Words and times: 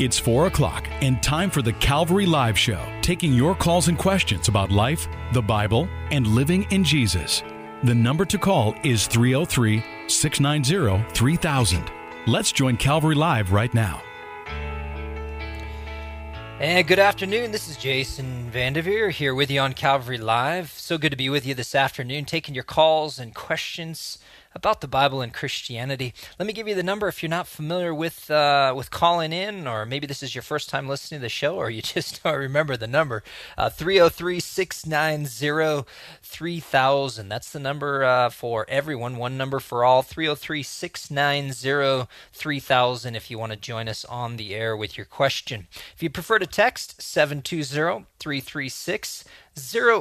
It's 0.00 0.18
4 0.18 0.46
o'clock 0.46 0.88
and 1.02 1.22
time 1.22 1.50
for 1.50 1.60
the 1.60 1.74
Calvary 1.74 2.24
Live 2.24 2.58
Show, 2.58 2.82
taking 3.02 3.34
your 3.34 3.54
calls 3.54 3.88
and 3.88 3.98
questions 3.98 4.48
about 4.48 4.70
life, 4.70 5.06
the 5.34 5.42
Bible, 5.42 5.90
and 6.10 6.26
living 6.26 6.62
in 6.70 6.82
Jesus. 6.82 7.42
The 7.84 7.94
number 7.94 8.24
to 8.24 8.38
call 8.38 8.74
is 8.82 9.06
303 9.06 9.84
690 10.08 11.12
3000. 11.12 11.92
Let's 12.26 12.50
join 12.50 12.78
Calvary 12.78 13.14
Live 13.14 13.52
right 13.52 13.74
now. 13.74 14.00
And 16.60 16.88
good 16.88 16.98
afternoon. 16.98 17.52
This 17.52 17.68
is 17.68 17.76
Jason 17.76 18.50
Vandeveer 18.50 19.10
here 19.10 19.34
with 19.34 19.50
you 19.50 19.60
on 19.60 19.74
Calvary 19.74 20.16
Live. 20.16 20.70
So 20.78 20.96
good 20.96 21.10
to 21.10 21.16
be 21.16 21.28
with 21.28 21.44
you 21.44 21.52
this 21.54 21.74
afternoon, 21.74 22.24
taking 22.24 22.54
your 22.54 22.64
calls 22.64 23.18
and 23.18 23.34
questions 23.34 24.16
about 24.54 24.80
the 24.80 24.88
Bible 24.88 25.20
and 25.22 25.32
Christianity. 25.32 26.12
Let 26.38 26.46
me 26.46 26.52
give 26.52 26.66
you 26.66 26.74
the 26.74 26.82
number 26.82 27.08
if 27.08 27.22
you're 27.22 27.30
not 27.30 27.46
familiar 27.46 27.94
with 27.94 28.30
uh, 28.30 28.72
with 28.76 28.90
calling 28.90 29.32
in, 29.32 29.66
or 29.66 29.86
maybe 29.86 30.06
this 30.06 30.22
is 30.22 30.34
your 30.34 30.42
first 30.42 30.68
time 30.68 30.88
listening 30.88 31.20
to 31.20 31.22
the 31.22 31.28
show, 31.28 31.56
or 31.56 31.70
you 31.70 31.82
just 31.82 32.22
don't 32.22 32.36
remember 32.36 32.76
the 32.76 32.86
number. 32.86 33.22
Uh, 33.56 33.70
303 33.70 34.40
690 34.40 35.88
3000. 36.22 37.28
That's 37.28 37.52
the 37.52 37.60
number 37.60 38.04
uh, 38.04 38.30
for 38.30 38.66
everyone, 38.68 39.16
one 39.16 39.36
number 39.36 39.60
for 39.60 39.84
all. 39.84 40.02
303 40.02 40.62
690 40.62 42.08
3000 42.32 43.14
if 43.14 43.30
you 43.30 43.38
want 43.38 43.52
to 43.52 43.58
join 43.58 43.88
us 43.88 44.04
on 44.04 44.36
the 44.36 44.54
air 44.54 44.76
with 44.76 44.96
your 44.96 45.06
question. 45.06 45.68
If 45.94 46.02
you 46.02 46.10
prefer 46.10 46.38
to 46.38 46.46
text, 46.46 47.00
720 47.00 48.06
336 48.18 49.24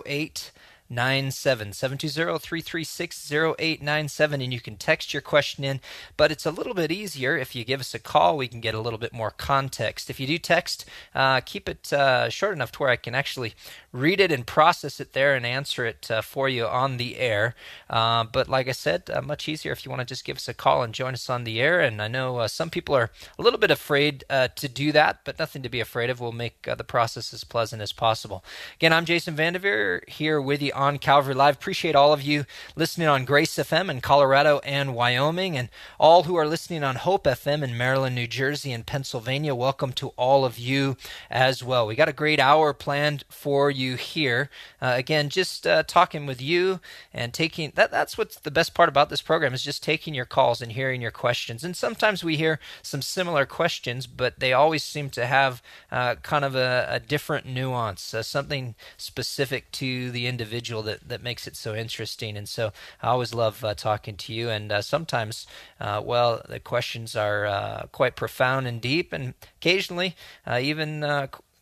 08 0.06 0.52
Seven 0.92 1.72
seven 1.74 1.98
two 2.00 2.08
zero 2.08 2.40
three 2.40 2.62
three 2.62 2.84
six 2.84 3.24
zero 3.26 3.56
eight 3.60 3.82
nine 3.82 4.10
seven, 4.10 4.42
and 4.42 4.52
you 4.52 4.60
can 4.60 4.76
text 4.76 5.14
your 5.14 5.22
question 5.22 5.64
in. 5.64 5.82
But 6.18 6.32
it's 6.32 6.48
a 6.48 6.52
little 6.52 6.74
bit 6.74 6.92
easier 6.92 7.38
if 7.38 7.56
you 7.56 7.64
give 7.64 7.80
us 7.80 7.94
a 7.94 8.00
call. 8.00 8.38
We 8.38 8.48
can 8.48 8.60
get 8.60 8.74
a 8.74 8.82
little 8.82 8.98
bit 8.98 9.14
more 9.14 9.30
context. 9.30 10.10
If 10.10 10.20
you 10.20 10.26
do 10.26 10.40
text, 10.40 10.86
uh, 11.14 11.42
keep 11.42 11.70
it 11.70 11.94
uh, 11.94 12.30
short 12.30 12.54
enough 12.54 12.72
to 12.74 12.80
where 12.80 12.90
I 12.90 12.96
can 12.96 13.14
actually 13.14 13.54
read 13.92 14.20
it 14.20 14.32
and 14.32 14.48
process 14.48 15.00
it 15.00 15.14
there 15.14 15.36
and 15.36 15.46
answer 15.46 15.86
it 15.86 16.10
uh, 16.10 16.22
for 16.22 16.50
you 16.50 16.66
on 16.66 16.98
the 16.98 17.18
air. 17.18 17.54
Uh, 17.88 18.24
but 18.24 18.50
like 18.50 18.68
I 18.68 18.74
said, 18.74 19.10
uh, 19.14 19.22
much 19.22 19.48
easier 19.48 19.72
if 19.72 19.86
you 19.86 19.92
want 19.92 20.00
to 20.00 20.06
just 20.06 20.26
give 20.26 20.38
us 20.38 20.48
a 20.48 20.54
call 20.56 20.82
and 20.82 20.94
join 20.94 21.14
us 21.14 21.30
on 21.30 21.44
the 21.44 21.62
air. 21.62 21.80
And 21.80 22.02
I 22.02 22.08
know 22.08 22.38
uh, 22.38 22.48
some 22.48 22.72
people 22.72 22.96
are 22.96 23.12
a 23.38 23.42
little 23.44 23.60
bit 23.60 23.72
afraid 23.72 24.24
to 24.30 24.68
do 24.68 24.92
that, 24.92 25.20
but 25.24 25.38
nothing 25.38 25.62
to 25.62 25.70
be 25.70 25.80
afraid 25.80 26.10
of. 26.10 26.20
We'll 26.20 26.32
make 26.32 26.64
the 26.64 26.84
process 26.84 27.34
as 27.34 27.44
pleasant 27.44 27.82
as 27.82 27.92
possible. 27.92 28.44
Again, 28.76 28.92
I'm 28.92 29.06
Jason 29.06 29.36
Vandeveer 29.36 30.08
here 30.10 30.42
with 30.42 30.62
you 30.62 30.72
on 30.80 30.98
Calvary 30.98 31.34
Live. 31.34 31.56
Appreciate 31.56 31.94
all 31.94 32.14
of 32.14 32.22
you 32.22 32.46
listening 32.74 33.10
on 33.10 33.26
Grace 33.26 33.54
FM 33.58 33.90
in 33.92 34.00
Colorado 34.00 34.60
and 34.60 34.96
Wyoming, 34.96 35.58
and 35.58 35.68
all 36.00 36.24
who 36.24 36.38
are 36.38 36.48
listening 36.48 36.86
on 36.86 36.96
Hope 36.96 37.26
FM 37.26 37.64
in 37.64 37.78
Maryland, 37.78 38.16
New 38.16 38.28
Jersey, 38.28 38.72
and 38.72 38.86
Pennsylvania. 38.86 39.54
Welcome 39.54 39.92
to 39.94 40.10
all 40.16 40.46
of 40.46 40.58
you 40.58 40.96
as 41.30 41.62
well. 41.62 41.86
We 41.86 41.96
got 41.96 42.08
a 42.08 42.14
great 42.14 42.40
hour 42.40 42.74
planned 42.74 43.26
for 43.28 43.70
you 43.70 43.98
here. 43.98 44.50
Uh, 44.82 44.94
again, 44.96 45.28
just 45.28 45.68
uh, 45.68 45.84
talking 45.84 46.26
with 46.26 46.42
you 46.42 46.80
and 47.14 47.34
taking 47.34 47.74
that. 47.76 47.92
That's 47.92 48.18
what's 48.18 48.40
the 48.40 48.50
best 48.50 48.74
part 48.74 48.88
about 48.88 49.10
this 49.10 49.22
program 49.22 49.54
is 49.54 49.64
just 49.64 49.84
taking 49.84 50.14
your 50.14 50.26
calls 50.26 50.62
and 50.62 50.72
hearing 50.72 51.02
your 51.02 51.12
questions. 51.12 51.62
And 51.62 51.76
sometimes 51.76 52.24
we 52.24 52.38
hear 52.38 52.58
some 52.82 53.02
similar 53.02 53.46
questions, 53.46 54.08
but 54.08 54.40
they 54.40 54.54
always 54.54 54.84
seem 54.84 55.10
to 55.10 55.26
have 55.26 55.62
uh, 55.92 56.16
kind 56.16 56.46
of 56.46 56.56
a, 56.56 56.88
a 56.90 57.00
different 57.02 57.46
nuance, 57.46 58.14
uh, 58.14 58.24
something 58.24 58.76
specific 58.96 59.70
to 59.74 60.10
the 60.12 60.26
individual 60.26 60.69
that, 60.84 61.08
that 61.08 61.24
makes 61.24 61.48
it 61.48 61.56
so 61.56 61.76
interesting. 61.76 62.38
And 62.38 62.48
so 62.48 62.72
I 63.02 63.08
always 63.08 63.34
love 63.34 63.64
uh, 63.64 63.74
talking 63.74 64.16
to 64.18 64.34
you. 64.34 64.50
And 64.50 64.72
uh, 64.72 64.82
sometimes, 64.82 65.48
uh, 65.80 66.02
well, 66.04 66.42
the 66.48 66.60
questions 66.60 67.16
are 67.16 67.46
uh, 67.46 67.88
quite 67.92 68.16
profound 68.16 68.68
and 68.68 68.80
deep, 68.82 69.14
and 69.14 69.34
occasionally 69.58 70.16
uh, 70.46 70.60
even 70.62 71.04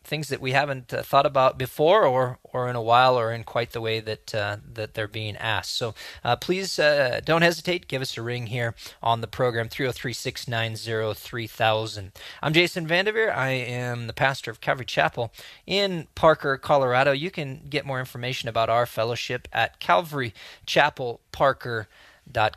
things 0.08 0.28
that 0.28 0.40
we 0.40 0.52
haven't 0.52 0.92
uh, 0.92 1.02
thought 1.02 1.26
about 1.26 1.58
before 1.58 2.04
or 2.04 2.38
or 2.42 2.68
in 2.68 2.76
a 2.76 2.82
while 2.82 3.18
or 3.18 3.32
in 3.32 3.44
quite 3.44 3.72
the 3.72 3.80
way 3.80 4.00
that 4.00 4.34
uh, 4.34 4.56
that 4.74 4.94
they're 4.94 5.06
being 5.06 5.36
asked. 5.36 5.76
So 5.76 5.94
uh, 6.24 6.34
please 6.36 6.78
uh, 6.78 7.20
don't 7.24 7.42
hesitate. 7.42 7.88
Give 7.88 8.02
us 8.02 8.16
a 8.16 8.22
ring 8.22 8.46
here 8.46 8.74
on 9.02 9.20
the 9.20 9.26
program 9.26 9.68
303-690-3000. 9.68 12.12
I'm 12.42 12.54
Jason 12.54 12.88
Vandeveer. 12.88 13.34
I 13.34 13.50
am 13.50 14.06
the 14.06 14.14
pastor 14.14 14.50
of 14.50 14.62
Calvary 14.62 14.86
Chapel 14.86 15.30
in 15.66 16.06
Parker, 16.14 16.56
Colorado. 16.56 17.12
You 17.12 17.30
can 17.30 17.66
get 17.68 17.84
more 17.84 18.00
information 18.00 18.48
about 18.48 18.70
our 18.70 18.86
fellowship 18.86 19.46
at 19.52 19.78
Calvary 19.78 20.32
Chapel 20.64 21.20
Parker 21.32 21.86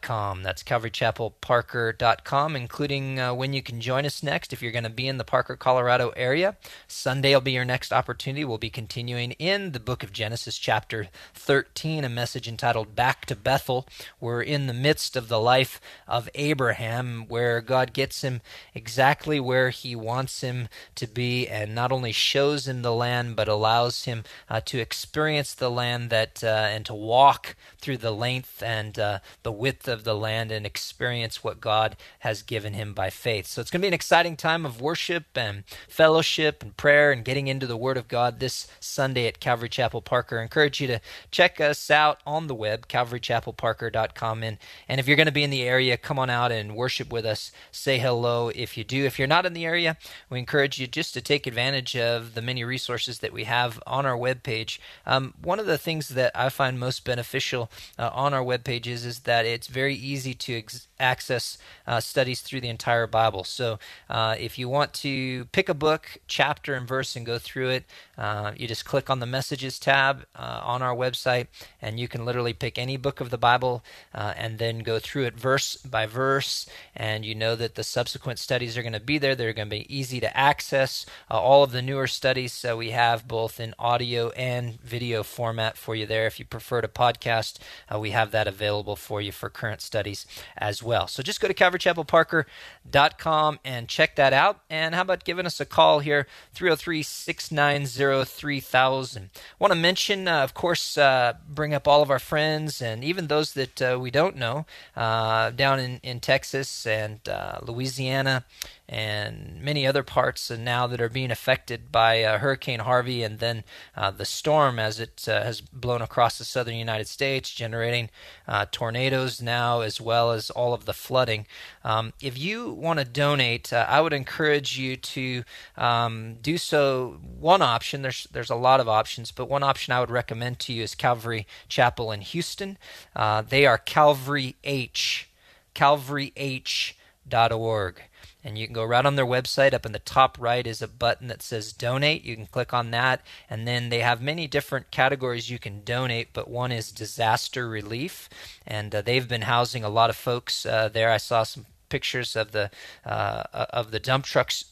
com. 0.01 0.43
That's 0.43 0.63
calvarychapelparker.com, 0.63 2.55
including 2.55 3.19
uh, 3.19 3.33
when 3.33 3.53
you 3.53 3.61
can 3.61 3.81
join 3.81 4.05
us 4.05 4.23
next 4.23 4.53
if 4.53 4.61
you're 4.61 4.71
going 4.71 4.83
to 4.83 4.89
be 4.89 5.07
in 5.07 5.17
the 5.17 5.23
Parker, 5.23 5.55
Colorado 5.55 6.09
area. 6.15 6.57
Sunday 6.87 7.33
will 7.33 7.41
be 7.41 7.51
your 7.51 7.65
next 7.65 7.91
opportunity. 7.91 8.43
We'll 8.45 8.57
be 8.57 8.69
continuing 8.69 9.31
in 9.33 9.71
the 9.71 9.79
book 9.79 10.03
of 10.03 10.13
Genesis, 10.13 10.57
chapter 10.57 11.07
13, 11.33 12.03
a 12.03 12.09
message 12.09 12.47
entitled 12.47 12.95
Back 12.95 13.25
to 13.27 13.35
Bethel. 13.35 13.87
We're 14.19 14.41
in 14.41 14.67
the 14.67 14.73
midst 14.73 15.15
of 15.15 15.27
the 15.27 15.39
life 15.39 15.79
of 16.07 16.29
Abraham, 16.35 17.25
where 17.27 17.61
God 17.61 17.93
gets 17.93 18.21
him 18.21 18.41
exactly 18.73 19.39
where 19.39 19.69
he 19.69 19.95
wants 19.95 20.41
him 20.41 20.67
to 20.95 21.07
be 21.07 21.47
and 21.47 21.73
not 21.73 21.91
only 21.91 22.11
shows 22.11 22.67
him 22.67 22.81
the 22.81 22.93
land, 22.93 23.35
but 23.35 23.47
allows 23.47 24.05
him 24.05 24.23
uh, 24.49 24.61
to 24.61 24.79
experience 24.79 25.53
the 25.53 25.71
land 25.71 26.09
that 26.09 26.43
uh, 26.43 26.47
and 26.47 26.85
to 26.85 26.93
walk 26.93 27.55
through 27.79 27.97
the 27.97 28.11
length 28.11 28.61
and 28.61 28.99
uh, 28.99 29.19
the 29.43 29.51
width 29.61 29.87
of 29.87 30.03
the 30.03 30.15
land 30.15 30.51
and 30.51 30.65
experience 30.65 31.43
what 31.43 31.61
God 31.61 31.95
has 32.19 32.41
given 32.41 32.73
him 32.73 32.93
by 32.95 33.11
faith. 33.11 33.45
So 33.45 33.61
it's 33.61 33.69
going 33.69 33.79
to 33.79 33.83
be 33.83 33.89
an 33.89 33.93
exciting 33.93 34.35
time 34.35 34.65
of 34.65 34.81
worship 34.81 35.25
and 35.35 35.63
fellowship 35.87 36.63
and 36.63 36.75
prayer 36.75 37.11
and 37.11 37.23
getting 37.23 37.47
into 37.47 37.67
the 37.67 37.77
Word 37.77 37.95
of 37.95 38.07
God 38.07 38.39
this 38.39 38.67
Sunday 38.79 39.27
at 39.27 39.39
Calvary 39.39 39.69
Chapel 39.69 40.01
Parker. 40.01 40.39
I 40.39 40.43
encourage 40.43 40.81
you 40.81 40.87
to 40.87 40.99
check 41.29 41.61
us 41.61 41.91
out 41.91 42.21
on 42.25 42.47
the 42.47 42.55
web, 42.55 42.87
calvarychapelparker.com. 42.87 44.41
And, 44.41 44.57
and 44.89 44.99
if 44.99 45.07
you're 45.07 45.15
going 45.15 45.27
to 45.27 45.31
be 45.31 45.43
in 45.43 45.51
the 45.51 45.61
area, 45.61 45.95
come 45.95 46.17
on 46.17 46.31
out 46.31 46.51
and 46.51 46.75
worship 46.75 47.13
with 47.13 47.23
us. 47.25 47.51
Say 47.71 47.99
hello 47.99 48.49
if 48.49 48.75
you 48.75 48.83
do. 48.83 49.05
If 49.05 49.19
you're 49.19 49.27
not 49.27 49.45
in 49.45 49.53
the 49.53 49.65
area, 49.65 49.95
we 50.27 50.39
encourage 50.39 50.79
you 50.79 50.87
just 50.87 51.13
to 51.13 51.21
take 51.21 51.45
advantage 51.45 51.95
of 51.95 52.33
the 52.33 52.41
many 52.41 52.63
resources 52.63 53.19
that 53.19 53.31
we 53.31 53.43
have 53.43 53.79
on 53.85 54.07
our 54.07 54.17
webpage. 54.17 54.79
Um, 55.05 55.35
one 55.39 55.59
of 55.59 55.67
the 55.67 55.77
things 55.77 56.09
that 56.09 56.31
I 56.33 56.49
find 56.49 56.79
most 56.79 57.05
beneficial 57.05 57.69
uh, 57.99 58.09
on 58.11 58.33
our 58.33 58.43
webpage 58.43 58.87
is, 58.87 59.05
is 59.05 59.19
that 59.19 59.45
it's 59.51 59.67
very 59.67 59.95
easy 59.95 60.33
to 60.33 60.57
ex- 60.57 60.87
access 61.01 61.57
uh, 61.87 61.99
studies 61.99 62.41
through 62.41 62.61
the 62.61 62.69
entire 62.69 63.07
Bible. 63.07 63.43
So 63.43 63.79
uh, 64.09 64.35
if 64.39 64.57
you 64.57 64.69
want 64.69 64.93
to 64.95 65.45
pick 65.45 65.67
a 65.67 65.73
book, 65.73 66.19
chapter, 66.27 66.75
and 66.75 66.87
verse 66.87 67.15
and 67.15 67.25
go 67.25 67.37
through 67.39 67.69
it, 67.69 67.85
uh, 68.17 68.51
you 68.55 68.67
just 68.67 68.85
click 68.85 69.09
on 69.09 69.19
the 69.19 69.25
Messages 69.25 69.79
tab 69.79 70.25
uh, 70.35 70.61
on 70.63 70.81
our 70.81 70.95
website, 70.95 71.47
and 71.81 71.99
you 71.99 72.07
can 72.07 72.25
literally 72.25 72.53
pick 72.53 72.77
any 72.77 72.97
book 72.97 73.19
of 73.19 73.29
the 73.31 73.37
Bible 73.37 73.83
uh, 74.13 74.33
and 74.37 74.59
then 74.59 74.79
go 74.79 74.99
through 74.99 75.23
it 75.23 75.35
verse 75.35 75.75
by 75.77 76.05
verse. 76.05 76.67
And 76.95 77.25
you 77.25 77.33
know 77.33 77.55
that 77.55 77.75
the 77.75 77.83
subsequent 77.83 78.39
studies 78.39 78.77
are 78.77 78.83
going 78.83 78.93
to 78.93 78.99
be 78.99 79.17
there. 79.17 79.35
They're 79.35 79.53
going 79.53 79.69
to 79.69 79.77
be 79.77 79.93
easy 79.93 80.19
to 80.19 80.37
access. 80.37 81.05
Uh, 81.29 81.39
all 81.39 81.63
of 81.63 81.71
the 81.71 81.81
newer 81.81 82.07
studies 82.07 82.63
we 82.77 82.91
have 82.91 83.27
both 83.27 83.59
in 83.59 83.73
audio 83.79 84.29
and 84.31 84.79
video 84.81 85.23
format 85.23 85.77
for 85.77 85.95
you 85.95 86.05
there. 86.05 86.27
If 86.27 86.37
you 86.39 86.45
prefer 86.45 86.81
to 86.81 86.87
podcast, 86.87 87.57
we 87.97 88.11
have 88.11 88.31
that 88.31 88.47
available 88.47 88.95
for 88.95 89.19
you 89.21 89.31
for 89.31 89.49
current 89.49 89.81
studies 89.81 90.25
as 90.57 90.83
well. 90.83 90.90
So 91.07 91.23
just 91.23 91.41
go 91.41 91.47
to 91.47 91.53
calvarychapelparker.com 91.53 93.59
and 93.63 93.87
check 93.87 94.15
that 94.15 94.33
out. 94.33 94.61
And 94.69 94.95
how 94.95 95.01
about 95.01 95.23
giving 95.23 95.45
us 95.45 95.59
a 95.59 95.65
call 95.65 95.99
here, 95.99 96.27
303 96.53 97.03
690 97.03 98.25
3000. 98.25 99.29
Want 99.59 99.73
to 99.73 99.79
mention, 99.79 100.27
uh, 100.27 100.43
of 100.43 100.53
course, 100.53 100.97
uh, 100.97 101.33
bring 101.49 101.73
up 101.73 101.87
all 101.87 102.01
of 102.01 102.09
our 102.09 102.19
friends 102.19 102.81
and 102.81 103.03
even 103.03 103.27
those 103.27 103.53
that 103.53 103.81
uh, 103.81 103.97
we 103.99 104.11
don't 104.11 104.35
know 104.35 104.65
uh, 104.95 105.51
down 105.51 105.79
in, 105.79 105.99
in 106.03 106.19
Texas 106.19 106.85
and 106.85 107.27
uh, 107.27 107.59
Louisiana 107.61 108.45
and 108.89 109.61
many 109.61 109.87
other 109.87 110.03
parts 110.03 110.49
now 110.49 110.85
that 110.87 110.99
are 110.99 111.09
being 111.09 111.31
affected 111.31 111.91
by 111.91 112.23
uh, 112.23 112.37
Hurricane 112.39 112.79
Harvey 112.79 113.23
and 113.23 113.39
then 113.39 113.63
uh, 113.95 114.11
the 114.11 114.25
storm 114.25 114.79
as 114.79 114.99
it 114.99 115.25
uh, 115.27 115.43
has 115.43 115.61
blown 115.61 116.01
across 116.01 116.37
the 116.37 116.43
southern 116.43 116.75
United 116.75 117.07
States, 117.07 117.51
generating 117.51 118.09
uh, 118.47 118.65
tornadoes 118.71 119.41
now 119.41 119.81
as 119.81 120.01
well 120.01 120.31
as 120.31 120.49
all 120.49 120.73
of 120.73 120.85
the 120.85 120.93
flooding. 120.93 121.47
Um, 121.83 122.13
if 122.21 122.37
you 122.37 122.71
want 122.71 122.99
to 122.99 123.05
donate, 123.05 123.71
uh, 123.71 123.85
I 123.87 124.01
would 124.01 124.13
encourage 124.13 124.77
you 124.77 124.97
to 124.97 125.43
um, 125.77 126.35
do 126.41 126.57
so. 126.57 127.19
One 127.39 127.61
option, 127.61 128.01
there's 128.01 128.27
there's 128.31 128.49
a 128.49 128.55
lot 128.55 128.79
of 128.79 128.89
options, 128.89 129.31
but 129.31 129.49
one 129.49 129.63
option 129.63 129.93
I 129.93 129.99
would 129.99 130.11
recommend 130.11 130.59
to 130.59 130.73
you 130.73 130.83
is 130.83 130.95
Calvary 130.95 131.47
Chapel 131.69 132.11
in 132.11 132.21
Houston. 132.21 132.77
Uh, 133.15 133.41
they 133.41 133.65
are 133.65 133.77
Calvary 133.77 134.55
H, 134.63 135.29
Calvary 135.73 136.33
H. 136.35 136.97
Dot 137.27 137.51
CalvaryH.org 137.51 138.01
and 138.43 138.57
you 138.57 138.67
can 138.67 138.73
go 138.73 138.83
right 138.83 139.05
on 139.05 139.15
their 139.15 139.25
website. 139.25 139.73
Up 139.73 139.85
in 139.85 139.91
the 139.91 139.99
top 139.99 140.37
right 140.39 140.65
is 140.65 140.81
a 140.81 140.87
button 140.87 141.27
that 141.27 141.41
says 141.41 141.73
donate. 141.73 142.23
You 142.23 142.35
can 142.35 142.45
click 142.45 142.73
on 142.73 142.91
that, 142.91 143.21
and 143.49 143.67
then 143.67 143.89
they 143.89 143.99
have 143.99 144.21
many 144.21 144.47
different 144.47 144.91
categories 144.91 145.49
you 145.49 145.59
can 145.59 145.83
donate, 145.83 146.33
but 146.33 146.49
one 146.49 146.71
is 146.71 146.91
disaster 146.91 147.67
relief, 147.67 148.29
and 148.65 148.93
uh, 148.93 149.01
they've 149.01 149.27
been 149.27 149.43
housing 149.43 149.83
a 149.83 149.89
lot 149.89 150.09
of 150.09 150.15
folks 150.15 150.65
uh, 150.65 150.89
there. 150.89 151.11
I 151.11 151.17
saw 151.17 151.43
some 151.43 151.65
pictures 151.91 152.35
of 152.35 152.51
the 152.53 152.71
uh, 153.05 153.43
of 153.69 153.91
the 153.91 153.99
dump 153.99 154.25
trucks 154.25 154.65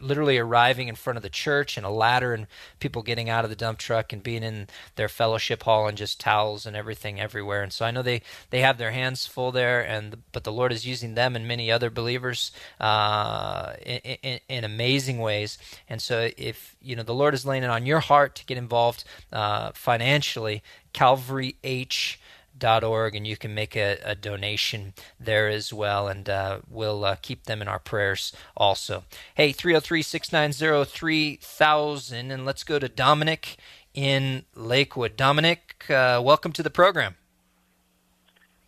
literally 0.00 0.38
arriving 0.38 0.88
in 0.88 0.96
front 0.96 1.16
of 1.16 1.22
the 1.22 1.28
church 1.28 1.76
and 1.76 1.86
a 1.86 1.90
ladder 1.90 2.32
and 2.34 2.46
people 2.80 3.02
getting 3.02 3.28
out 3.28 3.44
of 3.44 3.50
the 3.50 3.56
dump 3.56 3.78
truck 3.78 4.12
and 4.12 4.22
being 4.22 4.42
in 4.42 4.66
their 4.96 5.08
fellowship 5.08 5.62
hall 5.62 5.86
and 5.86 5.96
just 5.96 6.18
towels 6.18 6.66
and 6.66 6.74
everything 6.74 7.20
everywhere. 7.20 7.62
And 7.62 7.72
so 7.72 7.84
I 7.84 7.90
know 7.90 8.02
they 8.02 8.22
they 8.50 8.60
have 8.60 8.78
their 8.78 8.90
hands 8.90 9.26
full 9.26 9.52
there, 9.52 9.86
and 9.86 10.22
but 10.32 10.44
the 10.44 10.52
Lord 10.52 10.72
is 10.72 10.86
using 10.86 11.14
them 11.14 11.36
and 11.36 11.46
many 11.46 11.70
other 11.70 11.90
believers 11.90 12.50
uh, 12.80 13.74
in, 13.84 13.98
in, 14.22 14.40
in, 14.48 14.64
amazing 14.64 15.18
ways. 15.18 15.58
And 15.88 16.00
so 16.00 16.30
if 16.36 16.74
you 16.80 16.96
know 16.96 17.02
the 17.02 17.14
Lord 17.14 17.34
is 17.34 17.44
laying 17.44 17.62
it 17.62 17.70
on 17.70 17.86
your 17.86 18.00
heart 18.00 18.34
to 18.36 18.46
get 18.46 18.56
involved 18.56 19.04
uh, 19.32 19.72
financially, 19.74 20.62
Calvary 20.94 21.56
H 21.62 22.18
org 22.62 23.14
and 23.14 23.26
you 23.26 23.36
can 23.36 23.54
make 23.54 23.76
a, 23.76 23.98
a, 24.04 24.14
donation 24.14 24.94
there 25.18 25.48
as 25.48 25.72
well 25.72 26.06
and 26.08 26.28
uh, 26.28 26.58
we'll 26.68 27.02
uh, 27.04 27.16
keep 27.20 27.44
them 27.44 27.60
in 27.60 27.66
our 27.68 27.78
prayers 27.78 28.32
also. 28.56 29.04
Hey 29.34 29.52
303-690-3000 29.52 32.30
and 32.30 32.46
let's 32.46 32.64
go 32.64 32.78
to 32.78 32.88
dominic 32.88 33.56
in 33.92 34.44
lakewood. 34.54 35.16
Dominic 35.16 35.84
uh, 35.90 36.22
welcome 36.24 36.52
to 36.52 36.62
the 36.62 36.70
program. 36.70 37.16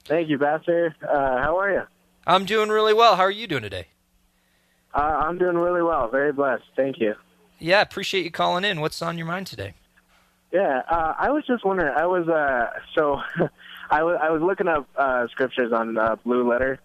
Thank 0.07 0.29
you 0.29 0.39
pastor. 0.39 0.95
Uh, 1.03 1.43
how 1.43 1.59
are 1.59 1.73
you? 1.73 1.83
I'm 2.27 2.45
doing 2.45 2.69
really 2.71 2.95
well. 2.95 3.17
How 3.17 3.23
are 3.23 3.31
you 3.31 3.47
doing 3.47 3.63
today? 3.63 3.87
Uh, 4.95 5.25
i'm 5.27 5.39
doing 5.39 5.57
really 5.57 5.83
well. 5.83 6.09
Very 6.09 6.33
blessed. 6.33 6.65
Thank 6.75 6.99
you. 6.99 7.15
Yeah 7.59 7.83
appreciate 7.83 8.25
you 8.25 8.31
calling 8.31 8.65
in. 8.65 8.81
What's 8.81 9.01
on 9.03 9.17
your 9.17 9.27
mind 9.27 9.47
today? 9.47 9.75
Yeah, 10.53 10.83
uh, 10.89 11.15
I 11.19 11.31
was 11.31 11.45
just 11.47 11.65
wondering. 11.65 11.93
I 11.97 12.07
was 12.07 12.29
uh, 12.29 12.71
so 12.95 13.21
I 13.91 14.03
was 14.03 14.19
was 14.21 14.43
looking 14.43 14.69
up 14.69 14.89
uh, 14.97 15.27
scriptures 15.29 15.73
on 15.73 15.97
uh, 15.97 16.17
Blue 16.25 16.49
Letter, 16.49 16.81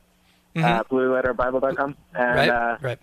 mm-hmm. 0.55 0.65
uh, 0.65 0.83
BlueLetterBible.com, 0.83 1.95
and 2.13 2.35
right, 2.35 2.49
uh, 2.49 2.77
right. 2.81 2.99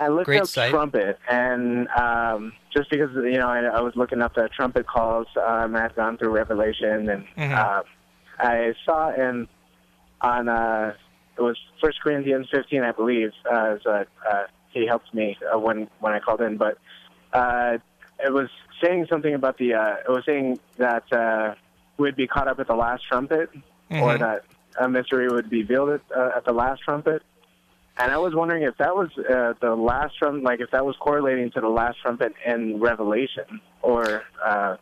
I 0.00 0.08
looked 0.08 0.26
Great 0.26 0.42
up 0.42 0.46
site. 0.48 0.70
trumpet, 0.70 1.18
and 1.28 1.88
um, 1.88 2.52
just 2.74 2.90
because 2.90 3.10
you 3.14 3.38
know 3.38 3.48
I, 3.48 3.60
I 3.64 3.80
was 3.80 3.94
looking 3.96 4.22
up 4.22 4.34
the 4.34 4.48
trumpet 4.54 4.86
calls, 4.86 5.26
um, 5.36 5.74
I've 5.76 5.94
gone 5.96 6.18
through 6.18 6.30
Revelation, 6.30 7.08
and 7.08 7.26
mm-hmm. 7.36 7.54
uh, 7.54 7.82
I 8.38 8.74
saw 8.84 9.12
in 9.12 9.48
on 10.20 10.48
uh, 10.48 10.94
it 11.36 11.42
was 11.42 11.56
First 11.80 12.00
Corinthians 12.02 12.48
15, 12.52 12.82
I 12.82 12.92
believe. 12.92 13.30
Uh, 13.50 13.76
so, 13.82 14.04
uh, 14.28 14.42
he 14.70 14.86
helped 14.86 15.14
me 15.14 15.36
uh, 15.52 15.58
when 15.58 15.88
when 16.00 16.12
I 16.12 16.20
called 16.20 16.40
in, 16.40 16.56
but 16.56 16.78
uh, 17.32 17.78
it 18.18 18.32
was 18.32 18.48
saying 18.82 19.06
something 19.08 19.34
about 19.34 19.58
the. 19.58 19.74
Uh, 19.74 19.96
it 20.06 20.10
was 20.10 20.24
saying 20.26 20.58
that. 20.76 21.04
Uh, 21.12 21.54
would 21.98 22.16
be 22.16 22.26
caught 22.26 22.48
up 22.48 22.58
at 22.58 22.66
the 22.66 22.74
last 22.74 23.04
trumpet, 23.08 23.50
mm-hmm. 23.52 24.02
or 24.02 24.18
that 24.18 24.44
a 24.80 24.88
mystery 24.88 25.28
would 25.28 25.50
be 25.50 25.62
revealed 25.62 25.90
at, 25.90 26.00
uh, 26.16 26.30
at 26.36 26.44
the 26.44 26.52
last 26.52 26.82
trumpet. 26.82 27.22
And 28.00 28.12
I 28.12 28.18
was 28.18 28.32
wondering 28.34 28.62
if 28.62 28.76
that 28.78 28.94
was 28.94 29.08
uh, 29.18 29.54
the 29.60 29.74
last 29.74 30.16
trumpet, 30.16 30.44
like 30.44 30.60
if 30.60 30.70
that 30.70 30.86
was 30.86 30.94
correlating 31.00 31.50
to 31.52 31.60
the 31.60 31.68
last 31.68 31.98
trumpet 32.00 32.32
in 32.46 32.80
Revelation, 32.80 33.60
or 33.82 34.22
uh, 34.44 34.76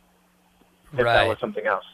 if 0.92 0.98
right. 0.98 1.14
that 1.14 1.26
was 1.26 1.38
something 1.40 1.66
else. 1.66 1.84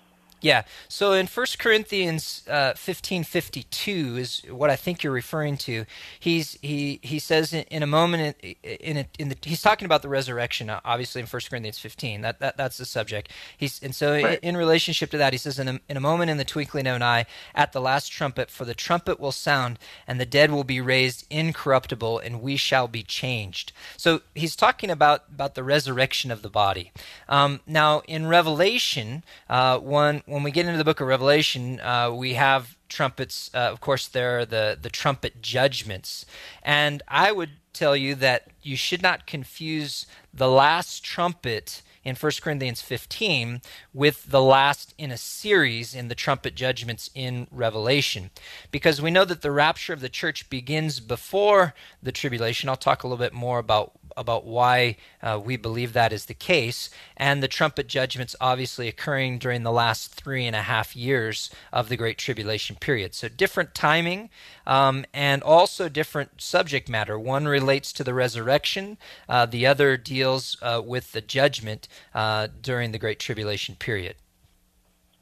Yeah. 0.43 0.65
So 0.89 1.12
in 1.12 1.27
1 1.27 1.47
Corinthians 1.59 2.43
uh, 2.50 2.73
15:52 2.75 4.19
is 4.19 4.43
what 4.50 4.71
I 4.71 4.77
think 4.77 5.03
you're 5.03 5.12
referring 5.12 5.56
to. 5.59 5.87
He's 6.19 6.59
he 6.61 6.99
he 7.03 7.21
says 7.21 7.53
in, 7.53 7.62
in 7.71 7.83
a 7.83 7.87
moment 7.87 8.37
in, 8.43 8.55
in, 8.62 8.97
a, 8.99 9.06
in 9.21 9.29
the 9.29 9.37
he's 9.43 9.62
talking 9.62 9.87
about 9.87 10.03
the 10.03 10.09
resurrection 10.09 10.69
uh, 10.69 10.81
obviously 10.85 11.21
in 11.21 11.29
1 11.29 11.43
Corinthians 11.49 11.79
15. 11.79 12.23
That, 12.23 12.41
that 12.41 12.56
that's 12.56 12.77
the 12.77 12.85
subject. 12.85 13.31
He's 13.56 13.81
and 13.83 13.94
so 13.94 14.12
right. 14.12 14.41
in, 14.43 14.50
in, 14.50 14.56
relationship 14.56 15.11
to 15.12 15.19
that 15.19 15.33
he 15.33 15.39
says 15.39 15.61
in 15.61 15.69
a, 15.69 15.81
in 15.89 15.97
a 15.97 16.00
moment 16.00 16.31
in 16.31 16.39
the 16.39 16.44
twinkling 16.44 16.89
of 16.89 16.97
an 16.97 17.03
eye 17.03 17.25
at 17.55 17.73
the 17.73 17.81
last 17.81 18.11
trumpet 18.11 18.50
for 18.50 18.65
the 18.65 18.75
trumpet 18.75 19.21
will 19.21 19.33
sound 19.33 19.79
and 20.09 20.21
the 20.21 20.27
dead 20.27 20.50
will 20.50 20.65
be 20.65 20.81
raised 20.81 21.25
incorruptible 21.31 22.19
and 22.19 22.43
we 22.43 22.56
shall 22.56 22.89
be 22.89 23.05
changed. 23.05 23.73
So 23.97 24.23
he's 24.35 24.56
talking 24.56 24.91
about 24.91 25.23
about 25.33 25.55
the 25.55 25.62
resurrection 25.62 26.33
of 26.33 26.43
the 26.43 26.50
body. 26.50 26.91
Um, 27.29 27.61
now 27.65 28.03
in 28.09 28.27
Revelation 28.27 29.23
uh, 29.49 29.79
one 29.79 30.23
when 30.32 30.43
we 30.43 30.50
get 30.50 30.64
into 30.64 30.79
the 30.79 30.84
book 30.84 31.02
of 31.02 31.08
Revelation, 31.08 31.79
uh, 31.81 32.11
we 32.11 32.32
have 32.34 32.79
trumpets. 32.88 33.50
Uh, 33.52 33.58
of 33.70 33.82
course, 33.82 34.08
there 34.08 34.38
are 34.38 34.46
the, 34.46 34.79
the 34.81 34.88
trumpet 34.88 35.43
judgments. 35.43 36.25
And 36.62 37.02
I 37.06 37.32
would 37.32 37.50
tell 37.75 37.94
you 37.94 38.14
that 38.14 38.49
you 38.62 38.75
should 38.75 39.02
not 39.02 39.26
confuse 39.26 40.06
the 40.32 40.49
last 40.49 41.05
trumpet 41.05 41.82
in 42.05 42.17
1 42.17 42.33
Corinthians 42.41 42.83
15 42.83 43.63
with 43.95 44.31
the 44.31 44.43
last 44.43 44.95
in 44.99 45.11
a 45.11 45.17
series 45.17 45.95
in 45.95 46.09
the 46.09 46.15
trumpet 46.15 46.55
judgments 46.55 47.11
in 47.15 47.47
Revelation. 47.51 48.31
Because 48.71 49.01
we 49.01 49.11
know 49.11 49.25
that 49.25 49.43
the 49.43 49.51
rapture 49.51 49.93
of 49.93 50.01
the 50.01 50.09
church 50.09 50.51
begins 50.51 51.01
before 51.01 51.75
the 52.03 52.13
tribulation. 52.13 52.69
I'll 52.69 52.77
talk 52.77 53.03
a 53.03 53.07
little 53.07 53.23
bit 53.23 53.33
more 53.33 53.59
about 53.59 53.93
about 54.17 54.45
why 54.45 54.97
uh, 55.23 55.41
we 55.43 55.57
believe 55.57 55.93
that 55.93 56.13
is 56.13 56.27
the 56.27 56.35
case, 56.35 56.91
and 57.17 57.43
the 57.43 57.49
trumpet 57.49 57.87
judgments 57.87 58.37
obviously 58.41 58.89
occurring 58.89 59.39
during 59.39 59.63
the 59.63 59.73
last 59.73 60.15
three 60.15 60.47
and 60.47 60.57
a 60.57 60.63
half 60.63 60.97
years 60.97 61.51
of 61.73 61.89
the 61.89 61.97
Great 61.97 62.19
Tribulation 62.19 62.77
period. 62.77 63.15
So, 63.15 63.29
different 63.29 63.75
timing 63.75 64.31
um, 64.67 65.05
and 65.13 65.43
also 65.43 65.89
different 65.89 66.41
subject 66.41 66.89
matter. 66.89 67.19
One 67.19 67.47
relates 67.47 67.93
to 67.95 68.05
the 68.05 68.15
resurrection, 68.15 68.99
uh, 69.29 69.47
the 69.47 69.67
other 69.67 69.97
deals 69.97 70.57
uh, 70.63 70.83
with 70.85 71.13
the 71.13 71.21
judgment 71.21 71.89
uh, 72.15 72.49
during 72.61 72.93
the 72.93 72.99
Great 72.99 73.19
Tribulation 73.19 73.75
period. 73.77 74.17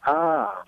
Ah. 0.06 0.62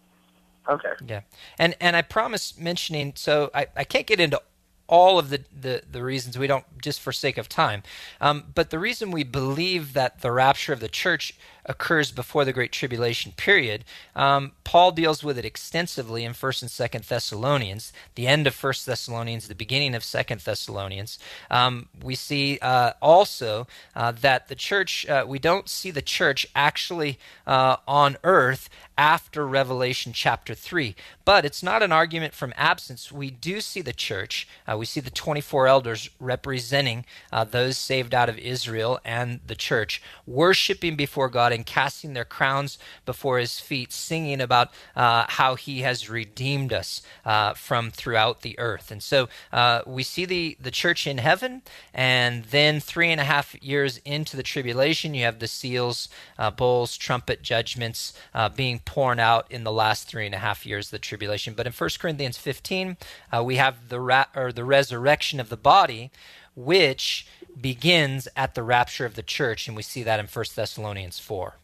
Okay. 0.68 0.92
Yeah, 1.06 1.22
and 1.58 1.74
and 1.80 1.96
I 1.96 2.02
promise 2.02 2.56
mentioning. 2.56 3.14
So 3.16 3.50
I, 3.54 3.66
I 3.76 3.84
can't 3.84 4.06
get 4.06 4.20
into 4.20 4.40
all 4.88 5.18
of 5.18 5.30
the, 5.30 5.42
the, 5.58 5.82
the, 5.90 6.02
reasons 6.02 6.36
we 6.36 6.46
don't 6.46 6.66
just 6.82 7.00
for 7.00 7.12
sake 7.12 7.38
of 7.38 7.48
time 7.48 7.82
um, 8.20 8.44
but 8.54 8.68
the 8.68 8.78
reason 8.78 9.10
we 9.10 9.24
believe 9.24 9.94
that 9.94 10.20
the 10.20 10.30
rapture 10.30 10.72
of 10.72 10.80
the 10.80 10.88
church 10.88 11.34
occurs 11.66 12.10
before 12.10 12.44
the 12.44 12.52
great 12.52 12.72
tribulation 12.72 13.32
period 13.36 13.84
um, 14.16 14.52
paul 14.64 14.90
deals 14.92 15.22
with 15.22 15.38
it 15.38 15.44
extensively 15.44 16.24
in 16.24 16.32
1st 16.32 16.62
and 16.62 16.70
2nd 16.70 17.06
thessalonians 17.06 17.92
the 18.14 18.26
end 18.26 18.46
of 18.46 18.54
1st 18.54 18.84
thessalonians 18.84 19.48
the 19.48 19.54
beginning 19.54 19.94
of 19.94 20.02
2nd 20.02 20.42
thessalonians. 20.42 21.18
Um, 21.50 21.88
we 22.02 22.14
see 22.14 22.58
uh, 22.60 22.92
also 23.00 23.66
uh, 23.94 24.12
that 24.12 24.48
the 24.48 24.54
church 24.54 25.06
uh, 25.06 25.24
we 25.26 25.38
don't 25.38 25.68
see 25.68 25.90
the 25.90 26.02
church 26.02 26.46
actually 26.54 27.18
uh, 27.46 27.76
on 27.86 28.16
earth 28.24 28.68
after 28.98 29.46
revelation 29.46 30.12
chapter 30.12 30.54
3 30.54 30.94
but 31.24 31.44
it's 31.44 31.62
not 31.62 31.82
an 31.82 31.92
argument 31.92 32.34
from 32.34 32.52
absence. 32.56 33.12
We 33.12 33.30
do 33.30 33.60
see 33.60 33.80
the 33.80 33.92
church 33.92 34.48
uh, 34.66 34.76
we 34.76 34.86
see 34.86 35.00
the 35.00 35.10
24 35.10 35.66
elders 35.66 36.10
representing 36.18 37.04
uh, 37.32 37.44
those 37.44 37.78
saved 37.78 38.14
out 38.14 38.28
of 38.28 38.38
israel 38.38 38.98
and 39.04 39.40
the 39.46 39.54
church 39.54 40.02
worshiping 40.26 40.96
before 40.96 41.28
god 41.28 41.51
God 41.52 41.58
and 41.58 41.66
casting 41.66 42.14
their 42.14 42.24
crowns 42.24 42.78
before 43.04 43.38
his 43.38 43.60
feet, 43.60 43.92
singing 43.92 44.40
about 44.40 44.70
uh, 44.96 45.26
how 45.28 45.54
he 45.54 45.82
has 45.82 46.08
redeemed 46.08 46.72
us 46.72 47.02
uh, 47.24 47.54
from 47.54 47.90
throughout 47.90 48.40
the 48.40 48.58
earth. 48.58 48.90
And 48.90 49.02
so 49.02 49.28
uh, 49.52 49.82
we 49.86 50.02
see 50.02 50.24
the, 50.24 50.56
the 50.60 50.70
church 50.70 51.06
in 51.06 51.18
heaven, 51.18 51.62
and 51.94 52.44
then 52.44 52.80
three 52.80 53.10
and 53.10 53.20
a 53.20 53.24
half 53.24 53.54
years 53.62 54.00
into 54.04 54.36
the 54.36 54.42
tribulation, 54.42 55.14
you 55.14 55.24
have 55.24 55.38
the 55.38 55.48
seals, 55.48 56.08
uh, 56.38 56.50
bowls, 56.50 56.96
trumpet 56.96 57.42
judgments 57.42 58.14
uh, 58.34 58.48
being 58.48 58.80
poured 58.84 59.20
out 59.20 59.46
in 59.50 59.64
the 59.64 59.72
last 59.72 60.08
three 60.08 60.26
and 60.26 60.34
a 60.34 60.38
half 60.38 60.64
years 60.64 60.86
of 60.86 60.92
the 60.92 60.98
tribulation. 60.98 61.54
But 61.54 61.66
in 61.66 61.72
1 61.72 61.90
Corinthians 61.98 62.38
15, 62.38 62.96
uh, 63.32 63.42
we 63.44 63.56
have 63.56 63.88
the, 63.88 64.00
ra- 64.00 64.26
or 64.34 64.52
the 64.52 64.64
resurrection 64.64 65.40
of 65.40 65.48
the 65.48 65.56
body, 65.56 66.10
which 66.54 67.26
begins 67.60 68.28
at 68.36 68.54
the 68.54 68.62
rapture 68.62 69.04
of 69.04 69.14
the 69.14 69.22
church, 69.22 69.68
and 69.68 69.76
we 69.76 69.82
see 69.82 70.02
that 70.02 70.20
in 70.20 70.26
First 70.26 70.56
Thessalonians 70.56 71.18
4. 71.18 71.54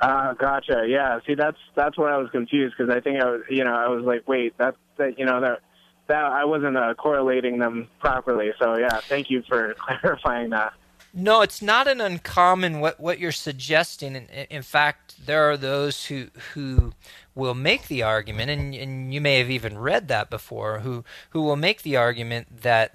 Uh, 0.00 0.32
gotcha. 0.34 0.84
Yeah. 0.86 1.18
See, 1.26 1.34
that's 1.34 1.58
that's 1.74 1.98
where 1.98 2.12
I 2.12 2.18
was 2.18 2.30
confused 2.30 2.76
because 2.78 2.94
I 2.94 3.00
think 3.00 3.20
I 3.20 3.30
was, 3.30 3.42
you 3.50 3.64
know, 3.64 3.74
I 3.74 3.88
was 3.88 4.04
like, 4.04 4.28
wait, 4.28 4.56
that 4.58 4.76
that 4.96 5.18
you 5.18 5.24
know 5.24 5.40
that 5.40 5.60
that 6.06 6.24
I 6.24 6.44
wasn't 6.44 6.76
uh, 6.76 6.94
correlating 6.94 7.58
them 7.58 7.88
properly. 7.98 8.52
So 8.60 8.78
yeah, 8.78 9.00
thank 9.08 9.28
you 9.28 9.42
for 9.42 9.74
clarifying 9.78 10.50
that. 10.50 10.72
No, 11.14 11.40
it's 11.40 11.62
not 11.62 11.88
an 11.88 12.00
uncommon 12.00 12.80
what 12.80 13.00
what 13.00 13.18
you're 13.18 13.32
suggesting. 13.32 14.14
In, 14.14 14.26
in 14.26 14.62
fact, 14.62 15.26
there 15.26 15.50
are 15.50 15.56
those 15.56 16.06
who 16.06 16.28
who 16.54 16.92
will 17.38 17.54
make 17.54 17.86
the 17.86 18.02
argument, 18.02 18.50
and, 18.50 18.74
and 18.74 19.14
you 19.14 19.20
may 19.20 19.38
have 19.38 19.50
even 19.50 19.78
read 19.78 20.08
that 20.08 20.28
before, 20.28 20.80
who 20.80 21.04
who 21.30 21.40
will 21.42 21.56
make 21.56 21.82
the 21.82 21.96
argument 21.96 22.62
that 22.62 22.94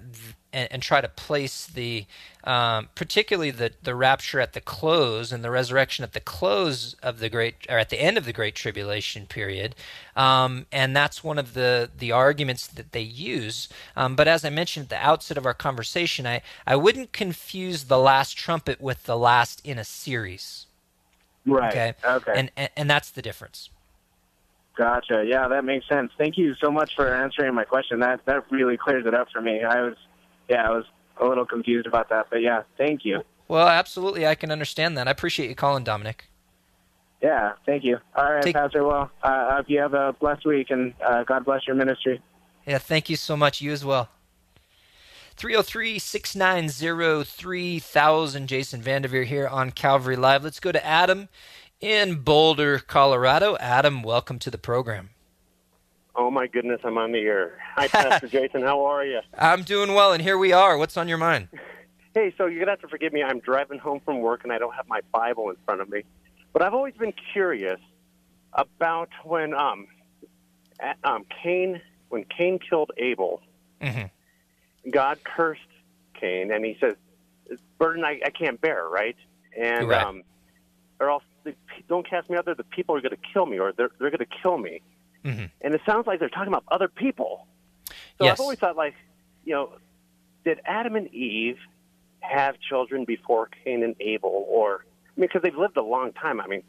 and, 0.52 0.68
and 0.70 0.82
try 0.82 1.00
to 1.00 1.08
place 1.08 1.66
the 1.66 2.06
um, 2.44 2.88
particularly 2.94 3.50
the, 3.50 3.72
the 3.82 3.94
rapture 3.94 4.38
at 4.38 4.52
the 4.52 4.60
close 4.60 5.32
and 5.32 5.42
the 5.42 5.50
resurrection 5.50 6.04
at 6.04 6.12
the 6.12 6.20
close 6.20 6.94
of 7.02 7.18
the 7.18 7.30
great 7.30 7.54
or 7.70 7.78
at 7.78 7.88
the 7.88 8.00
end 8.00 8.18
of 8.18 8.26
the 8.26 8.32
great 8.32 8.54
tribulation 8.54 9.26
period 9.26 9.74
um, 10.14 10.66
and 10.70 10.94
that's 10.94 11.24
one 11.24 11.38
of 11.38 11.54
the 11.54 11.90
the 11.96 12.12
arguments 12.12 12.66
that 12.66 12.92
they 12.92 13.00
use. 13.00 13.68
Um, 13.96 14.14
but 14.14 14.28
as 14.28 14.44
i 14.44 14.50
mentioned 14.50 14.84
at 14.84 14.90
the 14.90 15.06
outset 15.06 15.38
of 15.38 15.46
our 15.46 15.54
conversation 15.54 16.26
i 16.26 16.42
i 16.66 16.76
wouldn't 16.76 17.12
confuse 17.12 17.84
the 17.84 17.98
last 17.98 18.36
trumpet 18.36 18.80
with 18.80 19.04
the 19.04 19.16
last 19.16 19.60
in 19.64 19.78
a 19.78 19.84
series. 19.84 20.66
Right. 21.46 21.72
Okay? 21.72 21.94
Okay. 22.04 22.32
And 22.36 22.50
and, 22.56 22.70
and 22.76 22.90
that's 22.90 23.10
the 23.10 23.22
difference 23.22 23.70
Gotcha. 24.76 25.24
Yeah, 25.26 25.48
that 25.48 25.64
makes 25.64 25.88
sense. 25.88 26.10
Thank 26.18 26.36
you 26.36 26.54
so 26.60 26.70
much 26.70 26.96
for 26.96 27.12
answering 27.12 27.54
my 27.54 27.64
question. 27.64 28.00
That 28.00 28.20
that 28.26 28.50
really 28.50 28.76
clears 28.76 29.06
it 29.06 29.14
up 29.14 29.28
for 29.32 29.40
me. 29.40 29.62
I 29.62 29.82
was, 29.82 29.96
yeah, 30.48 30.66
I 30.68 30.70
was 30.70 30.84
a 31.20 31.26
little 31.26 31.46
confused 31.46 31.86
about 31.86 32.08
that, 32.08 32.26
but 32.30 32.42
yeah, 32.42 32.62
thank 32.76 33.04
you. 33.04 33.22
Well, 33.46 33.68
absolutely, 33.68 34.26
I 34.26 34.34
can 34.34 34.50
understand 34.50 34.96
that. 34.98 35.06
I 35.06 35.12
appreciate 35.12 35.48
you 35.48 35.54
calling, 35.54 35.84
Dominic. 35.84 36.26
Yeah, 37.22 37.52
thank 37.64 37.84
you. 37.84 37.98
All 38.16 38.32
right, 38.32 38.42
Take- 38.42 38.56
Pastor. 38.56 38.84
Well, 38.84 39.10
uh, 39.22 39.56
hope 39.56 39.66
you 39.68 39.80
have 39.80 39.94
a 39.94 40.12
blessed 40.12 40.44
week, 40.44 40.70
and 40.70 40.92
uh, 41.04 41.22
God 41.24 41.44
bless 41.44 41.66
your 41.66 41.76
ministry. 41.76 42.20
Yeah, 42.66 42.78
thank 42.78 43.08
you 43.08 43.16
so 43.16 43.36
much. 43.36 43.60
You 43.60 43.72
as 43.72 43.84
well. 43.84 44.08
303 45.36 45.98
690 45.98 47.24
3000. 47.24 48.46
Jason 48.46 48.82
Vandeveer 48.82 49.24
here 49.24 49.48
on 49.48 49.70
Calvary 49.70 50.16
Live. 50.16 50.44
Let's 50.44 50.60
go 50.60 50.70
to 50.72 50.84
Adam 50.84 51.28
in 51.84 52.16
Boulder, 52.22 52.78
Colorado. 52.78 53.56
Adam, 53.60 54.02
welcome 54.02 54.38
to 54.40 54.50
the 54.50 54.56
program. 54.58 55.10
Oh 56.16 56.30
my 56.30 56.46
goodness, 56.46 56.80
I'm 56.82 56.96
on 56.96 57.12
the 57.12 57.18
air. 57.18 57.58
Hi, 57.76 57.88
Pastor 57.88 58.28
Jason. 58.32 58.62
How 58.62 58.84
are 58.86 59.04
you? 59.04 59.20
I'm 59.38 59.62
doing 59.64 59.92
well, 59.94 60.12
and 60.12 60.22
here 60.22 60.38
we 60.38 60.52
are. 60.52 60.78
What's 60.78 60.96
on 60.96 61.08
your 61.08 61.18
mind? 61.18 61.48
Hey, 62.16 62.32
so 62.38 62.46
you're 62.46 62.60
gonna 62.60 62.70
have 62.70 62.80
to 62.82 62.86
forgive 62.86 63.12
me. 63.12 63.24
I'm 63.24 63.40
driving 63.40 63.80
home 63.80 63.98
from 64.04 64.20
work 64.20 64.44
and 64.44 64.52
I 64.52 64.58
don't 64.58 64.72
have 64.76 64.86
my 64.86 65.00
Bible 65.12 65.50
in 65.50 65.56
front 65.64 65.80
of 65.80 65.88
me. 65.88 66.04
But 66.52 66.62
I've 66.62 66.72
always 66.72 66.94
been 66.94 67.12
curious 67.32 67.80
about 68.52 69.08
when 69.24 69.52
um, 69.52 69.88
um 71.02 71.24
Cain 71.42 71.80
when 72.10 72.22
Cain 72.22 72.60
killed 72.60 72.92
Abel. 72.98 73.42
Mhm. 73.82 74.10
God 74.92 75.18
cursed 75.24 75.60
Cain, 76.20 76.52
and 76.52 76.64
he 76.64 76.76
says, 76.80 76.94
"Burden 77.78 78.04
I, 78.04 78.20
I 78.24 78.30
can't 78.30 78.60
bear." 78.60 78.88
Right? 78.88 79.16
And 79.60 79.88
Right. 79.88 80.00
um, 80.00 80.22
or 81.00 81.10
else 81.10 81.24
the, 81.44 81.54
don't 81.88 82.08
cast 82.08 82.28
me 82.30 82.36
out 82.36 82.44
there. 82.44 82.54
The 82.54 82.64
people 82.64 82.96
are 82.96 83.00
going 83.00 83.12
to 83.12 83.32
kill 83.32 83.46
me, 83.46 83.58
or 83.58 83.72
they're 83.72 83.90
they're 83.98 84.10
going 84.10 84.18
to 84.18 84.36
kill 84.42 84.58
me. 84.58 84.80
Mhm. 85.24 85.50
And 85.60 85.74
it 85.74 85.80
sounds 85.86 86.06
like 86.06 86.20
they're 86.20 86.28
talking 86.28 86.48
about 86.48 86.64
other 86.68 86.88
people. 86.88 87.46
So 88.18 88.24
Yes. 88.24 88.32
I've 88.32 88.40
always 88.40 88.58
thought, 88.58 88.76
like, 88.76 88.94
you 89.44 89.54
know, 89.54 89.72
did 90.44 90.60
Adam 90.66 90.96
and 90.96 91.12
Eve 91.14 91.58
have 92.20 92.58
children 92.60 93.04
before 93.04 93.48
Cain 93.64 93.82
and 93.82 93.94
Abel, 94.00 94.46
or 94.48 94.84
I 95.16 95.20
mean, 95.20 95.28
because 95.28 95.42
they've 95.42 95.56
lived 95.56 95.76
a 95.76 95.82
long 95.82 96.12
time. 96.12 96.40
I 96.40 96.46
mean, 96.46 96.62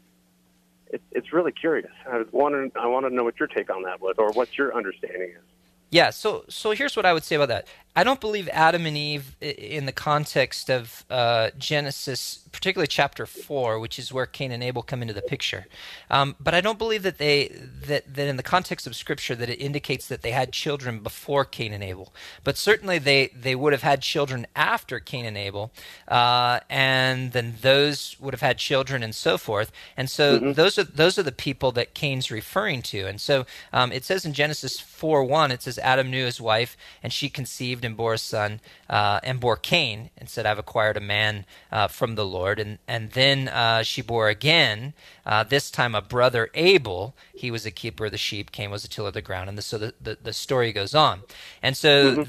it, 0.88 1.02
it's 1.12 1.32
really 1.32 1.52
curious. 1.52 1.90
I 2.10 2.18
was 2.18 2.28
wondering. 2.32 2.72
I 2.76 2.86
wanted 2.86 3.10
to 3.10 3.14
know 3.16 3.24
what 3.24 3.38
your 3.40 3.48
take 3.48 3.70
on 3.70 3.82
that 3.82 4.00
was, 4.00 4.14
or 4.18 4.30
what 4.32 4.56
your 4.56 4.74
understanding 4.76 5.30
is. 5.30 5.42
Yeah, 5.90 6.10
so 6.10 6.44
so 6.48 6.72
here's 6.72 6.96
what 6.96 7.06
I 7.06 7.12
would 7.12 7.24
say 7.24 7.36
about 7.36 7.48
that. 7.48 7.68
I 7.94 8.04
don't 8.04 8.20
believe 8.20 8.48
Adam 8.52 8.86
and 8.86 8.96
Eve, 8.96 9.36
in 9.40 9.86
the 9.86 9.92
context 9.92 10.68
of 10.68 11.04
uh, 11.10 11.50
Genesis, 11.58 12.45
particularly 12.56 12.86
chapter 12.86 13.26
four, 13.26 13.78
which 13.78 13.98
is 13.98 14.12
where 14.12 14.24
Cain 14.26 14.50
and 14.50 14.62
Abel 14.62 14.82
come 14.82 15.02
into 15.02 15.12
the 15.12 15.20
picture. 15.34 15.66
Um, 16.10 16.36
but 16.40 16.54
I 16.54 16.62
don't 16.62 16.78
believe 16.78 17.02
that 17.02 17.18
they 17.18 17.48
that 17.88 18.02
that 18.14 18.26
in 18.26 18.36
the 18.36 18.42
context 18.56 18.86
of 18.86 18.96
Scripture 18.96 19.36
that 19.36 19.50
it 19.50 19.60
indicates 19.60 20.08
that 20.08 20.22
they 20.22 20.30
had 20.30 20.52
children 20.52 21.00
before 21.00 21.44
Cain 21.44 21.72
and 21.74 21.84
Abel. 21.84 22.14
But 22.44 22.56
certainly 22.56 22.98
they 22.98 23.28
they 23.28 23.54
would 23.54 23.74
have 23.74 23.82
had 23.82 24.00
children 24.00 24.46
after 24.56 25.00
Cain 25.00 25.26
and 25.26 25.36
Abel, 25.36 25.70
uh, 26.08 26.60
and 26.70 27.32
then 27.32 27.56
those 27.60 28.16
would 28.20 28.32
have 28.32 28.46
had 28.50 28.56
children 28.56 29.02
and 29.02 29.14
so 29.14 29.36
forth. 29.36 29.70
And 29.96 30.08
so 30.08 30.38
those 30.60 30.78
are 30.78 30.84
those 31.02 31.18
are 31.18 31.24
the 31.30 31.32
people 31.46 31.70
that 31.72 31.92
Cain's 31.92 32.30
referring 32.30 32.80
to. 32.92 33.06
And 33.06 33.20
so 33.20 33.44
um, 33.72 33.92
it 33.92 34.04
says 34.04 34.24
in 34.24 34.32
Genesis 34.32 34.80
four 34.80 35.22
one, 35.24 35.52
it 35.52 35.62
says 35.62 35.78
Adam 35.78 36.10
knew 36.10 36.24
his 36.24 36.40
wife, 36.40 36.72
and 37.02 37.12
she 37.12 37.28
conceived 37.28 37.84
and 37.84 37.96
bore 37.96 38.14
a 38.14 38.18
son, 38.18 38.60
uh, 38.88 39.20
and 39.22 39.40
bore 39.40 39.58
Cain, 39.72 39.98
and 40.16 40.28
said, 40.30 40.46
"I've 40.46 40.64
acquired 40.66 40.96
a 40.96 41.00
man 41.16 41.44
uh, 41.70 41.88
from 41.88 42.14
the 42.14 42.24
Lord." 42.24 42.45
And 42.52 42.78
and 42.86 43.10
then 43.12 43.48
uh, 43.48 43.82
she 43.82 44.02
bore 44.02 44.28
again, 44.28 44.94
uh, 45.24 45.44
this 45.44 45.70
time 45.70 45.94
a 45.94 46.02
brother 46.02 46.48
Abel. 46.54 47.14
He 47.34 47.50
was 47.50 47.66
a 47.66 47.70
keeper 47.70 48.06
of 48.06 48.12
the 48.12 48.18
sheep. 48.18 48.52
Cain 48.52 48.70
was 48.70 48.84
a 48.84 48.88
tiller 48.88 49.08
of 49.08 49.14
the 49.14 49.22
ground. 49.22 49.48
And 49.48 49.58
the, 49.58 49.62
so 49.62 49.78
the, 49.78 49.94
the 50.00 50.18
the 50.22 50.32
story 50.32 50.72
goes 50.72 50.94
on. 50.94 51.22
And 51.62 51.76
so. 51.76 52.14
th- 52.14 52.28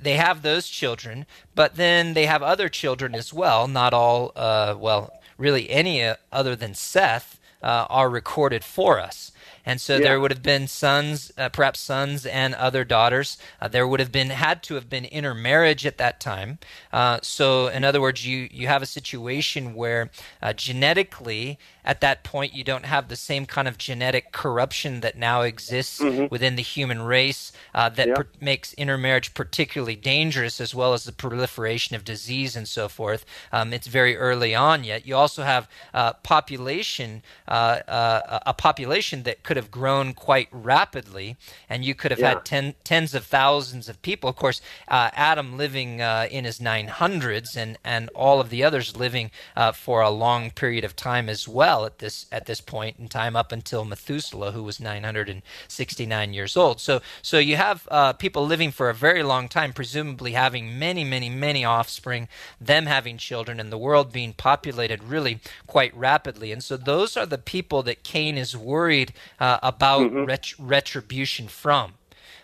they 0.00 0.14
have 0.14 0.42
those 0.42 0.68
children, 0.68 1.26
but 1.54 1.74
then 1.74 2.14
they 2.14 2.26
have 2.26 2.42
other 2.42 2.68
children 2.68 3.14
as 3.14 3.32
well. 3.32 3.66
Not 3.66 3.92
all, 3.92 4.32
uh, 4.36 4.76
well, 4.78 5.12
really 5.36 5.70
any 5.70 6.02
uh, 6.04 6.16
other 6.32 6.54
than 6.54 6.74
Seth 6.74 7.40
uh, 7.62 7.86
are 7.88 8.08
recorded 8.08 8.64
for 8.64 9.00
us. 9.00 9.32
And 9.68 9.82
so 9.82 9.98
there 9.98 10.18
would 10.18 10.30
have 10.30 10.42
been 10.42 10.66
sons, 10.66 11.30
uh, 11.36 11.50
perhaps 11.50 11.78
sons 11.78 12.24
and 12.24 12.54
other 12.54 12.84
daughters. 12.84 13.36
Uh, 13.60 13.68
there 13.68 13.86
would 13.86 14.00
have 14.00 14.10
been 14.10 14.30
had 14.30 14.62
to 14.62 14.76
have 14.76 14.88
been 14.88 15.04
intermarriage 15.04 15.84
at 15.84 15.98
that 15.98 16.20
time. 16.20 16.58
Uh, 16.90 17.18
so, 17.20 17.66
in 17.66 17.84
other 17.84 18.00
words, 18.00 18.26
you 18.26 18.48
you 18.50 18.66
have 18.66 18.80
a 18.80 18.86
situation 18.86 19.74
where 19.74 20.08
uh, 20.40 20.54
genetically, 20.54 21.58
at 21.88 22.02
that 22.02 22.22
point, 22.22 22.52
you 22.52 22.62
don't 22.62 22.84
have 22.84 23.08
the 23.08 23.16
same 23.16 23.46
kind 23.46 23.66
of 23.66 23.78
genetic 23.78 24.30
corruption 24.30 25.00
that 25.00 25.16
now 25.16 25.40
exists 25.40 25.98
within 26.30 26.54
the 26.56 26.62
human 26.62 27.00
race 27.00 27.50
uh, 27.74 27.88
that 27.88 28.08
Yeah. 28.08 28.14
per- 28.16 28.26
makes 28.40 28.74
intermarriage 28.74 29.32
particularly 29.32 29.96
dangerous, 29.96 30.60
as 30.60 30.74
well 30.74 30.92
as 30.92 31.04
the 31.04 31.12
proliferation 31.12 31.96
of 31.96 32.04
disease 32.04 32.54
and 32.56 32.68
so 32.68 32.88
forth. 32.90 33.24
Um, 33.52 33.72
it's 33.72 33.86
very 33.86 34.18
early 34.18 34.54
on 34.54 34.84
yet. 34.84 35.06
You 35.06 35.16
also 35.16 35.44
have 35.44 35.66
uh, 35.94 36.12
population, 36.12 37.22
uh, 37.48 37.80
uh, 37.88 38.40
a 38.44 38.52
population 38.52 39.22
that 39.22 39.42
could 39.42 39.56
have 39.56 39.70
grown 39.70 40.12
quite 40.12 40.48
rapidly, 40.52 41.36
and 41.70 41.86
you 41.86 41.94
could 41.94 42.10
have 42.10 42.20
Yeah. 42.20 42.28
had 42.34 42.44
ten, 42.44 42.74
tens 42.84 43.14
of 43.14 43.24
thousands 43.24 43.88
of 43.88 44.02
people. 44.02 44.28
Of 44.28 44.36
course, 44.36 44.60
uh, 44.88 45.08
Adam 45.14 45.56
living 45.56 46.02
uh, 46.02 46.28
in 46.30 46.44
his 46.44 46.58
900s, 46.60 47.56
and 47.56 47.78
and 47.82 48.10
all 48.14 48.40
of 48.40 48.50
the 48.50 48.62
others 48.62 48.94
living 48.94 49.30
uh, 49.56 49.72
for 49.72 50.02
a 50.02 50.10
long 50.10 50.50
period 50.50 50.84
of 50.84 50.94
time 50.94 51.30
as 51.30 51.48
well 51.48 51.77
at 51.84 51.98
this 51.98 52.26
at 52.30 52.46
this 52.46 52.60
point 52.60 52.96
in 52.98 53.08
time, 53.08 53.36
up 53.36 53.52
until 53.52 53.84
Methuselah, 53.84 54.52
who 54.52 54.62
was 54.62 54.80
969 54.80 56.32
years 56.32 56.56
old. 56.56 56.80
So 56.80 57.00
so 57.22 57.38
you 57.38 57.56
have 57.56 57.86
uh, 57.90 58.12
people 58.14 58.46
living 58.46 58.70
for 58.70 58.90
a 58.90 58.94
very 58.94 59.22
long 59.22 59.48
time, 59.48 59.72
presumably 59.72 60.32
having 60.32 60.78
many 60.78 61.04
many 61.04 61.28
many 61.28 61.64
offspring, 61.64 62.28
them 62.60 62.86
having 62.86 63.18
children, 63.18 63.60
and 63.60 63.72
the 63.72 63.78
world 63.78 64.12
being 64.12 64.32
populated 64.32 65.02
really 65.04 65.40
quite 65.66 65.94
rapidly. 65.96 66.52
And 66.52 66.62
so 66.62 66.76
those 66.76 67.16
are 67.16 67.26
the 67.26 67.38
people 67.38 67.82
that 67.84 68.02
Cain 68.02 68.36
is 68.38 68.56
worried 68.56 69.12
uh, 69.40 69.58
about 69.62 70.12
ret- 70.12 70.58
retribution 70.58 71.48
from. 71.48 71.94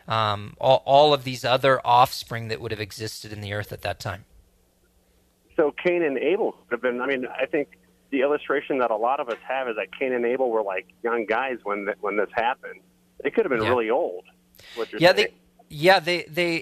Um, 0.07 0.55
all, 0.61 0.83
all 0.85 1.15
of 1.15 1.25
these 1.25 1.45
other 1.45 1.81
offspring 1.85 2.49
that 2.49 2.61
would 2.61 2.71
have 2.71 2.81
existed 2.81 3.33
in 3.33 3.41
the 3.41 3.55
earth 3.55 3.73
at 3.73 3.81
that 3.83 3.99
time. 3.99 4.27
So 5.57 5.73
Cain 5.83 6.03
and 6.03 6.19
Abel 6.19 6.53
could 6.53 6.73
have 6.73 6.83
been. 6.83 7.01
I 7.01 7.07
mean, 7.07 7.27
I 7.27 7.47
think 7.47 7.69
the 8.15 8.23
illustration 8.23 8.79
that 8.79 8.91
a 8.91 8.97
lot 8.97 9.19
of 9.21 9.29
us 9.29 9.39
have 9.47 9.69
is 9.69 9.77
that 9.77 9.89
Cain 9.99 10.13
and 10.13 10.25
Abel 10.25 10.49
were 10.51 10.63
like 10.63 10.87
young 11.03 11.27
guys 11.27 11.59
when 11.65 11.87
th- 11.87 11.99
when 12.01 12.17
this 12.17 12.31
happened. 12.35 12.81
They 13.23 13.31
could 13.31 13.45
have 13.45 13.51
been 13.51 13.63
Yeah. 13.63 13.69
really 13.75 13.91
old. 13.91 14.25
Yeah 14.99 15.13
saying. 15.15 15.17
they 15.17 15.35
yeah 15.69 15.99
they 15.99 16.23
they 16.25 16.53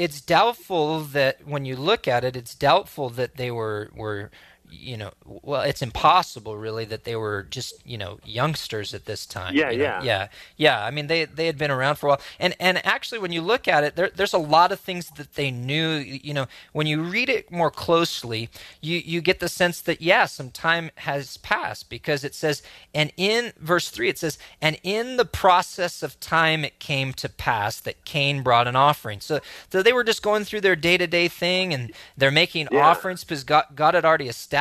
it's 0.00 0.20
doubtful 0.20 1.00
that 1.18 1.46
when 1.46 1.64
you 1.64 1.76
look 1.76 2.08
at 2.08 2.24
it 2.24 2.36
it's 2.36 2.54
doubtful 2.54 3.10
that 3.10 3.36
they 3.36 3.50
were 3.50 3.90
were 3.94 4.30
you 4.70 4.96
know 4.96 5.10
well 5.24 5.62
it's 5.62 5.82
impossible 5.82 6.56
really 6.56 6.84
that 6.84 7.04
they 7.04 7.16
were 7.16 7.42
just 7.50 7.74
you 7.86 7.96
know 7.98 8.18
youngsters 8.24 8.94
at 8.94 9.04
this 9.04 9.26
time 9.26 9.54
Yeah, 9.54 9.70
you 9.70 9.78
know? 9.78 9.84
yeah. 9.84 10.02
yeah 10.02 10.28
yeah 10.56 10.84
i 10.84 10.90
mean 10.90 11.06
they 11.06 11.24
they 11.24 11.46
had 11.46 11.56
been 11.58 11.70
around 11.70 11.96
for 11.96 12.06
a 12.06 12.10
while 12.10 12.20
and 12.40 12.54
and 12.60 12.84
actually 12.86 13.18
when 13.18 13.32
you 13.32 13.42
look 13.42 13.68
at 13.68 13.84
it 13.84 13.96
there, 13.96 14.10
there's 14.14 14.32
a 14.34 14.38
lot 14.38 14.72
of 14.72 14.80
things 14.80 15.10
that 15.16 15.34
they 15.34 15.50
knew 15.50 15.90
you 15.96 16.34
know 16.34 16.46
when 16.72 16.86
you 16.86 17.02
read 17.02 17.28
it 17.28 17.50
more 17.50 17.70
closely 17.70 18.48
you 18.80 18.98
you 19.04 19.20
get 19.20 19.40
the 19.40 19.48
sense 19.48 19.80
that 19.80 20.00
yeah 20.02 20.26
some 20.26 20.50
time 20.50 20.90
has 20.96 21.36
passed 21.38 21.88
because 21.88 22.24
it 22.24 22.34
says 22.34 22.62
and 22.94 23.12
in 23.16 23.52
verse 23.58 23.88
3 23.90 24.08
it 24.08 24.18
says 24.18 24.38
and 24.60 24.78
in 24.82 25.16
the 25.16 25.24
process 25.24 26.02
of 26.02 26.18
time 26.20 26.64
it 26.64 26.78
came 26.78 27.12
to 27.12 27.28
pass 27.28 27.80
that 27.80 28.04
cain 28.04 28.42
brought 28.42 28.66
an 28.66 28.76
offering 28.76 29.20
so 29.20 29.40
so 29.70 29.82
they 29.82 29.92
were 29.92 30.04
just 30.04 30.22
going 30.22 30.44
through 30.44 30.60
their 30.60 30.76
day-to-day 30.76 31.28
thing 31.28 31.72
and 31.72 31.92
they're 32.16 32.30
making 32.30 32.68
Yeah. 32.70 32.86
offerings 32.88 33.22
because 33.24 33.44
god, 33.44 33.66
god 33.74 33.94
had 33.94 34.04
already 34.04 34.28
established 34.28 34.55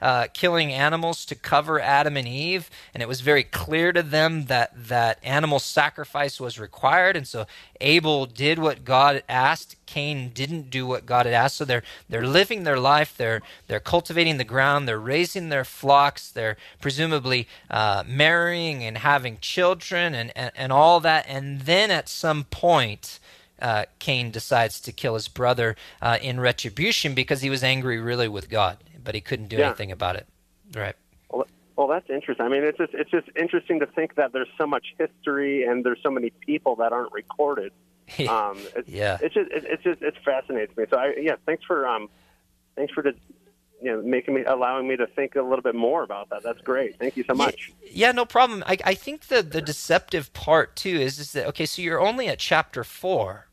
uh, 0.00 0.26
killing 0.32 0.72
animals 0.72 1.24
to 1.24 1.34
cover 1.34 1.80
adam 1.80 2.16
and 2.16 2.28
eve 2.28 2.70
and 2.92 3.02
it 3.02 3.08
was 3.08 3.20
very 3.20 3.42
clear 3.42 3.92
to 3.92 4.02
them 4.02 4.46
that 4.46 4.72
that 4.88 5.18
animal 5.22 5.58
sacrifice 5.58 6.40
was 6.40 6.58
required. 6.58 7.16
And 7.16 7.26
so 7.26 7.46
abel 7.80 8.26
did 8.26 8.58
what 8.58 8.84
god 8.84 9.22
asked. 9.28 9.76
Cain 9.86 10.30
didn't 10.30 10.70
do 10.70 10.86
what 10.86 11.06
god 11.06 11.26
had 11.26 11.34
asked. 11.34 11.56
So 11.56 11.64
they're 11.64 11.82
they're 12.08 12.26
living 12.26 12.64
their 12.64 12.78
life. 12.78 13.14
They're 13.16 13.42
they're 13.66 13.80
cultivating 13.80 14.36
the 14.36 14.44
ground. 14.44 14.86
They're 14.86 14.98
raising 14.98 15.48
their 15.48 15.64
flocks. 15.64 16.30
They're 16.30 16.56
presumably 16.80 17.48
uh, 17.70 18.04
marrying 18.06 18.84
and 18.84 18.98
having 18.98 19.38
children 19.40 20.14
and, 20.14 20.32
and 20.36 20.52
and 20.54 20.72
all 20.72 21.00
that. 21.00 21.26
And 21.28 21.62
then 21.62 21.90
at 21.90 22.08
some 22.08 22.44
point 22.44 23.18
uh, 23.60 23.86
Cain 23.98 24.30
decides 24.30 24.80
to 24.80 24.92
kill 24.92 25.14
his 25.14 25.28
brother 25.28 25.76
uh, 26.02 26.18
in 26.20 26.40
retribution 26.40 27.14
because 27.14 27.40
he 27.42 27.50
was 27.50 27.64
angry 27.64 27.98
really 27.98 28.28
with 28.28 28.50
God, 28.50 28.78
but 29.04 29.14
he 29.14 29.20
couldn't 29.20 29.48
do 29.48 29.56
Yeah. 29.58 29.66
anything 29.68 29.92
about 29.92 30.16
it. 30.16 30.26
Right. 30.74 30.96
Well, 31.30 31.46
well, 31.76 31.88
that's 31.88 32.08
interesting. 32.08 32.44
I 32.46 32.48
mean, 32.48 32.64
it's 32.64 32.78
just 32.78 32.94
it's 32.94 33.10
just 33.10 33.28
interesting 33.36 33.80
to 33.80 33.86
think 33.86 34.14
that 34.16 34.32
there's 34.32 34.48
so 34.58 34.66
much 34.66 34.94
history 34.98 35.64
and 35.64 35.84
there's 35.84 36.00
so 36.02 36.10
many 36.10 36.30
people 36.30 36.76
that 36.76 36.92
aren't 36.92 37.12
recorded. 37.12 37.72
Um, 38.28 38.58
it's, 38.76 38.88
Yeah. 38.88 39.18
It's 39.22 39.34
just 39.34 39.50
it, 39.50 39.64
it's 39.66 39.82
just 39.82 40.02
it 40.02 40.14
fascinates 40.24 40.76
me. 40.76 40.84
So 40.90 40.98
I 40.98 41.14
yeah, 41.18 41.36
thanks 41.46 41.64
for 41.64 41.86
um, 41.86 42.08
thanks 42.76 42.92
for 42.92 43.02
the 43.02 43.14
you 43.82 43.90
know 43.90 44.02
making 44.02 44.34
me 44.34 44.44
allowing 44.44 44.86
me 44.86 44.96
to 44.96 45.06
think 45.06 45.36
a 45.36 45.42
little 45.42 45.62
bit 45.62 45.74
more 45.74 46.02
about 46.02 46.28
that. 46.30 46.42
That's 46.42 46.60
great. 46.60 46.98
Thank 46.98 47.16
you 47.16 47.24
so 47.24 47.34
much. 47.34 47.72
Yeah, 47.82 47.90
yeah 48.08 48.12
no 48.12 48.24
problem. 48.26 48.62
I, 48.66 48.76
I 48.84 48.94
think 48.94 49.28
the 49.28 49.42
the 49.42 49.62
deceptive 49.62 50.32
part 50.32 50.76
too 50.76 50.96
is 50.96 51.18
is 51.18 51.32
that 51.32 51.46
okay, 51.48 51.66
so 51.66 51.80
you're 51.82 52.00
only 52.00 52.28
at 52.28 52.38
chapter 52.38 52.84
four, 52.84 53.48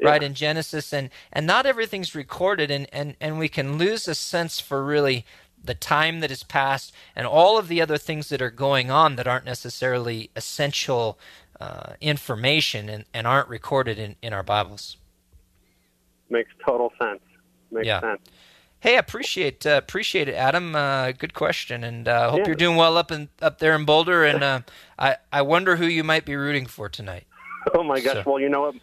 yeah. 0.00 0.08
right 0.08 0.22
in 0.22 0.34
Genesis, 0.34 0.92
and 0.92 1.10
and 1.32 1.46
not 1.46 1.66
everything's 1.66 2.14
recorded, 2.14 2.70
and 2.70 2.86
and 2.92 3.16
and 3.20 3.38
we 3.38 3.48
can 3.48 3.78
lose 3.78 4.08
a 4.08 4.14
sense 4.14 4.60
for 4.60 4.84
really 4.84 5.24
the 5.62 5.74
time 5.74 6.20
that 6.20 6.30
has 6.30 6.42
passed 6.42 6.92
and 7.14 7.26
all 7.26 7.58
of 7.58 7.68
the 7.68 7.82
other 7.82 7.98
things 7.98 8.30
that 8.30 8.40
are 8.40 8.50
going 8.50 8.90
on 8.90 9.16
that 9.16 9.28
aren't 9.28 9.44
necessarily 9.44 10.30
essential 10.34 11.18
uh, 11.60 11.92
information 12.00 12.88
and, 12.88 13.04
and 13.12 13.26
aren't 13.26 13.48
recorded 13.48 13.98
in, 13.98 14.16
in 14.22 14.32
our 14.32 14.42
Bibles. 14.42 14.96
Makes 16.30 16.52
total 16.64 16.92
sense. 17.00 17.20
Makes 17.70 17.86
yeah. 17.86 18.00
sense. 18.00 18.20
Hey, 18.80 18.96
appreciate 18.96 19.66
uh, 19.66 19.72
appreciate 19.76 20.26
it, 20.26 20.34
Adam. 20.34 20.74
Uh, 20.74 21.12
good 21.12 21.34
question, 21.34 21.84
and 21.84 22.08
uh, 22.08 22.30
hope 22.30 22.40
yeah. 22.40 22.46
you're 22.46 22.54
doing 22.54 22.76
well 22.76 22.96
up 22.96 23.12
in 23.12 23.28
up 23.42 23.58
there 23.58 23.74
in 23.74 23.84
Boulder. 23.84 24.24
And 24.24 24.42
uh, 24.42 24.60
I 24.98 25.16
I 25.30 25.42
wonder 25.42 25.76
who 25.76 25.84
you 25.84 26.02
might 26.02 26.24
be 26.24 26.34
rooting 26.34 26.66
for 26.66 26.88
tonight. 26.88 27.24
Oh 27.74 27.82
my 27.82 28.00
gosh! 28.00 28.14
So. 28.14 28.22
Well, 28.24 28.40
you 28.40 28.48
know 28.48 28.62
what, 28.62 28.74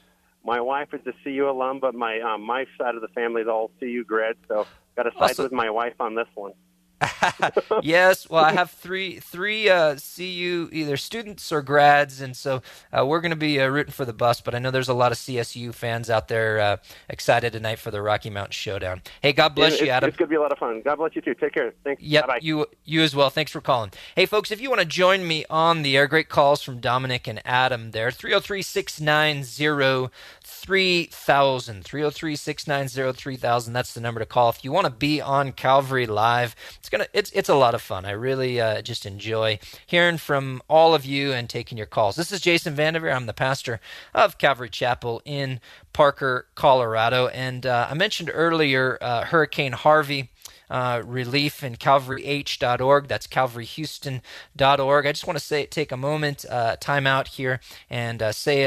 my 0.47 0.61
wife 0.61 0.93
is 0.93 1.01
a 1.05 1.13
CU 1.23 1.49
alum, 1.49 1.79
but 1.79 1.93
my 1.93 2.21
um, 2.21 2.41
my 2.41 2.65
side 2.77 2.95
of 2.95 3.01
the 3.01 3.09
family 3.09 3.41
is 3.41 3.49
all 3.49 3.69
CU 3.81 4.05
grad, 4.05 4.37
so 4.47 4.65
got 4.95 5.03
to 5.03 5.11
side 5.19 5.37
with 5.37 5.51
my 5.51 5.69
wife 5.69 5.99
on 5.99 6.15
this 6.15 6.27
one. 6.35 6.53
yes, 7.83 8.27
well, 8.29 8.43
I 8.43 8.53
have 8.53 8.71
three 8.71 9.19
three 9.19 9.69
uh, 9.69 9.97
CU 9.97 10.69
either 10.71 10.97
students 10.97 11.51
or 11.51 11.61
grads, 11.61 12.21
and 12.21 12.35
so 12.35 12.63
uh, 12.91 13.05
we're 13.05 13.21
going 13.21 13.31
to 13.31 13.35
be 13.35 13.59
uh, 13.59 13.67
rooting 13.67 13.91
for 13.91 14.03
the 14.03 14.13
Buffs. 14.13 14.41
But 14.41 14.55
I 14.55 14.59
know 14.59 14.71
there's 14.71 14.89
a 14.89 14.95
lot 14.95 15.11
of 15.11 15.17
CSU 15.19 15.73
fans 15.73 16.09
out 16.09 16.27
there 16.27 16.59
uh, 16.59 16.77
excited 17.07 17.53
tonight 17.53 17.77
for 17.77 17.91
the 17.91 18.01
Rocky 18.01 18.31
Mountain 18.31 18.53
Showdown. 18.53 19.03
Hey, 19.21 19.31
God 19.31 19.53
bless 19.53 19.79
you, 19.79 19.89
Adam. 19.89 20.07
It's 20.07 20.17
going 20.17 20.27
to 20.27 20.31
be 20.31 20.37
a 20.37 20.41
lot 20.41 20.51
of 20.51 20.57
fun. 20.57 20.81
God 20.81 20.95
bless 20.95 21.15
you 21.15 21.21
too. 21.21 21.35
Take 21.35 21.53
care. 21.53 21.73
Thanks. 21.83 22.01
Yep, 22.01 22.27
Bye-bye. 22.27 22.39
you 22.41 22.65
you 22.83 23.01
as 23.03 23.15
well. 23.15 23.29
Thanks 23.29 23.51
for 23.51 23.61
calling. 23.61 23.91
Hey, 24.15 24.25
folks, 24.25 24.49
if 24.49 24.59
you 24.59 24.69
want 24.69 24.81
to 24.81 24.87
join 24.87 25.27
me 25.27 25.45
on 25.51 25.83
the 25.83 25.95
air, 25.95 26.07
great 26.07 26.29
calls 26.29 26.63
from 26.63 26.79
Dominic 26.79 27.27
and 27.27 27.41
Adam 27.45 27.91
there. 27.91 28.09
303 28.09 28.63
690 28.63 30.11
3000. 30.47 31.83
303 31.83 32.35
690 32.35 33.19
3000. 33.19 33.73
That's 33.73 33.93
the 33.93 34.01
number 34.01 34.19
to 34.19 34.25
call 34.25 34.49
if 34.49 34.63
you 34.63 34.71
want 34.71 34.85
to 34.85 34.91
be 34.91 35.21
on 35.21 35.51
Calvary 35.51 36.07
Live 36.07 36.55
it's 36.77 36.89
gonna 36.89 37.07
it's 37.13 37.31
it's 37.31 37.49
a 37.49 37.55
lot 37.55 37.75
of 37.75 37.81
fun. 37.81 38.05
I 38.05 38.11
really 38.11 38.61
uh, 38.61 38.81
just 38.81 39.05
enjoy 39.05 39.59
hearing 39.85 40.17
from 40.17 40.61
all 40.69 40.95
of 40.95 41.05
you 41.05 41.33
and 41.33 41.49
taking 41.49 41.77
your 41.77 41.87
calls. 41.87 42.15
This 42.15 42.31
is 42.31 42.41
Jason 42.41 42.75
Vandeveer. 42.75 43.13
I'm 43.13 43.25
the 43.25 43.33
pastor 43.33 43.79
of 44.13 44.37
Calvary 44.37 44.69
Chapel 44.69 45.21
in 45.25 45.59
Parker, 45.93 46.47
Colorado, 46.55 47.27
and 47.27 47.65
uh, 47.65 47.87
I 47.89 47.93
mentioned 47.93 48.31
earlier 48.33 48.97
uh, 49.01 49.25
Hurricane 49.25 49.73
Harvey 49.73 50.29
uh, 50.69 51.01
relief 51.05 51.63
in 51.63 51.75
calvaryh.org. 51.75 53.07
That's 53.07 53.27
calvaryhouston.org. 53.27 55.05
I 55.05 55.11
just 55.11 55.27
want 55.27 55.39
to 55.39 55.43
say, 55.43 55.65
take 55.65 55.91
a 55.91 55.97
moment, 55.97 56.45
uh, 56.49 56.75
time 56.77 57.07
out 57.07 57.29
here, 57.29 57.59
and 57.89 58.21
uh, 58.21 58.31
say 58.31 58.65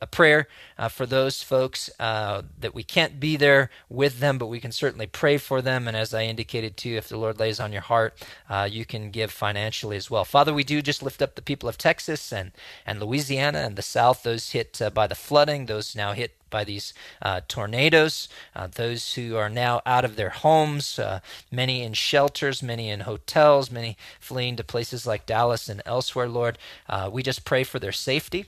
a, 0.00 0.06
prayer 0.06 0.48
uh, 0.78 0.88
for 0.88 1.06
those 1.06 1.42
folks 1.42 1.90
uh, 2.00 2.42
that 2.58 2.74
we 2.74 2.82
can't 2.82 3.20
be 3.20 3.36
there 3.36 3.70
with 3.88 4.20
them, 4.20 4.38
but 4.38 4.46
we 4.46 4.60
can 4.60 4.72
certainly 4.72 5.06
pray 5.06 5.38
for 5.38 5.62
them. 5.62 5.86
And 5.86 5.96
as 5.96 6.12
I 6.14 6.24
indicated 6.24 6.76
to 6.78 6.88
you, 6.88 6.96
if 6.96 7.08
the 7.08 7.18
Lord 7.18 7.38
lays 7.38 7.60
on 7.60 7.72
your 7.72 7.82
heart, 7.82 8.14
uh, 8.48 8.68
you 8.70 8.84
can 8.84 9.10
give 9.10 9.30
financially 9.30 9.96
as 9.96 10.10
well. 10.10 10.24
Father, 10.24 10.54
we 10.54 10.64
do 10.64 10.82
just 10.82 11.02
lift 11.02 11.22
up 11.22 11.34
the 11.34 11.42
people 11.42 11.68
of 11.68 11.78
Texas 11.78 12.32
and, 12.32 12.52
and 12.86 13.00
Louisiana 13.00 13.58
and 13.58 13.76
the 13.76 13.82
South, 13.82 14.22
those 14.22 14.50
hit 14.50 14.80
by 14.94 15.06
the 15.06 15.14
flooding, 15.14 15.66
those 15.66 15.94
now 15.94 16.12
hit 16.12 16.32
by 16.50 16.64
these 16.64 16.94
uh, 17.22 17.40
tornadoes, 17.48 18.28
uh, 18.54 18.66
those 18.66 19.14
who 19.14 19.36
are 19.36 19.50
now 19.50 19.80
out 19.84 20.04
of 20.04 20.16
their 20.16 20.30
homes, 20.30 20.98
uh, 20.98 21.20
many 21.50 21.82
in 21.82 21.92
shelters, 21.92 22.62
many 22.62 22.88
in 22.88 23.00
hotels, 23.00 23.70
many 23.70 23.96
fleeing 24.20 24.56
to 24.56 24.64
places 24.64 25.06
like 25.06 25.26
Dallas 25.26 25.68
and 25.68 25.82
elsewhere, 25.84 26.28
Lord. 26.28 26.58
Uh, 26.88 27.10
we 27.12 27.22
just 27.22 27.44
pray 27.44 27.64
for 27.64 27.78
their 27.78 27.92
safety. 27.92 28.46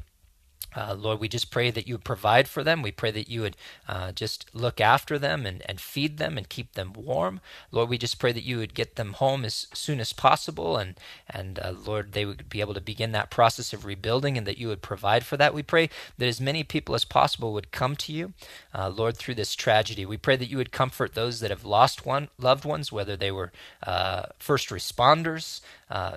Uh, 0.74 0.94
Lord, 0.94 1.18
we 1.18 1.28
just 1.28 1.50
pray 1.50 1.70
that 1.70 1.88
you 1.88 1.94
would 1.94 2.04
provide 2.04 2.46
for 2.46 2.62
them. 2.62 2.80
We 2.80 2.92
pray 2.92 3.10
that 3.10 3.28
you 3.28 3.40
would 3.42 3.56
uh, 3.88 4.12
just 4.12 4.46
look 4.54 4.80
after 4.80 5.18
them 5.18 5.44
and, 5.44 5.62
and 5.66 5.80
feed 5.80 6.18
them 6.18 6.38
and 6.38 6.48
keep 6.48 6.74
them 6.74 6.92
warm. 6.92 7.40
Lord, 7.72 7.88
we 7.88 7.98
just 7.98 8.20
pray 8.20 8.30
that 8.32 8.44
you 8.44 8.58
would 8.58 8.74
get 8.74 8.94
them 8.94 9.14
home 9.14 9.44
as 9.44 9.66
soon 9.74 9.98
as 9.98 10.12
possible. 10.12 10.76
And, 10.76 10.94
and 11.28 11.58
uh, 11.58 11.72
Lord, 11.84 12.12
they 12.12 12.24
would 12.24 12.48
be 12.48 12.60
able 12.60 12.74
to 12.74 12.80
begin 12.80 13.10
that 13.12 13.30
process 13.30 13.72
of 13.72 13.84
rebuilding 13.84 14.38
and 14.38 14.46
that 14.46 14.58
you 14.58 14.68
would 14.68 14.82
provide 14.82 15.24
for 15.26 15.36
that. 15.36 15.54
We 15.54 15.64
pray 15.64 15.90
that 16.18 16.28
as 16.28 16.40
many 16.40 16.62
people 16.62 16.94
as 16.94 17.04
possible 17.04 17.52
would 17.52 17.72
come 17.72 17.96
to 17.96 18.12
you, 18.12 18.32
uh, 18.72 18.90
Lord, 18.90 19.16
through 19.16 19.34
this 19.34 19.56
tragedy. 19.56 20.06
We 20.06 20.16
pray 20.18 20.36
that 20.36 20.50
you 20.50 20.56
would 20.56 20.72
comfort 20.72 21.14
those 21.14 21.40
that 21.40 21.50
have 21.50 21.64
lost 21.64 22.06
one, 22.06 22.28
loved 22.38 22.64
ones, 22.64 22.92
whether 22.92 23.16
they 23.16 23.32
were 23.32 23.50
uh, 23.84 24.26
first 24.38 24.68
responders, 24.68 25.60
uh, 25.90 26.16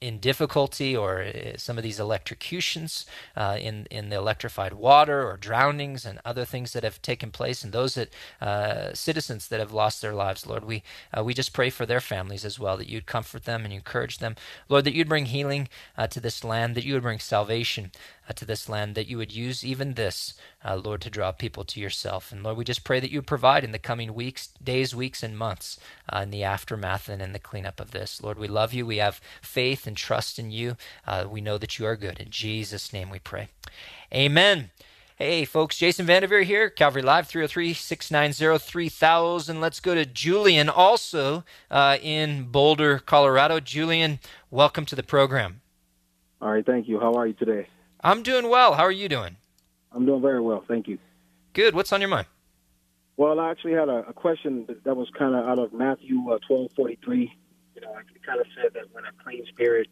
in 0.00 0.18
difficulty 0.18 0.94
or 0.94 1.26
some 1.56 1.78
of 1.78 1.82
these 1.82 1.98
electrocutions 1.98 3.06
uh, 3.36 3.56
in 3.60 3.86
in 3.90 4.08
the 4.10 4.16
electrified 4.16 4.74
water 4.74 5.26
or 5.28 5.36
drownings 5.36 6.04
and 6.04 6.20
other 6.24 6.44
things 6.44 6.72
that 6.72 6.84
have 6.84 7.00
taken 7.02 7.30
place 7.30 7.64
and 7.64 7.72
those 7.72 7.94
that 7.94 8.12
uh, 8.40 8.92
citizens 8.94 9.48
that 9.48 9.60
have 9.60 9.72
lost 9.72 10.02
their 10.02 10.14
lives 10.14 10.46
lord 10.46 10.64
we 10.64 10.82
uh, 11.16 11.22
we 11.24 11.34
just 11.34 11.52
pray 11.52 11.70
for 11.70 11.86
their 11.86 12.00
families 12.00 12.44
as 12.44 12.58
well 12.58 12.76
that 12.76 12.88
you'd 12.88 13.06
comfort 13.06 13.44
them 13.44 13.64
and 13.64 13.72
encourage 13.72 14.18
them. 14.18 14.36
Lord 14.68 14.84
that 14.84 14.94
you'd 14.94 15.08
bring 15.08 15.26
healing 15.26 15.68
uh, 15.96 16.06
to 16.08 16.20
this 16.20 16.44
land 16.44 16.74
that 16.74 16.84
you 16.84 16.94
would 16.94 17.02
bring 17.02 17.18
salvation 17.18 17.92
uh, 18.28 18.32
to 18.34 18.44
this 18.44 18.68
land, 18.68 18.94
that 18.94 19.06
you 19.06 19.18
would 19.18 19.34
use 19.34 19.64
even 19.64 19.94
this, 19.94 20.34
uh, 20.64 20.76
Lord, 20.76 21.00
to 21.02 21.10
draw 21.10 21.32
people 21.32 21.64
to 21.64 21.80
yourself. 21.80 22.32
And 22.32 22.42
Lord, 22.42 22.56
we 22.56 22.64
just 22.64 22.84
pray 22.84 23.00
that 23.00 23.10
you 23.10 23.22
provide 23.22 23.64
in 23.64 23.72
the 23.72 23.78
coming 23.78 24.14
weeks, 24.14 24.48
days, 24.62 24.94
weeks, 24.94 25.22
and 25.22 25.36
months 25.36 25.78
uh, 26.12 26.20
in 26.20 26.30
the 26.30 26.44
aftermath 26.44 27.08
and 27.08 27.22
in 27.22 27.32
the 27.32 27.38
cleanup 27.38 27.80
of 27.80 27.90
this. 27.90 28.22
Lord, 28.22 28.38
we 28.38 28.48
love 28.48 28.72
you. 28.72 28.86
We 28.86 28.98
have 28.98 29.20
faith 29.40 29.86
and 29.86 29.96
trust 29.96 30.38
in 30.38 30.50
you. 30.50 30.76
Uh, 31.06 31.26
we 31.28 31.40
know 31.40 31.58
that 31.58 31.78
you 31.78 31.86
are 31.86 31.96
good. 31.96 32.20
In 32.20 32.30
Jesus' 32.30 32.92
name 32.92 33.10
we 33.10 33.18
pray. 33.18 33.48
Amen. 34.14 34.70
Hey, 35.16 35.44
folks, 35.44 35.78
Jason 35.78 36.04
Vandeveer 36.04 36.42
here, 36.42 36.68
Calvary 36.68 37.02
Live, 37.02 37.28
303 37.28 37.74
690 37.74 38.58
3000. 38.58 39.60
Let's 39.60 39.78
go 39.78 39.94
to 39.94 40.04
Julian, 40.04 40.68
also 40.68 41.44
uh, 41.70 41.98
in 42.02 42.44
Boulder, 42.44 42.98
Colorado. 42.98 43.60
Julian, 43.60 44.18
welcome 44.50 44.84
to 44.86 44.96
the 44.96 45.02
program. 45.04 45.60
All 46.40 46.50
right, 46.50 46.66
thank 46.66 46.88
you. 46.88 46.98
How 46.98 47.12
are 47.12 47.26
you 47.28 47.34
today? 47.34 47.68
I'm 48.02 48.22
doing 48.22 48.48
well. 48.48 48.74
How 48.74 48.82
are 48.82 48.92
you 48.92 49.08
doing? 49.08 49.36
I'm 49.92 50.06
doing 50.06 50.22
very 50.22 50.40
well, 50.40 50.64
thank 50.66 50.88
you. 50.88 50.98
Good. 51.52 51.74
What's 51.74 51.92
on 51.92 52.00
your 52.00 52.08
mind? 52.08 52.26
Well, 53.16 53.38
I 53.38 53.50
actually 53.50 53.74
had 53.74 53.88
a, 53.88 54.08
a 54.08 54.12
question 54.12 54.66
that 54.84 54.96
was 54.96 55.08
kind 55.16 55.34
of 55.34 55.46
out 55.46 55.58
of 55.58 55.72
Matthew 55.72 56.30
uh, 56.30 56.38
12:43. 56.50 57.30
You 57.74 57.80
know, 57.80 57.94
it 57.96 58.22
kind 58.26 58.40
of 58.40 58.46
said 58.56 58.72
that 58.74 58.92
when 58.92 59.04
a 59.04 59.12
clean 59.22 59.44
spirit, 59.46 59.88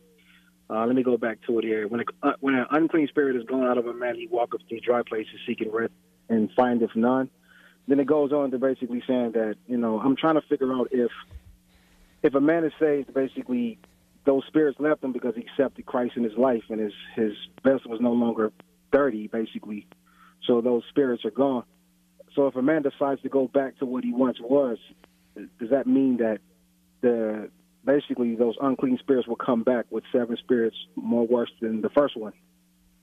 uh, 0.68 0.86
let 0.86 0.96
me 0.96 1.02
go 1.02 1.16
back 1.16 1.38
to 1.46 1.58
it 1.58 1.64
here. 1.64 1.86
When 1.86 2.00
a, 2.00 2.04
uh, 2.26 2.32
when 2.40 2.54
an 2.54 2.66
unclean 2.70 3.08
spirit 3.08 3.36
is 3.36 3.44
gone 3.44 3.64
out 3.64 3.78
of 3.78 3.86
a 3.86 3.92
man, 3.92 4.14
he 4.14 4.26
walketh 4.26 4.62
through 4.68 4.80
dry 4.80 5.02
places 5.02 5.34
seeking 5.46 5.70
rest 5.70 5.92
and 6.28 6.50
findeth 6.56 6.96
none. 6.96 7.30
Then 7.86 8.00
it 8.00 8.06
goes 8.06 8.32
on 8.32 8.50
to 8.52 8.58
basically 8.58 9.02
saying 9.06 9.32
that 9.32 9.56
you 9.66 9.76
know 9.76 10.00
I'm 10.00 10.16
trying 10.16 10.36
to 10.36 10.42
figure 10.42 10.72
out 10.72 10.88
if 10.90 11.10
if 12.22 12.34
a 12.34 12.40
man 12.40 12.64
is 12.64 12.72
saved, 12.80 13.12
basically 13.12 13.78
those 14.24 14.42
spirits 14.46 14.78
left 14.78 15.02
him 15.02 15.12
because 15.12 15.34
he 15.34 15.42
accepted 15.42 15.86
Christ 15.86 16.16
in 16.16 16.24
his 16.24 16.36
life, 16.36 16.64
and 16.68 16.80
his 16.80 16.92
his 17.14 17.32
vessel 17.64 17.90
was 17.90 18.00
no 18.00 18.12
longer 18.12 18.52
dirty, 18.92 19.28
basically. 19.28 19.86
So 20.46 20.60
those 20.60 20.82
spirits 20.88 21.24
are 21.24 21.30
gone. 21.30 21.64
So 22.34 22.46
if 22.46 22.56
a 22.56 22.62
man 22.62 22.82
decides 22.82 23.22
to 23.22 23.28
go 23.28 23.48
back 23.48 23.78
to 23.78 23.86
what 23.86 24.04
he 24.04 24.12
once 24.12 24.38
was, 24.40 24.78
does 25.34 25.70
that 25.70 25.86
mean 25.86 26.18
that 26.18 26.38
the 27.00 27.50
basically 27.84 28.36
those 28.36 28.56
unclean 28.60 28.98
spirits 28.98 29.26
will 29.26 29.36
come 29.36 29.62
back 29.62 29.86
with 29.90 30.04
seven 30.12 30.36
spirits 30.36 30.76
more 30.96 31.26
worse 31.26 31.50
than 31.60 31.80
the 31.80 31.90
first 31.90 32.16
one? 32.16 32.32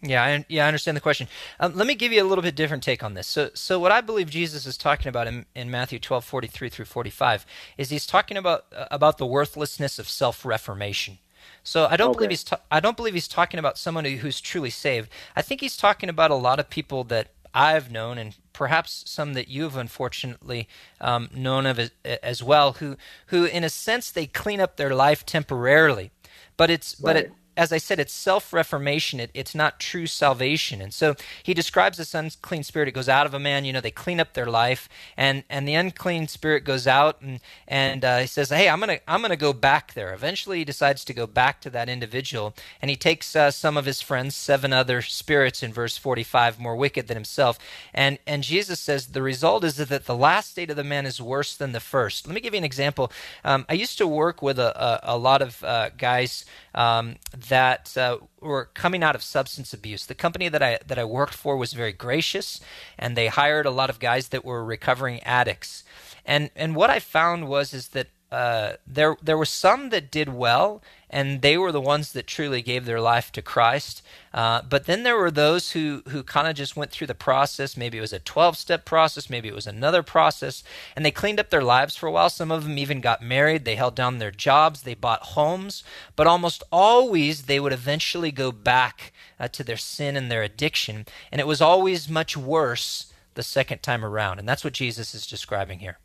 Yeah, 0.01 0.23
I, 0.23 0.45
yeah, 0.47 0.65
I 0.65 0.67
understand 0.67 0.95
the 0.95 1.01
question. 1.01 1.27
Um, 1.59 1.75
let 1.75 1.87
me 1.87 1.95
give 1.95 2.11
you 2.11 2.21
a 2.21 2.25
little 2.25 2.43
bit 2.43 2.55
different 2.55 2.83
take 2.83 3.03
on 3.03 3.15
this. 3.15 3.25
So, 3.25 3.49
so 3.55 3.79
what 3.79 3.91
I 3.91 4.01
believe 4.01 4.29
Jesus 4.29 4.67
is 4.67 4.77
talking 4.77 5.07
about 5.07 5.27
in, 5.27 5.45
in 5.55 5.71
Matthew 5.71 5.97
twelve 5.97 6.23
forty 6.23 6.47
three 6.47 6.69
through 6.69 6.85
forty 6.85 7.09
five 7.09 7.45
is 7.77 7.89
he's 7.89 8.05
talking 8.05 8.37
about 8.37 8.65
uh, 8.75 8.85
about 8.91 9.17
the 9.17 9.25
worthlessness 9.25 9.97
of 9.97 10.07
self 10.07 10.45
reformation. 10.45 11.17
So 11.63 11.87
I 11.87 11.97
don't 11.97 12.11
okay. 12.11 12.17
believe 12.17 12.29
he's 12.29 12.43
ta- 12.43 12.61
I 12.69 12.79
don't 12.79 12.95
believe 12.95 13.15
he's 13.15 13.27
talking 13.27 13.59
about 13.59 13.77
someone 13.77 14.05
who's 14.05 14.39
truly 14.39 14.69
saved. 14.69 15.09
I 15.35 15.41
think 15.41 15.61
he's 15.61 15.75
talking 15.75 16.09
about 16.09 16.29
a 16.29 16.35
lot 16.35 16.59
of 16.59 16.69
people 16.69 17.03
that 17.05 17.31
I've 17.53 17.91
known, 17.91 18.19
and 18.19 18.35
perhaps 18.53 19.03
some 19.07 19.33
that 19.33 19.47
you've 19.47 19.75
unfortunately 19.75 20.67
um, 21.01 21.29
known 21.33 21.65
of 21.65 21.79
as, 21.79 21.91
as, 22.05 22.43
well, 22.43 22.73
who 22.73 22.97
who 23.27 23.45
in 23.45 23.63
a 23.63 23.69
sense 23.69 24.11
they 24.11 24.27
clean 24.27 24.59
up 24.59 24.77
their 24.77 24.93
life 24.93 25.25
temporarily, 25.25 26.11
but 26.55 26.69
it's 26.69 26.99
right. 26.99 27.13
but 27.13 27.15
it 27.17 27.31
as 27.57 27.73
I 27.73 27.79
said, 27.79 27.99
it's 27.99 28.13
self 28.13 28.53
reformation. 28.53 29.19
It, 29.19 29.31
it's 29.33 29.55
not 29.55 29.79
true 29.79 30.05
salvation. 30.05 30.79
And 30.79 30.93
so 30.93 31.15
he 31.41 31.53
describes 31.55 31.97
this 31.97 32.13
unclean 32.13 32.63
spirit. 32.63 32.87
It 32.87 32.91
goes 32.91 33.09
out 33.09 33.25
of 33.25 33.33
a 33.33 33.39
man. 33.39 33.65
You 33.65 33.73
know, 33.73 33.81
they 33.81 33.91
clean 33.91 34.19
up 34.19 34.33
their 34.33 34.45
life, 34.45 34.87
and 35.17 35.43
and 35.49 35.67
the 35.67 35.73
unclean 35.73 36.27
spirit 36.27 36.63
goes 36.63 36.85
out, 36.85 37.19
and 37.21 37.39
and 37.67 38.05
uh, 38.05 38.19
he 38.19 38.27
says, 38.27 38.49
"Hey, 38.49 38.69
I'm 38.69 38.79
gonna 38.79 38.99
I'm 39.07 39.21
gonna 39.21 39.35
go 39.35 39.53
back 39.53 39.95
there." 39.95 40.13
Eventually, 40.13 40.59
he 40.59 40.65
decides 40.65 41.03
to 41.05 41.13
go 41.13 41.25
back 41.25 41.59
to 41.61 41.69
that 41.71 41.89
individual, 41.89 42.53
and 42.81 42.89
he 42.89 42.95
takes 42.95 43.35
uh, 43.35 43.49
some 43.49 43.75
of 43.75 43.85
his 43.85 44.01
friends, 44.01 44.35
seven 44.35 44.71
other 44.71 45.01
spirits 45.01 45.63
in 45.63 45.73
verse 45.73 45.97
45, 45.97 46.59
more 46.59 46.75
wicked 46.75 47.07
than 47.07 47.17
himself, 47.17 47.57
and 47.93 48.19
and 48.27 48.43
Jesus 48.43 48.79
says 48.79 49.07
the 49.07 49.23
result 49.23 49.63
is 49.63 49.77
that 49.77 50.05
the 50.05 50.15
last 50.15 50.51
state 50.51 50.69
of 50.69 50.75
the 50.75 50.83
man 50.83 51.07
is 51.07 51.19
worse 51.19 51.57
than 51.57 51.71
the 51.71 51.79
first. 51.79 52.27
Let 52.27 52.35
me 52.35 52.41
give 52.41 52.53
you 52.53 52.59
an 52.59 52.63
example. 52.63 53.11
Um, 53.43 53.65
I 53.67 53.73
used 53.73 53.97
to 53.97 54.07
work 54.07 54.43
with 54.43 54.59
a 54.59 54.67
a, 54.77 55.15
a 55.15 55.17
lot 55.17 55.41
of 55.41 55.63
uh, 55.63 55.89
guys 55.97 56.45
um, 56.77 57.15
that 57.49 57.97
uh, 57.97 58.17
were 58.39 58.69
coming 58.75 59.01
out 59.03 59.15
of 59.15 59.23
substance 59.23 59.73
abuse. 59.73 60.05
The 60.05 60.13
company 60.13 60.47
that 60.47 60.61
I 60.61 60.77
that 60.85 60.99
I 60.99 61.05
worked 61.05 61.33
for 61.33 61.57
was 61.57 61.73
very 61.73 61.91
gracious, 61.91 62.61
and 62.99 63.17
they 63.17 63.27
hired 63.27 63.65
a 63.65 63.71
lot 63.71 63.89
of 63.89 63.99
guys 63.99 64.27
that 64.29 64.45
were 64.45 64.63
recovering 64.63 65.21
addicts. 65.23 65.83
And 66.23 66.51
and 66.55 66.75
what 66.75 66.91
I 66.91 66.99
found 66.99 67.47
was 67.47 67.73
is 67.73 67.89
that 67.89 68.07
uh, 68.31 68.73
there 68.85 69.17
there 69.23 69.39
were 69.39 69.45
some 69.45 69.89
that 69.89 70.11
did 70.11 70.29
well, 70.29 70.83
and 71.09 71.41
they 71.41 71.57
were 71.57 71.71
the 71.71 71.81
ones 71.81 72.11
that 72.11 72.27
truly 72.27 72.61
gave 72.61 72.85
their 72.85 72.99
life 72.99 73.31
to 73.31 73.41
Christ. 73.41 74.01
Uh, 74.33 74.61
but 74.61 74.85
then 74.85 75.03
there 75.03 75.17
were 75.17 75.31
those 75.31 75.71
who 75.71 76.03
who 76.09 76.21
kind 76.23 76.47
of 76.47 76.55
just 76.55 76.75
went 76.75 76.91
through 76.91 77.07
the 77.07 77.15
process. 77.15 77.77
Maybe 77.77 77.97
it 77.97 78.01
was 78.01 78.13
a 78.13 78.19
twelve 78.19 78.57
step 78.57 78.85
process, 78.85 79.29
maybe 79.29 79.47
it 79.47 79.55
was 79.55 79.67
another 79.67 80.03
process, 80.03 80.63
and 80.95 81.05
they 81.05 81.11
cleaned 81.11 81.39
up 81.39 81.49
their 81.49 81.63
lives 81.63 81.95
for 81.95 82.07
a 82.07 82.11
while. 82.11 82.29
Some 82.29 82.51
of 82.51 82.63
them 82.63 82.77
even 82.77 83.01
got 83.01 83.21
married. 83.21 83.65
They 83.65 83.75
held 83.75 83.95
down 83.95 84.17
their 84.17 84.31
jobs. 84.31 84.81
They 84.81 84.95
bought 84.95 85.23
homes. 85.23 85.83
But 86.15 86.27
almost 86.27 86.63
always 86.71 87.43
they 87.43 87.59
would 87.59 87.73
eventually 87.73 88.31
go 88.31 88.51
back 88.51 89.13
uh, 89.39 89.47
to 89.49 89.63
their 89.63 89.77
sin 89.77 90.15
and 90.17 90.29
their 90.29 90.43
addiction, 90.43 91.05
and 91.31 91.39
it 91.39 91.47
was 91.47 91.61
always 91.61 92.09
much 92.09 92.35
worse 92.35 93.13
the 93.35 93.43
second 93.43 93.83
time 93.83 94.03
around. 94.03 94.39
And 94.39 94.49
that's 94.49 94.63
what 94.63 94.73
Jesus 94.73 95.15
is 95.15 95.25
describing 95.27 95.79
here. 95.79 95.99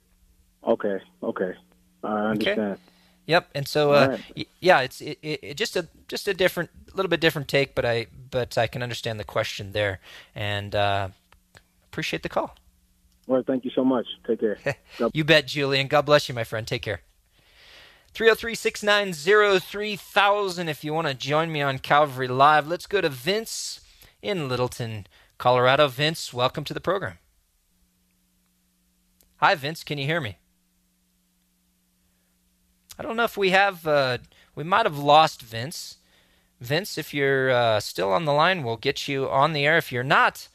Okay. 0.67 1.01
Okay. 1.23 1.55
I 2.05 2.31
understand. 2.31 2.61
Okay. 2.61 2.81
Yep. 3.27 3.51
And 3.55 3.69
so, 3.69 3.93
uh, 3.93 4.19
right. 4.37 4.49
yeah, 4.61 4.81
it's 4.81 5.01
it, 5.01 5.19
it, 5.23 5.57
just 5.57 5.77
a 5.77 5.89
just 6.09 6.27
a 6.27 6.35
different, 6.35 6.71
little 6.95 7.09
bit 7.09 7.21
different 7.21 7.49
take, 7.49 7.75
but 7.75 7.85
I 7.85 8.07
but 8.31 8.59
I 8.59 8.67
can 8.67 8.83
understand 8.83 9.21
the 9.21 9.25
question 9.25 9.73
there, 9.73 10.01
and 10.35 10.75
uh, 10.75 11.09
appreciate 11.87 12.23
the 12.23 12.29
call. 12.29 12.57
Well, 13.27 13.45
thank 13.47 13.65
you 13.65 13.71
so 13.75 13.85
much. 13.85 14.07
Take 14.27 14.41
care. 14.41 14.59
you 15.13 15.25
bet, 15.25 15.47
Julian. 15.47 15.87
God 15.87 16.03
bless 16.03 16.29
you, 16.29 16.35
my 16.35 16.45
friend. 16.45 16.67
Take 16.67 16.83
care. 16.83 17.03
303 18.15 18.55
690 18.55 19.59
3000 19.61 20.69
if 20.69 20.85
you 20.85 20.93
want 20.93 21.07
to 21.07 21.15
join 21.15 21.51
me 21.51 21.63
on 21.63 21.79
Calvary 21.79 22.29
Live. 22.29 22.67
Let's 22.67 22.87
go 22.87 23.01
to 23.01 23.09
Vince 23.09 23.81
in 24.21 24.49
Littleton, 24.49 25.07
Colorado. 25.39 25.89
Vince, 25.89 26.35
welcome 26.35 26.65
to 26.65 26.75
the 26.75 26.81
program. 26.81 27.19
Hi, 29.37 29.55
Vince. 29.55 29.83
Can 29.83 29.99
you 29.99 30.05
hear 30.05 30.21
me? 30.21 30.37
I 33.03 33.05
don't 33.05 33.17
know 33.17 33.25
if 33.25 33.37
we 33.37 33.51
have. 33.51 33.85
Uh, 33.85 34.19
we 34.55 34.63
might 34.63 34.87
have 34.87 34.97
lost 34.97 35.43
Vince. 35.43 35.97
Vince, 36.61 36.97
if 36.97 37.13
you're 37.13 37.51
uh, 37.51 37.81
still 37.81 38.13
on 38.13 38.27
the 38.27 38.33
line, 38.33 38.63
we'll 38.63 38.77
get 38.77 39.09
you 39.09 39.29
on 39.29 39.55
the 39.55 39.67
air. 39.67 39.77
If 39.77 39.91
you're 39.91 40.05
not 40.05 40.47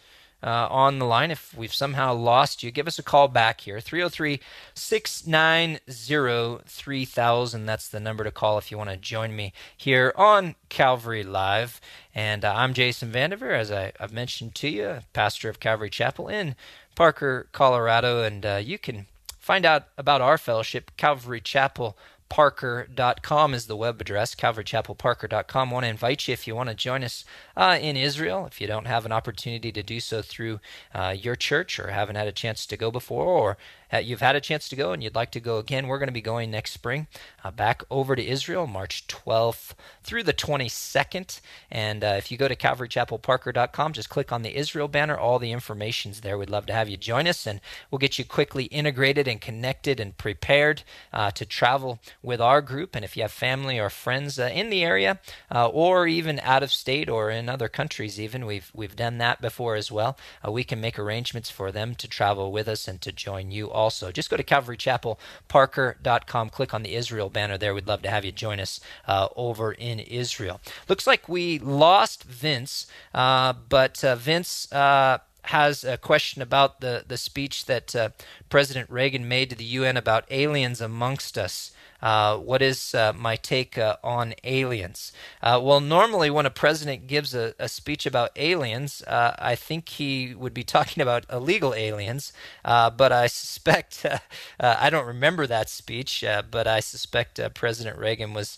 uh, 0.42 0.70
on 0.72 0.98
the 0.98 1.06
line, 1.06 1.30
if 1.30 1.54
we've 1.54 1.74
somehow 1.74 2.14
lost 2.14 2.64
you, 2.64 2.72
give 2.72 2.88
us 2.88 2.98
a 2.98 3.04
call 3.04 3.28
back 3.28 3.60
here 3.60 3.82
303 3.82 4.40
690 4.74 6.64
3000. 6.66 7.66
That's 7.66 7.90
the 7.90 8.00
number 8.00 8.24
to 8.24 8.32
call 8.32 8.58
if 8.58 8.72
you 8.72 8.78
want 8.78 8.92
to 8.92 8.96
join 8.98 9.36
me 9.36 9.52
here 9.76 10.14
on 10.16 10.56
Calvary 10.70 11.26
Live. 11.26 11.82
And 12.16 12.46
uh, 12.46 12.54
I'm 12.56 12.74
Jason 12.74 13.12
Vandeveer, 13.12 13.60
as 13.60 13.74
I, 13.74 13.92
have 14.00 14.14
mentioned 14.14 14.56
to 14.56 14.70
you, 14.70 15.00
pastor 15.12 15.50
of 15.50 15.60
Calvary 15.60 15.90
Chapel 15.90 16.30
in 16.30 16.56
Parker, 16.96 17.50
Colorado. 17.52 18.24
And 18.24 18.46
uh, 18.46 18.62
you 18.64 18.78
can 18.78 19.08
find 19.38 19.66
out 19.66 19.88
about 19.98 20.22
our 20.22 20.38
fellowship, 20.38 20.92
Calvary 20.96 21.42
Chapel 21.42 21.98
calvarychapelparker.com 22.30 23.54
is 23.54 23.68
the 23.68 23.76
web 23.76 24.02
address, 24.02 24.36
calvarychapelparker.com. 24.36 25.70
I 25.70 25.74
want 25.74 25.84
to 25.86 25.90
invite 25.90 26.28
you 26.28 26.34
if 26.34 26.48
you 26.48 26.56
want 26.56 26.70
to 26.70 26.76
join 26.76 27.04
us 27.04 27.26
uh, 27.56 27.78
in 27.80 27.98
Israel, 27.98 28.46
if 28.46 28.60
you 28.62 28.68
don't 28.68 28.88
have 28.88 29.06
an 29.06 29.12
opportunity 29.12 29.72
to 29.72 29.84
do 29.84 30.00
so 30.00 30.22
through 30.22 30.60
uh, 30.94 31.16
your 31.18 31.36
church 31.36 31.80
or 31.80 31.92
haven't 31.92 32.16
had 32.16 32.28
a 32.28 32.32
chance 32.32 32.66
to 32.66 32.78
go 32.78 32.92
before, 32.92 33.26
or 33.26 33.58
uh, 33.94 33.98
you've 33.98 34.22
had 34.22 34.36
a 34.36 34.42
chance 34.42 34.68
to 34.70 34.76
go 34.76 34.92
and 34.92 35.04
you'd 35.04 35.16
like 35.16 35.32
to 35.32 35.40
go 35.40 35.58
again, 35.58 35.88
we're 35.88 36.00
going 36.00 36.08
to 36.08 36.14
be 36.14 36.22
going 36.22 36.52
next 36.52 36.72
spring 36.72 37.08
uh, 37.44 37.52
back 37.52 37.84
over 37.90 38.16
to 38.16 38.26
Israel, 38.26 38.68
March 38.68 39.08
12th 39.08 39.74
through 40.04 40.24
the 40.24 40.34
22nd. 40.34 41.40
And 41.72 42.04
uh, 42.04 42.16
if 42.18 42.32
you 42.32 42.38
go 42.38 42.48
to 42.48 42.56
calvarychapelparker.com, 42.56 43.94
just 43.94 44.10
click 44.10 44.32
on 44.32 44.42
the 44.42 44.56
Israel 44.56 44.88
banner. 44.88 45.18
All 45.18 45.40
the 45.40 45.52
information's 45.52 46.22
there. 46.22 46.38
We'd 46.38 46.50
love 46.50 46.66
to 46.68 46.74
have 46.74 46.90
you 46.90 46.98
join 46.98 47.28
us, 47.28 47.46
and 47.48 47.62
we'll 47.90 48.00
get 48.00 48.20
you 48.20 48.26
quickly 48.26 48.66
integrated 48.66 49.28
and 49.28 49.40
connected 49.40 50.00
and 50.00 50.18
prepared 50.18 50.84
uh, 51.14 51.32
to 51.32 51.46
travel 51.46 52.00
with 52.22 52.42
our 52.42 52.62
group. 52.62 52.96
And 52.96 53.06
if 53.06 53.16
you 53.16 53.24
have 53.24 53.32
family 53.32 53.80
or 53.80 53.90
friends 53.90 54.40
uh, 54.40 54.50
in 54.54 54.70
the 54.70 54.84
area, 54.84 55.20
or 55.52 56.08
even 56.08 56.40
out 56.42 56.64
of 56.64 56.72
state 56.72 57.10
or 57.10 57.30
in 57.30 57.50
other 57.50 57.70
countries, 57.70 58.20
even 58.20 58.46
we've 58.46 58.72
we've 58.74 58.96
done 58.96 59.18
that 59.20 59.42
before 59.42 59.76
as 59.76 59.92
well. 59.92 60.18
we 60.48 60.64
can 60.64 60.82
make 60.82 61.00
arrangements 61.00 61.50
for 61.50 61.72
them 61.72 61.96
to 61.96 62.08
travel 62.08 62.52
with 62.52 62.68
us 62.68 62.88
and 62.88 63.02
to 63.02 63.12
join 63.12 63.52
you 63.52 63.72
also. 63.78 64.12
Just 64.12 64.30
go 64.30 64.36
to 64.36 64.44
CalvaryChapelParker.com, 64.44 66.50
click 66.50 66.74
on 66.74 66.84
the 66.84 66.96
Israel 66.96 67.30
banner 67.30 67.58
there. 67.58 67.74
We'd 67.74 67.88
love 67.88 68.02
to 68.02 68.10
have 68.10 68.26
you 68.26 68.32
join 68.32 68.60
us 68.60 68.80
uh, 69.08 69.28
over 69.36 69.72
in 69.72 70.00
Israel. 70.00 70.60
Looks 70.90 71.06
like 71.06 71.30
we 71.30 71.60
lost 71.60 72.24
Vince, 72.24 72.88
uh, 73.14 73.54
but 73.70 74.04
uh, 74.04 74.16
Vince 74.16 74.72
uh, 74.74 75.20
has 75.44 75.84
a 75.84 75.98
question 75.98 76.42
about 76.42 76.82
the, 76.82 77.06
the 77.08 77.18
speech 77.18 77.66
that 77.66 77.96
uh, 77.96 78.10
President 78.50 78.90
Reagan 78.90 79.28
made 79.28 79.52
to 79.52 79.56
the 79.56 79.64
UN 79.64 79.96
about 79.96 80.26
aliens 80.32 80.82
amongst 80.82 81.38
us. 81.38 81.72
Uh, 82.02 82.38
what 82.38 82.62
is 82.62 82.94
uh, 82.94 83.14
my 83.16 83.36
take 83.36 83.78
uh, 83.78 83.98
on 84.04 84.34
aliens? 84.44 85.12
Uh, 85.42 85.60
well, 85.62 85.80
normally 85.80 86.30
when 86.30 86.46
a 86.46 86.52
president 86.52 87.08
gives 87.08 87.34
a, 87.34 87.54
a 87.58 87.68
speech 87.68 88.06
about 88.06 88.32
aliens, 88.36 89.02
uh, 89.04 89.36
I 89.40 89.56
think 89.56 89.90
he 89.90 90.36
would 90.36 90.54
be 90.54 90.64
talking 90.78 91.02
about 91.02 91.26
illegal 91.32 91.74
aliens. 91.74 92.32
But 92.64 93.12
I 93.12 93.28
suspect, 93.28 94.06
I 94.60 94.90
don't 94.90 95.08
remember 95.08 95.48
that 95.48 95.70
speech, 95.70 96.24
but 96.52 96.68
I 96.68 96.80
suspect 96.80 97.40
President 97.54 97.98
Reagan 97.98 98.34
was 98.34 98.58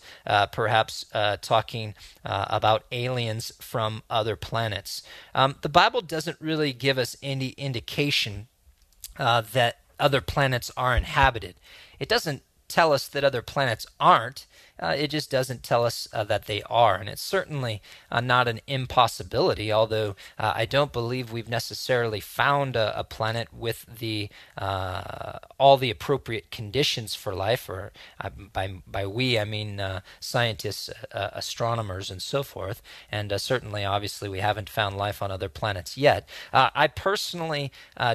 perhaps 0.51 1.05
talking 1.41 1.95
about 2.23 2.85
aliens 2.91 3.51
from 3.59 4.03
other 4.09 4.35
planets. 4.35 5.03
Um, 5.33 5.55
the 5.61 5.69
Bible 5.69 6.01
doesn't 6.01 6.37
really 6.39 6.73
give 6.73 6.97
us 6.97 7.15
any 7.21 7.49
indication 7.49 8.47
that 9.17 9.77
other 9.99 10.21
planets 10.21 10.71
are 10.77 10.95
inhabited. 10.95 11.55
It 11.99 12.07
doesn't 12.07 12.43
tell 12.69 12.93
us 12.93 13.07
that 13.09 13.23
other 13.23 13.41
planets 13.41 13.85
aren't. 13.99 14.45
Uh, 14.79 14.95
it 14.97 15.09
just 15.09 15.29
doesn't 15.29 15.63
tell 15.63 15.85
us 15.85 16.07
uh, 16.13 16.23
that 16.23 16.45
they 16.45 16.61
are. 16.63 16.95
And 16.95 17.09
it's 17.09 17.21
certainly 17.21 17.81
uh, 18.11 18.21
not 18.21 18.47
an 18.47 18.61
impossibility, 18.67 19.71
although 19.71 20.15
uh, 20.37 20.53
I 20.55 20.65
don't 20.65 20.93
believe 20.93 21.31
we've 21.31 21.49
necessarily 21.49 22.19
found 22.19 22.75
a, 22.75 22.97
a 22.97 23.03
planet 23.03 23.53
with 23.53 23.85
the 23.99 24.29
uh, 24.57 25.39
all 25.57 25.77
the 25.77 25.91
appropriate 25.91 26.51
conditions 26.51 27.15
for 27.15 27.33
life, 27.33 27.69
or 27.69 27.91
uh, 28.21 28.29
by, 28.53 28.81
by 28.87 29.05
we, 29.05 29.37
I 29.37 29.45
mean 29.45 29.81
scientists, 30.19 30.89
astronomers, 31.11 32.09
and 32.09 32.21
so 32.21 32.43
forth. 32.43 32.81
And 33.11 33.33
certainly, 33.39 33.83
obviously, 33.83 34.29
we 34.29 34.39
haven't 34.39 34.69
found 34.69 34.97
life 34.97 35.21
on 35.21 35.31
other 35.31 35.49
planets 35.49 35.97
yet. 35.97 36.27
I 36.53 36.87
personally 36.87 37.71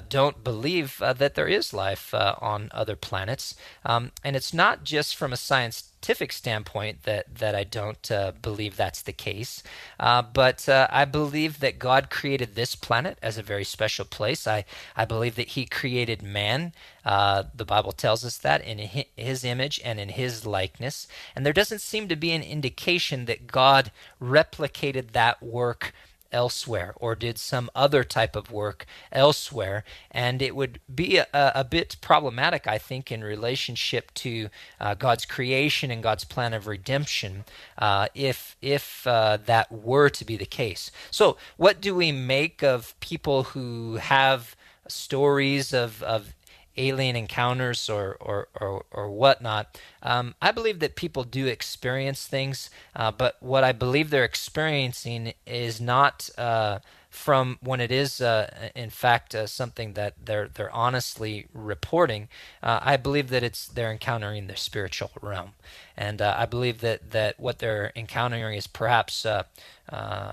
don't 0.08 0.42
believe 0.42 0.98
that 0.98 1.34
there 1.34 1.48
is 1.48 1.72
life 1.72 2.14
on 2.14 2.68
other 2.72 2.96
planets. 2.96 3.54
Um, 3.84 4.12
and 4.22 4.36
it's 4.36 4.54
not 4.54 4.84
just 4.84 5.16
from 5.16 5.32
a 5.32 5.36
science 5.36 5.93
scientific 6.04 6.32
standpoint 6.32 7.04
that 7.04 7.34
that 7.36 7.54
I 7.54 7.64
don't 7.64 8.10
uh, 8.10 8.32
believe 8.42 8.76
that's 8.76 9.00
the 9.00 9.12
case. 9.12 9.62
Uh, 9.98 10.20
but 10.20 10.68
uh, 10.68 10.86
I 10.90 11.06
believe 11.06 11.60
that 11.60 11.78
God 11.78 12.10
created 12.10 12.54
this 12.54 12.76
planet 12.76 13.18
as 13.22 13.38
a 13.38 13.42
very 13.42 13.64
special 13.64 14.04
place. 14.04 14.46
I 14.46 14.66
I 14.94 15.06
believe 15.06 15.34
that 15.36 15.48
He 15.48 15.64
created 15.64 16.22
man. 16.22 16.74
Uh, 17.06 17.44
the 17.54 17.64
Bible 17.64 17.92
tells 17.92 18.22
us 18.22 18.36
that 18.38 18.62
in 18.62 18.78
His 19.16 19.44
image 19.44 19.80
and 19.82 19.98
in 19.98 20.10
His 20.10 20.44
likeness, 20.44 21.08
and 21.34 21.46
there 21.46 21.54
doesn't 21.54 21.80
seem 21.80 22.08
to 22.08 22.16
be 22.16 22.32
an 22.32 22.42
indication 22.42 23.24
that 23.24 23.46
God 23.46 23.90
replicated 24.20 25.12
that 25.12 25.42
work 25.42 25.94
elsewhere 26.34 26.92
or 26.96 27.14
did 27.14 27.38
some 27.38 27.70
other 27.74 28.04
type 28.04 28.36
of 28.36 28.50
work 28.50 28.84
elsewhere. 29.12 29.84
And 30.10 30.42
it 30.42 30.54
would 30.54 30.80
be 30.92 31.16
a, 31.16 31.26
a 31.32 31.64
bit 31.64 31.96
problematic, 32.00 32.66
I 32.66 32.76
think, 32.76 33.10
in 33.10 33.22
relationship 33.22 34.12
to 34.14 34.48
uh, 34.80 34.94
God's 34.94 35.24
creation 35.24 35.90
and 35.90 36.02
God's 36.02 36.24
plan 36.24 36.52
of 36.52 36.66
redemption 36.66 37.44
uh, 37.78 38.08
if, 38.14 38.56
if 38.60 39.06
uh, 39.06 39.38
that 39.46 39.70
were 39.72 40.10
to 40.10 40.24
be 40.24 40.36
the 40.36 40.44
case. 40.44 40.90
So, 41.10 41.36
what 41.56 41.80
do 41.80 41.94
we 41.94 42.12
make 42.12 42.62
of 42.62 42.98
people 43.00 43.44
who 43.44 43.96
have 43.96 44.56
stories 44.88 45.72
of, 45.72 46.02
of 46.02 46.34
alien 46.76 47.16
encounters 47.16 47.88
or 47.88 48.16
or 48.20 48.48
or, 48.60 48.84
or 48.90 49.10
whatnot. 49.10 49.78
Um, 50.02 50.34
I 50.40 50.52
believe 50.52 50.80
that 50.80 50.96
people 50.96 51.24
do 51.24 51.46
experience 51.46 52.26
things, 52.26 52.70
uh, 52.94 53.10
but 53.10 53.36
what 53.40 53.64
I 53.64 53.72
believe 53.72 54.10
they're 54.10 54.24
experiencing 54.24 55.34
is 55.46 55.80
not. 55.80 56.28
Uh, 56.36 56.80
from 57.14 57.58
when 57.62 57.80
it 57.80 57.92
is, 57.92 58.20
uh, 58.20 58.70
in 58.74 58.90
fact, 58.90 59.36
uh, 59.36 59.46
something 59.46 59.92
that 59.92 60.14
they're 60.26 60.48
they're 60.48 60.74
honestly 60.74 61.46
reporting, 61.54 62.28
uh, 62.60 62.80
I 62.82 62.96
believe 62.96 63.28
that 63.28 63.44
it's 63.44 63.68
they're 63.68 63.92
encountering 63.92 64.48
the 64.48 64.56
spiritual 64.56 65.12
realm, 65.22 65.52
and 65.96 66.20
uh, 66.20 66.34
I 66.36 66.46
believe 66.46 66.80
that 66.80 67.12
that 67.12 67.38
what 67.38 67.60
they're 67.60 67.92
encountering 67.94 68.56
is 68.56 68.66
perhaps 68.66 69.24
uh, 69.24 69.44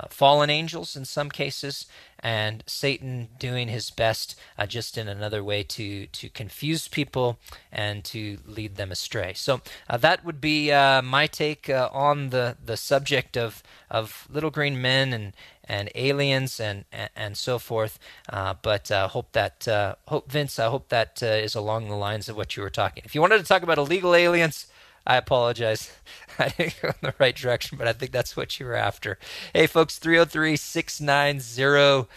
fallen 0.09 0.49
angels 0.49 0.95
in 0.95 1.05
some 1.05 1.29
cases, 1.29 1.85
and 2.19 2.63
Satan 2.65 3.29
doing 3.37 3.67
his 3.67 3.91
best 3.91 4.35
uh, 4.57 4.65
just 4.65 4.97
in 4.97 5.07
another 5.07 5.43
way 5.43 5.61
to 5.63 6.07
to 6.07 6.29
confuse 6.29 6.87
people 6.87 7.37
and 7.71 8.03
to 8.05 8.39
lead 8.47 8.75
them 8.75 8.91
astray. 8.91 9.33
So 9.35 9.61
uh, 9.87 9.97
that 9.97 10.25
would 10.25 10.41
be 10.41 10.71
uh, 10.71 11.03
my 11.03 11.27
take 11.27 11.69
on 11.69 12.31
the 12.31 12.57
the 12.65 12.75
subject 12.75 13.37
of 13.37 13.61
of 13.89 14.27
little 14.31 14.49
green 14.49 14.81
men 14.81 15.13
and 15.13 15.33
and 15.71 15.89
aliens 15.95 16.59
and 16.59 16.85
and, 16.91 17.09
and 17.15 17.37
so 17.37 17.57
forth. 17.59 17.95
Uh, 18.29 18.53
but 18.61 18.91
uh, 18.91 19.07
hope 19.15 19.29
that 19.33 19.67
uh, 19.67 19.95
hope 20.07 20.25
Vince, 20.31 20.59
I 20.59 20.67
hope 20.69 20.89
that 20.89 21.21
uh, 21.23 21.27
is 21.47 21.55
along 21.55 21.87
the 21.89 21.95
lines 22.07 22.29
of 22.29 22.35
what 22.35 22.55
you 22.55 22.63
were 22.63 22.69
talking. 22.81 23.03
If 23.05 23.15
you 23.15 23.21
wanted 23.21 23.39
to 23.39 23.45
talk 23.51 23.63
about 23.63 23.77
illegal 23.77 24.13
aliens. 24.15 24.67
I 25.05 25.17
apologize. 25.17 25.91
I 26.39 26.49
didn't 26.49 26.81
go 26.81 26.89
in 26.89 26.95
the 27.01 27.13
right 27.19 27.35
direction, 27.35 27.77
but 27.77 27.87
I 27.87 27.93
think 27.93 28.11
that's 28.11 28.37
what 28.37 28.59
you 28.59 28.65
were 28.65 28.75
after. 28.75 29.17
Hey, 29.53 29.67
folks, 29.67 29.97
303 29.97 30.55
690 30.55 32.07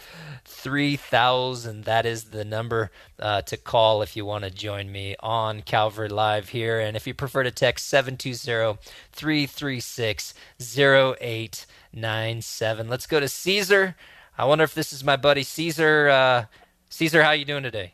3000. 0.45 1.83
That 1.83 2.05
is 2.05 2.25
the 2.25 2.45
number 2.45 2.91
uh, 3.19 3.41
to 3.43 3.57
call 3.57 4.01
if 4.01 4.15
you 4.15 4.25
want 4.25 4.43
to 4.43 4.51
join 4.51 4.91
me 4.91 5.15
on 5.19 5.61
Calvary 5.61 6.09
Live 6.09 6.49
here. 6.49 6.79
And 6.79 6.95
if 6.95 7.07
you 7.07 7.13
prefer 7.13 7.43
to 7.43 7.51
text 7.51 7.87
720 7.87 8.79
336 9.11 10.33
0897. 10.59 12.87
Let's 12.87 13.07
go 13.07 13.19
to 13.19 13.27
Caesar. 13.27 13.95
I 14.37 14.45
wonder 14.45 14.63
if 14.63 14.73
this 14.73 14.93
is 14.93 15.03
my 15.03 15.15
buddy 15.15 15.43
Caesar. 15.43 16.09
Uh, 16.09 16.45
Caesar, 16.89 17.23
how 17.23 17.31
you 17.31 17.45
doing 17.45 17.63
today? 17.63 17.93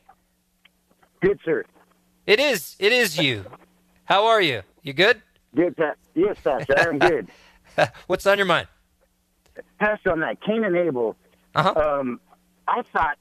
Good, 1.21 1.39
sir. 1.45 1.63
It 2.25 2.39
is. 2.39 2.75
It 2.80 2.91
is 2.91 3.17
you. 3.17 3.45
How 4.06 4.25
are 4.25 4.41
you? 4.41 4.63
You 4.84 4.94
good? 4.94 5.22
Good, 5.56 5.76
Pat. 5.78 5.98
Yes, 6.15 6.38
Pastor. 6.44 6.76
I'm 6.78 7.00
good. 7.00 7.28
What's 8.08 8.26
on 8.26 8.38
your 8.38 8.46
mind? 8.46 8.67
Pastor, 9.80 10.12
on 10.12 10.20
that 10.22 10.41
Cain 10.41 10.63
and 10.63 10.76
Abel, 10.76 11.15
Uh-huh. 11.56 11.74
um, 12.00 12.20
I 12.67 12.84
thought, 12.94 13.17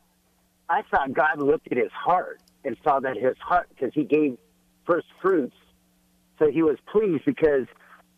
I 0.69 0.83
thought 0.91 1.13
God 1.13 1.39
looked 1.41 1.71
at 1.71 1.77
his 1.79 1.91
heart 1.93 2.41
and 2.65 2.77
saw 2.85 3.01
that 3.01 3.17
his 3.17 3.37
heart, 3.39 3.69
because 3.71 3.93
he 3.95 4.05
gave 4.05 4.39
first 4.87 5.07
fruits, 5.21 5.57
so 6.39 6.51
he 6.51 6.63
was 6.63 6.77
pleased 6.91 7.25
because 7.25 7.67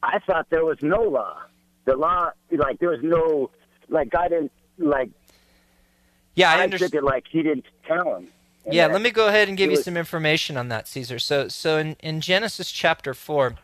I 0.03 0.19
thought 0.21 0.49
there 0.51 0.65
was 0.65 0.79
no 0.83 1.03
law. 1.03 1.39
The 1.85 1.97
law, 1.97 2.31
like 2.51 2.79
there 2.79 2.91
was 2.91 3.01
no, 3.03 3.51
like 3.89 4.11
God 4.11 4.29
didn't, 4.29 4.53
like 4.79 5.11
yeah, 6.35 6.51
I 6.53 6.59
I, 6.61 6.63
understand. 6.65 7.05
like 7.05 7.25
he 7.31 7.43
didn't 7.43 7.67
tell 7.87 8.17
him. 8.17 8.29
Yeah, 8.71 8.87
let 8.87 9.03
me 9.03 9.11
go 9.11 9.29
ahead 9.29 9.49
and 9.49 9.57
give 9.57 9.71
you 9.71 9.77
some 9.77 9.97
information 9.97 10.57
on 10.57 10.69
that, 10.69 10.87
Caesar. 10.89 11.19
So, 11.19 11.49
so 11.49 11.79
in, 11.79 11.97
in 12.01 12.21
Genesis 12.21 12.71
chapter 12.71 13.13
four, 13.13 13.57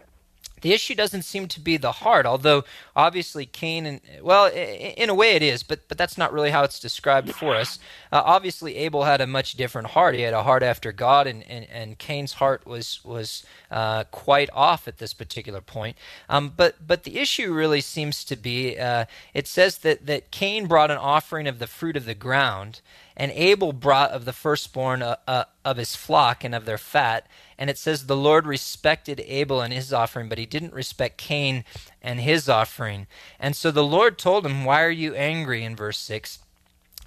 the 0.61 0.73
issue 0.73 0.95
doesn't 0.95 1.23
seem 1.23 1.49
to 1.49 1.61
be 1.61 1.77
the 1.77 1.93
heart, 1.93 2.27
although 2.27 2.65
obviously 2.97 3.47
Cain 3.47 3.87
and 3.87 4.01
well, 4.23 4.47
in 4.47 5.09
a 5.09 5.15
way 5.15 5.33
it 5.33 5.43
is, 5.43 5.63
but 5.63 5.87
but 5.89 5.99
that's 5.99 6.19
not 6.19 6.33
really 6.33 6.51
how 6.51 6.65
it's 6.65 6.81
described 6.81 7.33
for 7.33 7.55
us. 7.55 7.79
Uh, 8.11 8.23
obviously, 8.25 8.77
Abel 8.77 9.05
had 9.05 9.21
a 9.21 9.27
much 9.27 9.55
different 9.55 9.89
heart. 9.89 10.15
He 10.15 10.23
had 10.23 10.35
a 10.35 10.43
heart 10.43 10.63
after 10.63 10.93
God, 10.93 11.27
and 11.27 11.49
and, 11.49 11.67
and 11.71 11.99
Cain's 11.99 12.35
heart 12.35 12.67
was 12.67 13.01
was 13.05 13.45
uh, 13.71 14.05
quite 14.05 14.51
off 14.53 14.89
at 14.89 14.99
this 14.99 15.15
particular 15.15 15.61
point. 15.61 15.97
Um, 16.29 16.53
but 16.57 16.87
but 16.87 17.05
the 17.05 17.19
issue 17.19 17.53
really 17.53 17.81
seems 17.81 18.25
to 18.25 18.37
be 18.37 18.79
uh, 18.79 19.05
it 19.35 19.47
says 19.47 19.79
that 19.79 20.07
that 20.07 20.31
Cain 20.31 20.67
brought 20.67 20.91
an 20.91 20.99
offering 20.99 21.47
of 21.47 21.59
the 21.59 21.67
fruit 21.67 21.97
of 21.97 22.05
the 22.05 22.15
ground, 22.15 22.81
and 23.19 23.33
Abel 23.33 23.73
brought 23.73 24.13
of 24.13 24.25
the 24.25 24.33
firstborn 24.33 25.03
uh, 25.03 25.17
uh, 25.27 25.45
of 25.65 25.77
his 25.77 25.97
flock 25.97 26.45
and 26.45 26.55
of 26.55 26.65
their 26.65 26.79
fat. 26.79 27.27
And 27.59 27.69
it 27.69 27.77
says 27.77 28.07
the 28.07 28.17
Lord 28.17 28.47
respected 28.47 29.21
Abel 29.27 29.61
and 29.61 29.75
his 29.75 29.93
offering, 29.93 30.29
but 30.29 30.39
he 30.39 30.47
didn't 30.47 30.73
respect 30.73 31.19
Cain 31.19 31.65
and 32.01 32.21
his 32.21 32.49
offering. 32.49 33.09
And 33.41 33.57
so 33.57 33.73
the 33.73 33.85
Lord 33.85 34.19
told 34.19 34.47
him, 34.47 34.65
Why 34.65 34.85
are 34.85 34.91
you 34.91 35.17
angry? 35.17 35.65
in 35.65 35.75
verse 35.75 35.99
6. 35.99 36.39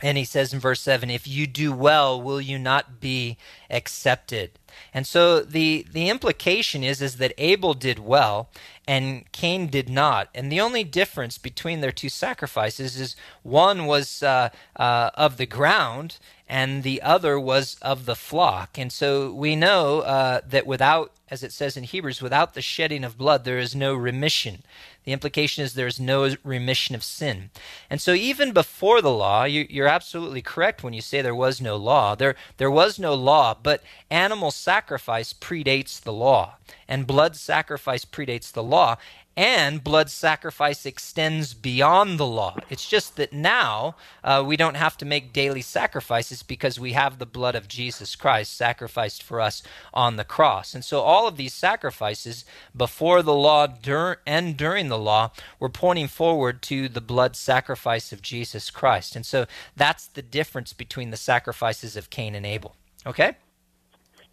And 0.02 0.18
he 0.18 0.26
says 0.26 0.54
in 0.54 0.60
verse 0.60 0.82
7, 0.82 1.10
If 1.10 1.28
you 1.28 1.48
do 1.48 1.72
well, 1.72 2.22
will 2.22 2.42
you 2.42 2.60
not 2.60 3.00
be 3.00 3.38
accepted? 3.70 4.52
And 4.94 5.08
so 5.08 5.42
the, 5.42 5.86
the 5.92 6.10
implication 6.10 6.84
is, 6.84 7.02
is 7.02 7.18
that 7.18 7.34
Abel 7.38 7.74
did 7.74 8.00
well 8.00 8.50
and 8.88 9.32
Cain 9.32 9.68
did 9.68 9.90
not. 9.90 10.30
And 10.34 10.52
the 10.52 10.60
only 10.60 10.84
difference 10.84 11.38
between 11.38 11.82
their 11.82 11.92
two 11.92 12.10
sacrifices 12.10 13.00
is 13.00 13.16
one 13.44 13.86
was 13.86 14.24
uh, 14.24 14.50
uh, 14.76 15.12
of 15.16 15.38
the 15.38 15.46
ground 15.46 16.18
and 16.52 16.84
the 16.84 17.02
other 17.02 17.40
was 17.40 17.78
of 17.82 18.06
the 18.06 18.16
flock. 18.16 18.78
And 18.78 18.92
so 18.92 19.32
we 19.32 19.56
know 19.56 20.02
uh, 20.02 20.42
that 20.46 20.68
without, 20.68 21.14
as 21.30 21.44
it 21.44 21.54
says 21.54 21.78
in 21.78 21.86
Hebrews, 21.86 22.22
without 22.22 22.56
the 22.56 22.62
shedding 22.62 23.06
of 23.06 23.18
blood, 23.18 23.46
there 23.46 23.58
is 23.58 23.74
no 23.74 23.96
remission. 23.96 24.64
The 25.06 25.14
implication 25.14 25.64
is 25.64 25.74
there 25.74 25.88
is 25.88 25.98
no 25.98 26.36
remission 26.44 26.94
of 26.94 27.06
sin. 27.06 27.52
And 27.90 28.02
so, 28.02 28.12
even 28.12 28.52
before 28.52 29.02
the 29.02 29.14
law, 29.14 29.46
you, 29.46 29.66
you're 29.70 29.88
absolutely 29.88 30.42
correct 30.42 30.84
when 30.84 30.94
you 30.94 31.02
say 31.02 31.22
there 31.22 31.34
was 31.34 31.62
no 31.62 31.78
law. 31.78 32.16
There, 32.16 32.36
there 32.58 32.70
was 32.70 33.00
no 33.00 33.16
law, 33.16 33.56
but 33.56 33.82
animal 34.10 34.52
sacrifice 34.52 35.32
predates 35.32 36.02
the 36.02 36.14
law, 36.14 36.56
and 36.86 37.08
blood 37.08 37.38
sacrifice 37.38 38.04
predates 38.04 38.52
the 38.52 38.62
law, 38.62 38.98
and 39.38 39.84
blood 39.84 40.10
sacrifice 40.10 40.86
extends 40.86 41.54
beyond 41.54 42.20
the 42.20 42.26
law. 42.26 42.56
It's 42.70 42.88
just 42.88 43.16
that 43.16 43.32
now 43.32 43.96
uh, 44.24 44.44
we 44.46 44.58
don't 44.58 44.76
have 44.76 44.98
to 44.98 45.06
make 45.06 45.32
daily 45.32 45.62
sacrifices 45.62 46.44
because 46.44 46.80
we 46.80 46.92
have 46.94 47.18
the 47.18 47.26
blood 47.26 47.56
of 47.56 47.68
Jesus 47.68 48.16
Christ 48.16 48.56
sacrificed 48.56 49.24
for 49.24 49.40
us 49.40 49.64
on 49.94 50.18
the 50.18 50.26
cross. 50.26 50.74
And 50.74 50.84
so 50.84 51.00
all 51.00 51.28
of 51.28 51.38
these 51.38 51.54
sacrifices 51.54 52.44
before 52.76 53.22
the 53.22 53.34
law 53.34 53.68
dur- 53.68 54.20
and 54.28 54.58
during 54.58 54.90
the 54.90 54.98
law 54.98 55.32
were 55.60 55.70
pointing 55.70 56.08
forward 56.08 56.62
to 56.64 56.90
the 56.90 57.02
blood 57.02 57.36
sacrifice 57.36 58.12
of 58.12 58.22
Jesus 58.22 58.70
Christ. 58.70 59.16
And 59.16 59.26
so 59.26 59.46
that's 59.78 60.08
the 60.08 60.22
difference 60.22 60.74
between 60.74 61.10
the 61.10 61.18
sacrifices 61.18 61.96
of 61.96 62.10
Cain 62.10 62.36
and 62.36 62.46
Abel. 62.46 62.76
Okay? 63.06 63.38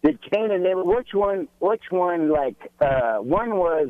Did 0.03 0.19
Cain 0.21 0.51
and 0.51 0.65
Abel? 0.65 0.85
Which 0.85 1.13
one? 1.13 1.47
Which 1.59 1.83
one? 1.89 2.29
Like 2.29 2.71
uh, 2.79 3.17
one 3.17 3.55
was 3.55 3.89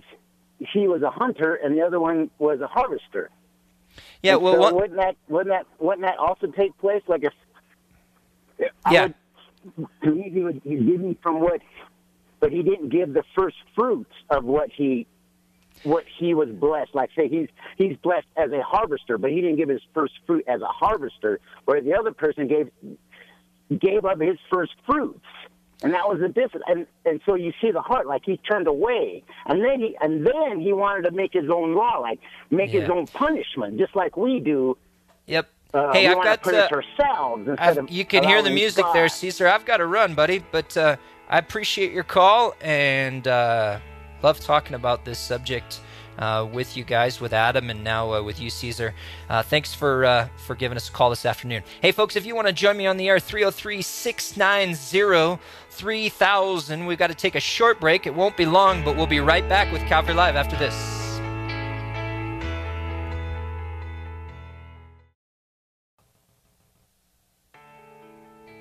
he 0.60 0.88
was 0.88 1.02
a 1.02 1.10
hunter, 1.10 1.56
and 1.56 1.76
the 1.76 1.82
other 1.82 2.00
one 2.00 2.30
was 2.38 2.60
a 2.62 2.68
harvester. 2.68 3.30
Yeah, 4.22 4.34
And 4.36 4.44
well, 4.44 4.54
so 4.54 4.60
what, 4.60 4.76
wouldn't 4.76 5.00
that 5.00 5.16
wouldn't 5.28 5.50
that 5.56 5.66
wouldn't 5.80 6.06
that 6.06 6.18
also 6.18 6.48
take 6.48 6.78
place? 6.78 7.02
Like 7.08 7.24
if 7.24 7.34
I 8.86 8.94
Yeah. 8.94 9.08
would 9.76 9.88
believe 10.02 10.34
he 10.34 10.42
would 10.42 10.62
he's 10.64 10.80
giving 10.84 11.16
from 11.22 11.40
what, 11.40 11.62
but 12.40 12.52
he 12.52 12.62
didn't 12.64 12.90
give 12.90 13.14
the 13.14 13.24
first 13.36 13.58
fruits 13.76 14.12
of 14.30 14.44
what 14.44 14.70
he 14.72 15.08
what 15.84 16.04
he 16.18 16.34
was 16.34 16.50
blessed. 16.50 16.94
Like 16.94 17.10
say 17.16 17.28
he's 17.30 17.48
he's 17.78 17.96
blessed 17.98 18.28
as 18.36 18.52
a 18.52 18.62
harvester, 18.62 19.18
but 19.18 19.32
he 19.32 19.38
didn't 19.42 19.56
give 19.58 19.70
his 19.70 19.82
first 19.94 20.14
fruit 20.28 20.44
as 20.48 20.62
a 20.62 20.68
harvester, 20.68 21.40
where 21.66 21.82
the 21.82 21.94
other 21.94 22.12
person 22.12 22.48
gave 22.48 22.70
gave 23.80 24.04
up 24.06 24.20
his 24.20 24.38
first 24.52 24.74
fruits. 24.86 25.26
And 25.82 25.94
that 25.94 26.10
was 26.10 26.20
the 26.20 26.28
difference. 26.28 26.66
And 26.68 26.86
and 27.06 27.22
so 27.26 27.36
you 27.36 27.54
see 27.62 27.72
the 27.72 27.82
heart, 27.82 28.06
like 28.06 28.24
he 28.26 28.38
turned 28.38 28.68
away. 28.68 29.24
And 29.46 29.64
then 29.64 29.80
he 29.80 29.98
and 30.02 30.26
then 30.26 30.60
he 30.60 30.74
wanted 30.74 31.04
to 31.04 31.12
make 31.12 31.34
his 31.34 31.50
own 31.50 31.74
law, 31.76 32.00
like 32.00 32.20
make 32.50 32.72
his 32.72 32.90
own 32.90 33.08
punishment, 33.08 33.78
just 33.78 33.96
like 33.96 34.18
we 34.18 34.40
do. 34.40 34.78
yep. 35.26 35.50
Uh, 35.72 35.94
hey, 35.94 36.08
I've 36.08 36.24
got 36.24 36.44
to 36.46 36.66
uh, 36.66 36.76
ourselves 36.76 37.48
instead 37.48 37.78
I've, 37.78 37.90
you 37.92 38.04
can 38.04 38.24
hear 38.24 38.42
the 38.42 38.50
music 38.50 38.84
God. 38.86 38.96
there, 38.96 39.08
Caesar. 39.08 39.48
I've 39.48 39.66
got 39.66 39.78
to 39.78 39.86
run, 39.86 40.16
buddy, 40.16 40.44
but 40.52 40.76
uh, 40.76 40.96
I 41.30 41.38
appreciate 41.38 41.92
your 41.92 42.04
call 42.04 42.56
and 42.60 43.28
uh, 43.28 43.80
love 44.24 44.40
talking 44.40 44.74
about 44.74 45.06
this 45.06 45.20
subject 45.20 45.80
with 46.52 46.76
you 46.76 46.84
guys, 46.84 47.22
with 47.22 47.34
Adam, 47.34 47.70
and 47.70 47.84
now 47.84 48.14
uh, 48.14 48.22
with 48.22 48.40
you, 48.42 48.50
Caesar. 48.50 48.94
Uh, 49.30 49.42
thanks 49.42 49.74
for 49.74 50.06
uh, 50.06 50.28
for 50.46 50.56
giving 50.56 50.76
us 50.76 50.90
a 50.90 50.92
call 50.92 51.10
this 51.10 51.26
afternoon. 51.26 51.64
Hey, 51.82 51.92
folks, 51.92 52.16
if 52.16 52.26
you 52.26 52.36
want 52.36 52.48
to 52.48 52.54
join 52.54 52.78
me 52.78 52.88
on 52.88 52.98
the 52.98 53.08
air, 53.08 53.20
303 53.20 53.82
690 53.82 55.42
3000. 55.70 56.86
We've 56.86 56.98
got 56.98 57.08
to 57.08 57.16
take 57.16 57.36
a 57.36 57.40
short 57.40 57.80
break. 57.80 58.06
It 58.06 58.14
won't 58.14 58.36
be 58.36 58.46
long, 58.46 58.84
but 58.84 58.98
we'll 58.98 59.08
be 59.08 59.22
right 59.22 59.48
back 59.48 59.72
with 59.72 59.82
Calvary 59.84 60.14
Live 60.14 60.36
after 60.36 60.58
this. 60.58 60.76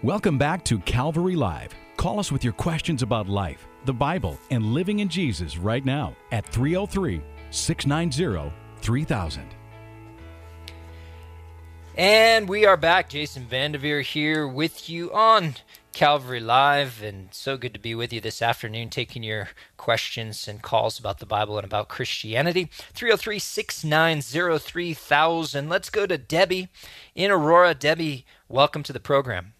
Welcome 0.04 0.38
back 0.38 0.64
to 0.66 0.78
Calvary 0.78 1.34
Live. 1.34 1.74
Call 1.96 2.20
us 2.20 2.30
with 2.30 2.44
your 2.44 2.52
questions 2.52 3.02
about 3.02 3.28
life, 3.28 3.66
the 3.84 3.92
Bible, 3.92 4.38
and 4.52 4.66
living 4.66 5.00
in 5.00 5.08
Jesus 5.08 5.58
right 5.58 5.84
now 5.84 6.14
at 6.30 6.46
303 6.46 7.20
690 7.50 8.52
3000. 8.80 9.42
And 11.96 12.48
we 12.48 12.64
are 12.64 12.76
back. 12.76 13.08
Jason 13.08 13.44
Vandeveer 13.50 14.02
here 14.02 14.46
with 14.46 14.88
you 14.88 15.12
on 15.12 15.56
Calvary 15.92 16.38
Live, 16.38 17.02
and 17.02 17.34
so 17.34 17.56
good 17.56 17.74
to 17.74 17.80
be 17.80 17.92
with 17.92 18.12
you 18.12 18.20
this 18.20 18.40
afternoon, 18.40 18.88
taking 18.88 19.24
your 19.24 19.48
questions 19.76 20.46
and 20.46 20.62
calls 20.62 21.00
about 21.00 21.18
the 21.18 21.26
Bible 21.26 21.58
and 21.58 21.64
about 21.64 21.88
Christianity. 21.88 22.70
303 22.92 23.40
690 23.40 24.58
3000. 24.60 25.68
Let's 25.68 25.90
go 25.90 26.06
to 26.06 26.16
Debbie 26.16 26.68
in 27.16 27.32
Aurora. 27.32 27.74
Debbie, 27.74 28.24
welcome 28.48 28.84
to 28.84 28.92
the 28.92 29.00
program. 29.00 29.54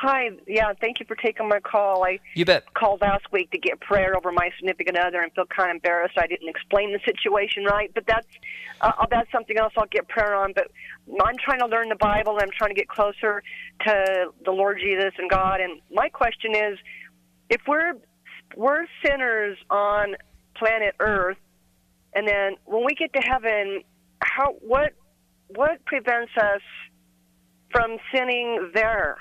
Hi, 0.00 0.30
yeah, 0.46 0.72
thank 0.80 1.00
you 1.00 1.06
for 1.06 1.16
taking 1.16 1.48
my 1.48 1.58
call. 1.58 2.04
I 2.04 2.20
You 2.34 2.44
bet. 2.44 2.72
called 2.72 3.00
last 3.00 3.24
week 3.32 3.50
to 3.50 3.58
get 3.58 3.80
prayer 3.80 4.16
over 4.16 4.30
my 4.30 4.48
significant 4.56 4.96
other 4.96 5.20
and 5.20 5.32
feel 5.32 5.46
kind 5.46 5.70
of 5.70 5.74
embarrassed 5.74 6.16
I 6.16 6.28
didn't 6.28 6.48
explain 6.48 6.92
the 6.92 7.00
situation 7.04 7.64
right. 7.64 7.90
But 7.92 8.04
that's 8.06 8.28
uh, 8.80 8.92
that's 9.10 9.30
something 9.32 9.58
else 9.58 9.72
I'll 9.76 9.86
get 9.90 10.06
prayer 10.06 10.36
on. 10.36 10.52
But 10.52 10.70
I'm 11.20 11.34
trying 11.44 11.58
to 11.58 11.66
learn 11.66 11.88
the 11.88 11.96
Bible 11.96 12.34
and 12.34 12.42
I'm 12.42 12.50
trying 12.56 12.70
to 12.70 12.76
get 12.76 12.86
closer 12.86 13.42
to 13.86 14.26
the 14.44 14.52
Lord 14.52 14.78
Jesus 14.78 15.14
and 15.18 15.28
God. 15.28 15.60
And 15.60 15.80
my 15.92 16.08
question 16.08 16.54
is, 16.54 16.78
if 17.50 17.62
we're 17.66 17.94
we're 18.54 18.86
sinners 19.04 19.58
on 19.68 20.14
planet 20.54 20.94
Earth, 21.00 21.38
and 22.14 22.28
then 22.28 22.54
when 22.66 22.84
we 22.84 22.94
get 22.94 23.12
to 23.14 23.20
heaven, 23.20 23.82
how 24.20 24.52
what 24.60 24.92
what 25.48 25.84
prevents 25.86 26.30
us 26.36 26.62
from 27.72 27.96
sinning 28.14 28.70
there? 28.74 29.16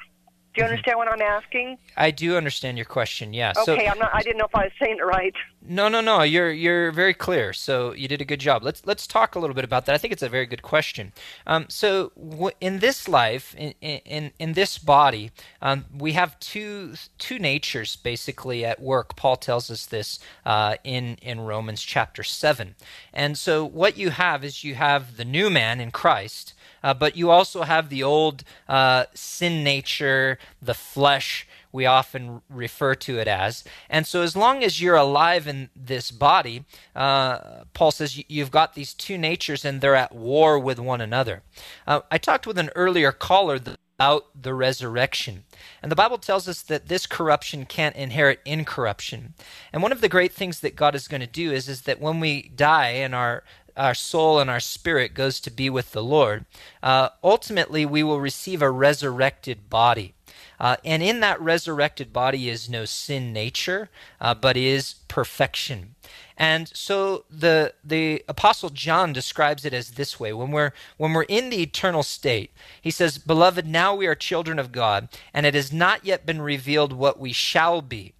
Do 0.57 0.63
you 0.63 0.69
understand 0.69 0.97
what 0.97 1.07
I'm 1.07 1.21
asking? 1.21 1.77
I 1.97 2.09
do 2.09 2.35
understand 2.35 2.79
your 2.79 2.85
question. 2.85 3.31
Yeah. 3.31 3.53
Okay, 3.55 3.63
so, 3.63 3.91
I'm 3.91 3.99
not. 3.99 4.09
I 4.11 4.23
didn't 4.23 4.39
know 4.39 4.45
if 4.45 4.55
I 4.55 4.63
was 4.63 4.71
saying 4.81 4.97
it 4.97 5.05
right. 5.05 5.35
No, 5.61 5.87
no, 5.87 6.01
no. 6.01 6.23
You're 6.23 6.51
you're 6.51 6.91
very 6.91 7.13
clear. 7.13 7.53
So 7.53 7.91
you 7.93 8.07
did 8.07 8.21
a 8.21 8.25
good 8.25 8.39
job. 8.39 8.63
Let's 8.63 8.81
let's 8.83 9.05
talk 9.05 9.35
a 9.35 9.39
little 9.39 9.53
bit 9.53 9.65
about 9.65 9.85
that. 9.85 9.93
I 9.93 9.99
think 9.99 10.13
it's 10.13 10.23
a 10.23 10.29
very 10.29 10.47
good 10.47 10.63
question. 10.63 11.13
Um, 11.45 11.67
so 11.69 12.11
w- 12.17 12.55
in 12.59 12.79
this 12.79 13.07
life, 13.07 13.53
in 13.55 13.75
in, 13.81 14.31
in 14.39 14.53
this 14.53 14.79
body, 14.79 15.29
um, 15.61 15.85
we 15.95 16.13
have 16.13 16.39
two 16.39 16.93
two 17.19 17.37
natures 17.37 17.95
basically 17.95 18.65
at 18.65 18.81
work. 18.81 19.15
Paul 19.15 19.35
tells 19.35 19.69
us 19.69 19.85
this 19.85 20.17
uh, 20.43 20.77
in 20.83 21.17
in 21.21 21.41
Romans 21.41 21.83
chapter 21.83 22.23
seven. 22.23 22.73
And 23.13 23.37
so 23.37 23.63
what 23.63 23.95
you 23.95 24.09
have 24.09 24.43
is 24.43 24.63
you 24.63 24.73
have 24.73 25.17
the 25.17 25.25
new 25.25 25.51
man 25.51 25.79
in 25.79 25.91
Christ. 25.91 26.55
Uh, 26.83 26.93
but 26.93 27.15
you 27.15 27.29
also 27.29 27.63
have 27.63 27.89
the 27.89 28.03
old 28.03 28.43
uh, 28.67 29.05
sin 29.13 29.63
nature, 29.63 30.37
the 30.61 30.73
flesh, 30.73 31.47
we 31.71 31.85
often 31.85 32.41
refer 32.49 32.95
to 32.95 33.19
it 33.19 33.27
as. 33.27 33.63
And 33.89 34.07
so, 34.07 34.21
as 34.21 34.35
long 34.35 34.63
as 34.63 34.81
you're 34.81 34.95
alive 34.95 35.47
in 35.47 35.69
this 35.75 36.11
body, 36.11 36.65
uh, 36.95 37.65
Paul 37.73 37.91
says 37.91 38.23
you've 38.27 38.51
got 38.51 38.73
these 38.73 38.93
two 38.93 39.17
natures 39.17 39.63
and 39.63 39.79
they're 39.79 39.95
at 39.95 40.15
war 40.15 40.57
with 40.57 40.79
one 40.79 41.01
another. 41.01 41.43
Uh, 41.85 42.01
I 42.09 42.17
talked 42.17 42.47
with 42.47 42.57
an 42.57 42.71
earlier 42.75 43.11
caller 43.11 43.59
about 43.99 44.25
the 44.39 44.53
resurrection. 44.53 45.43
And 45.81 45.91
the 45.91 45.95
Bible 45.95 46.19
tells 46.19 46.47
us 46.47 46.61
that 46.63 46.87
this 46.87 47.07
corruption 47.07 47.65
can't 47.65 47.95
inherit 47.95 48.39
incorruption. 48.45 49.33
And 49.73 49.81
one 49.81 49.91
of 49.91 50.01
the 50.01 50.09
great 50.09 50.31
things 50.31 50.59
that 50.59 50.75
God 50.75 50.93
is 50.93 51.07
going 51.07 51.21
to 51.21 51.27
do 51.27 51.51
is, 51.51 51.67
is 51.67 51.81
that 51.83 51.99
when 51.99 52.19
we 52.19 52.49
die 52.55 52.89
and 52.89 53.15
our 53.15 53.43
our 53.77 53.93
soul 53.93 54.39
and 54.39 54.49
our 54.49 54.59
spirit 54.59 55.13
goes 55.13 55.39
to 55.41 55.51
be 55.51 55.69
with 55.69 55.91
the 55.91 56.03
Lord, 56.03 56.45
uh, 56.83 57.09
ultimately 57.23 57.85
we 57.85 58.03
will 58.03 58.19
receive 58.19 58.61
a 58.61 58.71
resurrected 58.71 59.69
body. 59.69 60.13
Uh, 60.59 60.75
and 60.83 61.03
in 61.03 61.19
that 61.19 61.39
resurrected 61.39 62.11
body 62.11 62.49
is 62.49 62.69
no 62.69 62.83
sin 62.83 63.31
nature, 63.31 63.89
uh, 64.19 64.33
but 64.33 64.57
is 64.57 64.95
perfection. 65.07 65.95
And 66.35 66.69
so 66.75 67.25
the 67.29 67.73
the 67.83 68.23
apostle 68.27 68.69
John 68.69 69.13
describes 69.13 69.65
it 69.65 69.73
as 69.73 69.91
this 69.91 70.19
way: 70.19 70.33
when 70.33 70.51
we're 70.51 70.71
when 70.97 71.13
we're 71.13 71.23
in 71.23 71.49
the 71.49 71.61
eternal 71.61 72.03
state, 72.03 72.51
he 72.81 72.91
says, 72.91 73.17
"Beloved, 73.17 73.65
now 73.65 73.95
we 73.95 74.07
are 74.07 74.15
children 74.15 74.59
of 74.59 74.71
God, 74.71 75.09
and 75.33 75.45
it 75.45 75.55
has 75.55 75.71
not 75.71 76.05
yet 76.05 76.25
been 76.25 76.41
revealed 76.41 76.93
what 76.93 77.19
we 77.19 77.33
shall 77.33 77.81
be." 77.81 78.13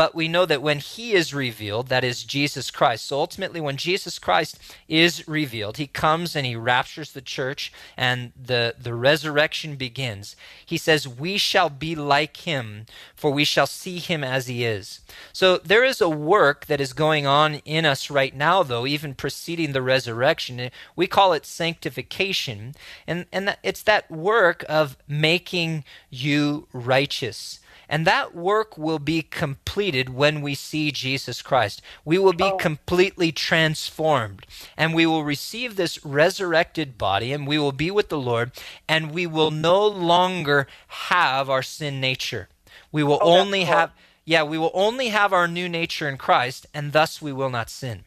But 0.00 0.14
we 0.14 0.28
know 0.28 0.46
that 0.46 0.62
when 0.62 0.78
he 0.78 1.12
is 1.12 1.34
revealed, 1.34 1.88
that 1.88 2.04
is 2.04 2.24
Jesus 2.24 2.70
Christ. 2.70 3.04
So 3.04 3.18
ultimately, 3.18 3.60
when 3.60 3.76
Jesus 3.76 4.18
Christ 4.18 4.58
is 4.88 5.28
revealed, 5.28 5.76
he 5.76 5.86
comes 5.86 6.34
and 6.34 6.46
he 6.46 6.56
raptures 6.56 7.12
the 7.12 7.20
church 7.20 7.70
and 7.98 8.32
the, 8.34 8.74
the 8.80 8.94
resurrection 8.94 9.76
begins. 9.76 10.36
He 10.64 10.78
says, 10.78 11.06
We 11.06 11.36
shall 11.36 11.68
be 11.68 11.94
like 11.94 12.38
him, 12.38 12.86
for 13.14 13.30
we 13.30 13.44
shall 13.44 13.66
see 13.66 13.98
him 13.98 14.24
as 14.24 14.46
he 14.46 14.64
is. 14.64 15.00
So 15.34 15.58
there 15.58 15.84
is 15.84 16.00
a 16.00 16.08
work 16.08 16.64
that 16.64 16.80
is 16.80 16.94
going 16.94 17.26
on 17.26 17.56
in 17.66 17.84
us 17.84 18.08
right 18.08 18.34
now, 18.34 18.62
though, 18.62 18.86
even 18.86 19.12
preceding 19.12 19.72
the 19.72 19.82
resurrection. 19.82 20.70
We 20.96 21.08
call 21.08 21.34
it 21.34 21.44
sanctification. 21.44 22.74
And, 23.06 23.26
and 23.30 23.54
it's 23.62 23.82
that 23.82 24.10
work 24.10 24.64
of 24.66 24.96
making 25.06 25.84
you 26.08 26.68
righteous. 26.72 27.60
And 27.90 28.06
that 28.06 28.34
work 28.36 28.78
will 28.78 29.00
be 29.00 29.20
completed 29.20 30.10
when 30.10 30.40
we 30.40 30.54
see 30.54 30.92
Jesus 30.92 31.42
Christ. 31.42 31.82
We 32.04 32.18
will 32.18 32.32
be 32.32 32.44
Oh. 32.44 32.56
completely 32.56 33.32
transformed. 33.32 34.46
And 34.76 34.94
we 34.94 35.04
will 35.06 35.24
receive 35.24 35.74
this 35.76 36.02
resurrected 36.04 36.96
body 36.96 37.32
and 37.32 37.46
we 37.48 37.58
will 37.58 37.72
be 37.72 37.90
with 37.90 38.08
the 38.08 38.16
Lord. 38.18 38.52
And 38.88 39.10
we 39.12 39.26
will 39.26 39.50
no 39.50 39.84
longer 39.86 40.68
have 41.10 41.50
our 41.50 41.62
sin 41.62 42.00
nature. 42.00 42.48
We 42.92 43.02
will 43.02 43.18
Oh, 43.20 43.38
only 43.40 43.64
cool. 43.64 43.74
have, 43.74 43.92
yeah, 44.24 44.44
we 44.44 44.56
will 44.56 44.70
only 44.72 45.08
have 45.08 45.32
our 45.32 45.48
new 45.48 45.68
nature 45.68 46.08
in 46.08 46.16
Christ. 46.16 46.66
And 46.72 46.92
thus 46.92 47.20
we 47.20 47.32
will 47.32 47.50
not 47.50 47.68
sin. 47.68 48.04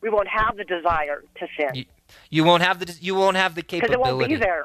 We 0.00 0.08
won't 0.10 0.28
have 0.28 0.56
the 0.56 0.64
desire 0.64 1.24
to 1.40 1.46
sin 1.58 1.74
You, 1.74 1.84
you 2.30 2.44
won't 2.44 2.62
have 2.62 2.78
the 2.78 2.96
you 3.00 3.14
won't 3.16 3.36
have 3.38 3.54
the 3.56 3.62
because 3.62 3.80
capability. 3.88 4.10
it 4.10 4.18
won't 4.18 4.28
be 4.28 4.36
there. 4.36 4.64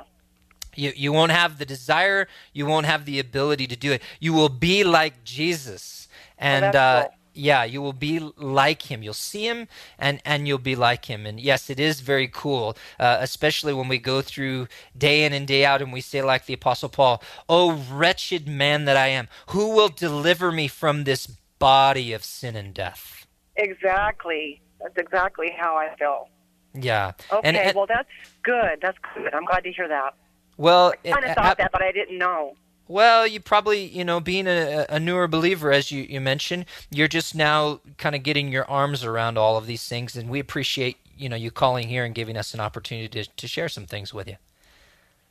You, 0.80 0.94
you 0.96 1.12
won't 1.12 1.32
have 1.34 1.58
the 1.58 1.66
desire. 1.66 2.28
You 2.54 2.66
won't 2.66 2.86
have 2.86 3.04
the 3.06 3.20
ability 3.20 3.68
to 3.68 3.76
do 3.76 3.92
it. 3.92 4.02
You 4.20 4.32
will 4.34 4.50
be 4.50 4.84
like 4.84 5.24
Jesus. 5.26 6.08
And 6.38 6.74
uh, 6.74 7.02
cool. 7.04 7.14
yeah, 7.34 7.64
you 7.66 7.82
will 7.82 7.94
be 8.10 8.20
like 8.38 8.84
him. 8.90 9.04
You'll 9.04 9.14
see 9.14 9.46
him 9.46 9.68
and, 9.98 10.22
and 10.24 10.48
you'll 10.48 10.58
be 10.58 10.76
like 10.78 11.06
him. 11.06 11.26
And 11.26 11.38
yes, 11.40 11.70
it 11.70 11.80
is 11.82 12.00
very 12.00 12.30
cool, 12.30 12.78
uh, 12.98 13.18
especially 13.20 13.74
when 13.74 13.90
we 13.90 13.98
go 14.00 14.22
through 14.22 14.68
day 14.98 15.26
in 15.26 15.34
and 15.34 15.46
day 15.46 15.66
out 15.66 15.82
and 15.82 15.92
we 15.92 16.00
say, 16.02 16.22
like 16.22 16.46
the 16.46 16.54
Apostle 16.54 16.90
Paul, 16.90 17.22
Oh, 17.50 17.74
wretched 17.92 18.48
man 18.48 18.86
that 18.86 18.96
I 18.96 19.08
am, 19.08 19.28
who 19.48 19.76
will 19.76 19.90
deliver 19.90 20.50
me 20.52 20.68
from 20.70 21.04
this 21.04 21.28
body 21.60 22.14
of 22.14 22.24
sin 22.24 22.56
and 22.56 22.74
death? 22.74 23.28
Exactly. 23.58 24.62
That's 24.82 24.98
exactly 24.98 25.50
how 25.60 25.76
I 25.76 25.94
feel. 25.98 26.30
Yeah. 26.74 27.12
Okay, 27.32 27.42
And, 27.44 27.58
and- 27.58 27.76
well, 27.76 27.86
that's 27.88 28.08
good. 28.44 28.80
That's 28.82 28.98
good. 29.14 29.34
I'm 29.34 29.44
glad 29.44 29.64
to 29.66 29.72
hear 29.74 29.90
that. 29.90 30.14
Well, 30.60 30.94
I 31.06 31.12
kind 31.12 31.26
of 31.26 31.36
thought 31.36 31.58
that, 31.58 31.72
but 31.72 31.82
I 31.82 31.92
didn't 31.94 32.18
know. 32.18 32.56
Well, 32.90 33.26
you 33.26 33.40
probably, 33.40 33.86
you 33.86 34.04
know, 34.04 34.20
being 34.20 34.46
a, 34.46 34.86
a 34.90 35.00
newer 35.00 35.28
believer, 35.28 35.72
as 35.72 35.92
you, 35.92 36.04
you 36.04 36.20
mentioned, 36.20 36.66
you're 36.90 37.08
just 37.08 37.34
now 37.34 37.82
kind 37.98 38.16
of 38.16 38.24
getting 38.24 38.52
your 38.52 38.70
arms 38.70 39.04
around 39.04 39.38
all 39.38 39.58
of 39.58 39.68
these 39.68 39.88
things, 39.88 40.18
and 40.18 40.30
we 40.30 40.40
appreciate, 40.40 40.98
you 41.16 41.30
know, 41.30 41.36
you 41.36 41.50
calling 41.50 41.88
here 41.88 42.04
and 42.04 42.14
giving 42.14 42.36
us 42.36 42.54
an 42.54 42.60
opportunity 42.60 43.24
to, 43.24 43.30
to 43.38 43.48
share 43.48 43.70
some 43.70 43.86
things 43.86 44.14
with 44.14 44.28
you. 44.28 44.36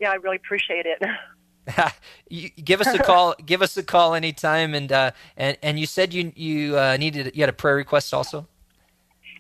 Yeah, 0.01 0.13
I 0.13 0.15
really 0.15 0.37
appreciate 0.37 0.87
it. 0.87 1.03
you 2.31 2.49
give 2.49 2.81
us 2.81 2.87
a 2.87 2.99
call. 2.99 3.35
give 3.45 3.61
us 3.61 3.77
a 3.77 3.83
call 3.83 4.15
anytime, 4.15 4.75
and 4.75 4.91
uh, 4.91 5.11
and 5.37 5.59
and 5.63 5.79
you 5.79 5.85
said 5.85 6.15
you 6.15 6.33
you 6.35 6.79
uh, 6.79 6.97
needed 6.97 7.33
you 7.35 7.43
had 7.43 7.51
a 7.51 7.53
prayer 7.53 7.77
request 7.77 8.15
also. 8.15 8.47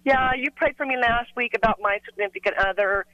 Yeah, 0.05 0.33
you 0.35 0.51
prayed 0.51 0.77
for 0.77 0.85
me 0.85 0.99
last 0.99 1.31
week 1.37 1.55
about 1.55 1.79
my 1.81 1.99
significant 2.05 2.57
other 2.59 3.07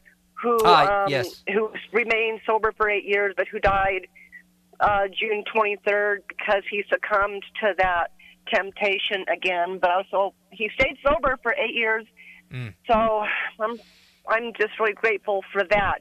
who 0.44 0.58
Ah, 0.64 1.04
um, 1.04 1.10
yes. 1.10 1.42
who 1.52 1.72
remained 1.92 2.40
sober 2.46 2.72
for 2.76 2.88
eight 2.88 3.04
years, 3.04 3.34
but 3.36 3.48
who 3.48 3.58
died 3.58 4.06
uh, 4.80 5.08
June 5.08 5.42
23rd 5.54 6.18
because 6.28 6.62
he 6.70 6.84
succumbed 6.92 7.42
to 7.62 7.74
that 7.78 8.08
temptation 8.52 9.24
again. 9.32 9.78
But 9.80 9.90
also, 9.90 10.34
he 10.50 10.68
stayed 10.78 10.98
sober 11.06 11.38
for 11.42 11.52
eight 11.54 11.74
years, 11.74 12.06
Mm. 12.52 12.74
so 12.86 13.24
I'm 13.58 13.80
I'm 14.28 14.52
just 14.60 14.78
really 14.78 14.92
grateful 14.92 15.42
for 15.50 15.64
that. 15.70 16.00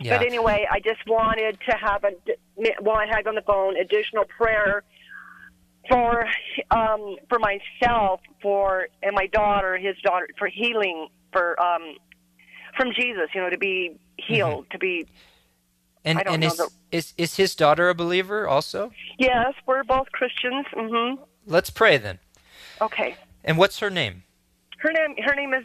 Yeah. 0.00 0.18
But 0.18 0.26
anyway, 0.26 0.66
I 0.70 0.80
just 0.80 1.06
wanted 1.06 1.56
to 1.68 1.76
have 1.76 2.02
a 2.04 2.12
while 2.80 2.96
I 2.96 3.06
had 3.06 3.26
on 3.28 3.36
the 3.36 3.42
phone 3.42 3.76
additional 3.76 4.24
prayer 4.24 4.82
for 5.88 6.26
um 6.72 7.16
for 7.28 7.38
myself 7.38 8.20
for 8.42 8.88
and 9.02 9.14
my 9.14 9.26
daughter 9.28 9.76
his 9.78 9.96
daughter 10.02 10.26
for 10.38 10.48
healing 10.48 11.08
for 11.32 11.60
um 11.62 11.94
from 12.76 12.92
jesus 12.92 13.28
you 13.34 13.40
know 13.40 13.50
to 13.50 13.58
be 13.58 13.96
healed 14.18 14.66
to 14.70 14.78
be 14.78 15.06
and 16.04 16.22
and 16.26 16.44
is, 16.44 16.56
the- 16.56 16.70
is 16.90 17.14
is 17.16 17.36
his 17.36 17.54
daughter 17.54 17.88
a 17.88 17.94
believer 17.94 18.46
also? 18.48 18.90
yes 19.18 19.54
we're 19.66 19.84
both 19.84 20.10
christians 20.12 20.66
mhm 20.74 21.16
Let's 21.46 21.68
pray 21.70 21.98
then. 21.98 22.18
okay 22.80 23.16
And 23.44 23.58
what's 23.58 23.78
her 23.80 23.90
name? 23.90 24.22
her 24.78 24.90
name 24.92 25.14
her 25.24 25.34
name 25.34 25.52
is 25.54 25.64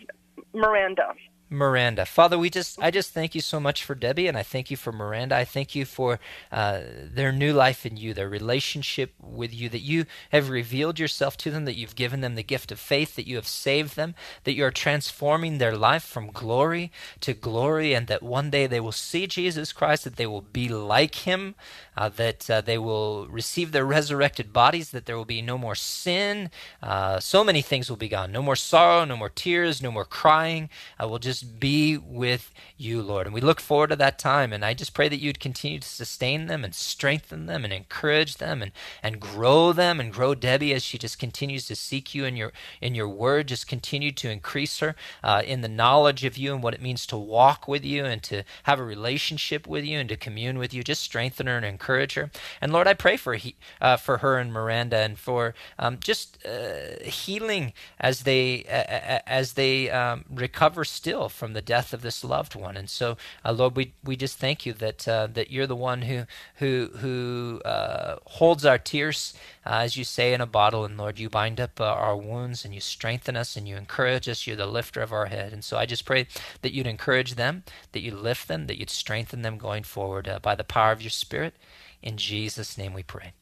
miranda 0.53 1.13
Miranda. 1.49 2.05
Father, 2.05 2.37
we 2.37 2.49
just 2.49 2.79
I 2.81 2.91
just 2.91 3.13
thank 3.13 3.33
you 3.33 3.41
so 3.41 3.59
much 3.59 3.83
for 3.83 3.95
Debbie 3.95 4.27
and 4.27 4.37
I 4.37 4.43
thank 4.43 4.69
you 4.69 4.77
for 4.77 4.91
Miranda. 4.91 5.35
I 5.35 5.45
thank 5.45 5.75
you 5.75 5.85
for 5.85 6.19
uh, 6.51 6.81
their 7.01 7.31
new 7.31 7.53
life 7.53 7.85
in 7.85 7.97
you, 7.97 8.13
their 8.13 8.29
relationship 8.29 9.13
with 9.19 9.53
you, 9.53 9.69
that 9.69 9.79
you 9.79 10.05
have 10.31 10.49
revealed 10.49 10.99
yourself 10.99 11.37
to 11.37 11.51
them, 11.51 11.65
that 11.65 11.75
you've 11.75 11.95
given 11.95 12.21
them 12.21 12.35
the 12.35 12.43
gift 12.43 12.71
of 12.71 12.79
faith, 12.79 13.15
that 13.15 13.27
you 13.27 13.35
have 13.35 13.47
saved 13.47 13.95
them, 13.95 14.13
that 14.43 14.53
you 14.53 14.63
are 14.63 14.71
transforming 14.71 15.57
their 15.57 15.75
life 15.75 16.03
from 16.03 16.31
glory 16.31 16.91
to 17.21 17.33
glory, 17.33 17.93
and 17.93 18.07
that 18.07 18.21
one 18.23 18.49
day 18.49 18.67
they 18.67 18.79
will 18.79 18.91
see 18.91 19.25
Jesus 19.25 19.73
Christ, 19.73 20.03
that 20.03 20.17
they 20.17 20.27
will 20.27 20.41
be 20.41 20.69
like 20.69 21.15
him. 21.15 21.55
Uh, 21.99 22.07
that 22.07 22.49
uh, 22.49 22.61
they 22.61 22.77
will 22.77 23.27
receive 23.27 23.73
their 23.73 23.85
resurrected 23.85 24.53
bodies, 24.53 24.91
that 24.91 25.05
there 25.05 25.17
will 25.17 25.25
be 25.25 25.41
no 25.41 25.57
more 25.57 25.75
sin. 25.75 26.49
Uh, 26.81 27.19
so 27.19 27.43
many 27.43 27.61
things 27.61 27.89
will 27.89 27.97
be 27.97 28.07
gone. 28.07 28.31
No 28.31 28.41
more 28.41 28.55
sorrow, 28.55 29.03
no 29.03 29.17
more 29.17 29.27
tears, 29.27 29.81
no 29.81 29.91
more 29.91 30.05
crying. 30.05 30.69
Uh, 30.97 31.09
we'll 31.09 31.19
just 31.19 31.59
be 31.59 31.97
with 31.97 32.53
you, 32.77 33.01
Lord. 33.01 33.27
And 33.27 33.33
we 33.33 33.41
look 33.41 33.59
forward 33.59 33.89
to 33.89 33.97
that 33.97 34.17
time. 34.17 34.53
And 34.53 34.63
I 34.63 34.73
just 34.73 34.93
pray 34.93 35.09
that 35.09 35.19
you'd 35.19 35.41
continue 35.41 35.79
to 35.79 35.87
sustain 35.89 36.45
them 36.45 36.63
and 36.63 36.73
strengthen 36.73 37.47
them 37.47 37.65
and 37.65 37.73
encourage 37.73 38.37
them 38.37 38.61
and, 38.61 38.71
and 39.03 39.19
grow 39.19 39.73
them 39.73 39.99
and 39.99 40.13
grow 40.13 40.33
Debbie 40.33 40.73
as 40.73 40.83
she 40.83 40.97
just 40.97 41.19
continues 41.19 41.67
to 41.67 41.75
seek 41.75 42.15
you 42.15 42.23
in 42.23 42.37
your 42.37 42.53
in 42.79 42.95
your 42.95 43.09
word. 43.09 43.49
Just 43.49 43.67
continue 43.67 44.13
to 44.13 44.31
increase 44.31 44.79
her 44.79 44.95
uh, 45.21 45.41
in 45.45 45.59
the 45.59 45.67
knowledge 45.67 46.23
of 46.23 46.37
you 46.37 46.53
and 46.53 46.63
what 46.63 46.73
it 46.73 46.81
means 46.81 47.05
to 47.07 47.17
walk 47.17 47.67
with 47.67 47.83
you 47.83 48.05
and 48.05 48.23
to 48.23 48.43
have 48.63 48.79
a 48.79 48.85
relationship 48.85 49.67
with 49.67 49.83
you 49.83 49.99
and 49.99 50.07
to 50.07 50.15
commune 50.15 50.57
with 50.57 50.73
you. 50.73 50.81
Just 50.81 51.03
strengthen 51.03 51.47
her 51.47 51.57
and 51.57 51.65
encourage 51.65 51.88
her. 51.97 52.29
And 52.61 52.71
Lord, 52.71 52.87
I 52.87 52.93
pray 52.93 53.17
for 53.17 53.35
he, 53.35 53.55
uh, 53.81 53.97
for 53.97 54.17
her 54.17 54.37
and 54.37 54.51
Miranda 54.53 54.97
and 54.97 55.17
for 55.17 55.53
um, 55.77 55.97
just 55.99 56.37
uh, 56.45 57.03
healing 57.03 57.73
as 57.99 58.23
they 58.23 58.63
as 58.65 59.53
they 59.53 59.89
um, 59.89 60.25
recover 60.29 60.85
still 60.85 61.29
from 61.29 61.53
the 61.53 61.61
death 61.61 61.93
of 61.93 62.01
this 62.01 62.23
loved 62.23 62.55
one. 62.55 62.77
And 62.77 62.89
so, 62.89 63.17
uh, 63.45 63.51
Lord, 63.51 63.75
we 63.75 63.93
we 64.03 64.15
just 64.15 64.37
thank 64.37 64.65
you 64.65 64.73
that 64.73 65.07
uh, 65.07 65.27
that 65.33 65.51
you're 65.51 65.67
the 65.67 65.75
one 65.75 66.03
who 66.03 66.25
who 66.55 66.89
who 66.97 67.61
uh, 67.65 68.17
holds 68.25 68.65
our 68.65 68.77
tears, 68.77 69.33
uh, 69.58 69.58
as 69.69 69.95
you 69.95 70.03
say 70.03 70.33
in 70.33 70.41
a 70.41 70.45
bottle. 70.45 70.83
And 70.83 70.97
Lord, 70.97 71.19
you 71.19 71.29
bind 71.29 71.61
up 71.61 71.79
our 71.79 72.17
wounds 72.17 72.65
and 72.65 72.73
you 72.73 72.81
strengthen 72.81 73.37
us 73.37 73.55
and 73.55 73.67
you 73.67 73.77
encourage 73.77 74.27
us. 74.27 74.47
You're 74.47 74.55
the 74.55 74.65
lifter 74.65 75.01
of 75.01 75.13
our 75.13 75.27
head. 75.27 75.53
And 75.53 75.63
so, 75.63 75.77
I 75.77 75.85
just 75.85 76.05
pray 76.05 76.27
that 76.61 76.73
you'd 76.73 76.87
encourage 76.87 77.35
them, 77.35 77.63
that 77.91 78.01
you'd 78.01 78.15
lift 78.15 78.47
them, 78.47 78.67
that 78.67 78.77
you'd 78.77 78.89
strengthen 78.89 79.41
them 79.41 79.57
going 79.57 79.83
forward 79.83 80.29
by 80.41 80.55
the 80.55 80.63
power 80.63 80.91
of 80.91 81.01
your 81.01 81.11
Spirit. 81.11 81.55
In 82.01 82.17
Jesus' 82.17 82.77
name 82.77 82.93
we 82.93 83.03
pray. 83.03 83.33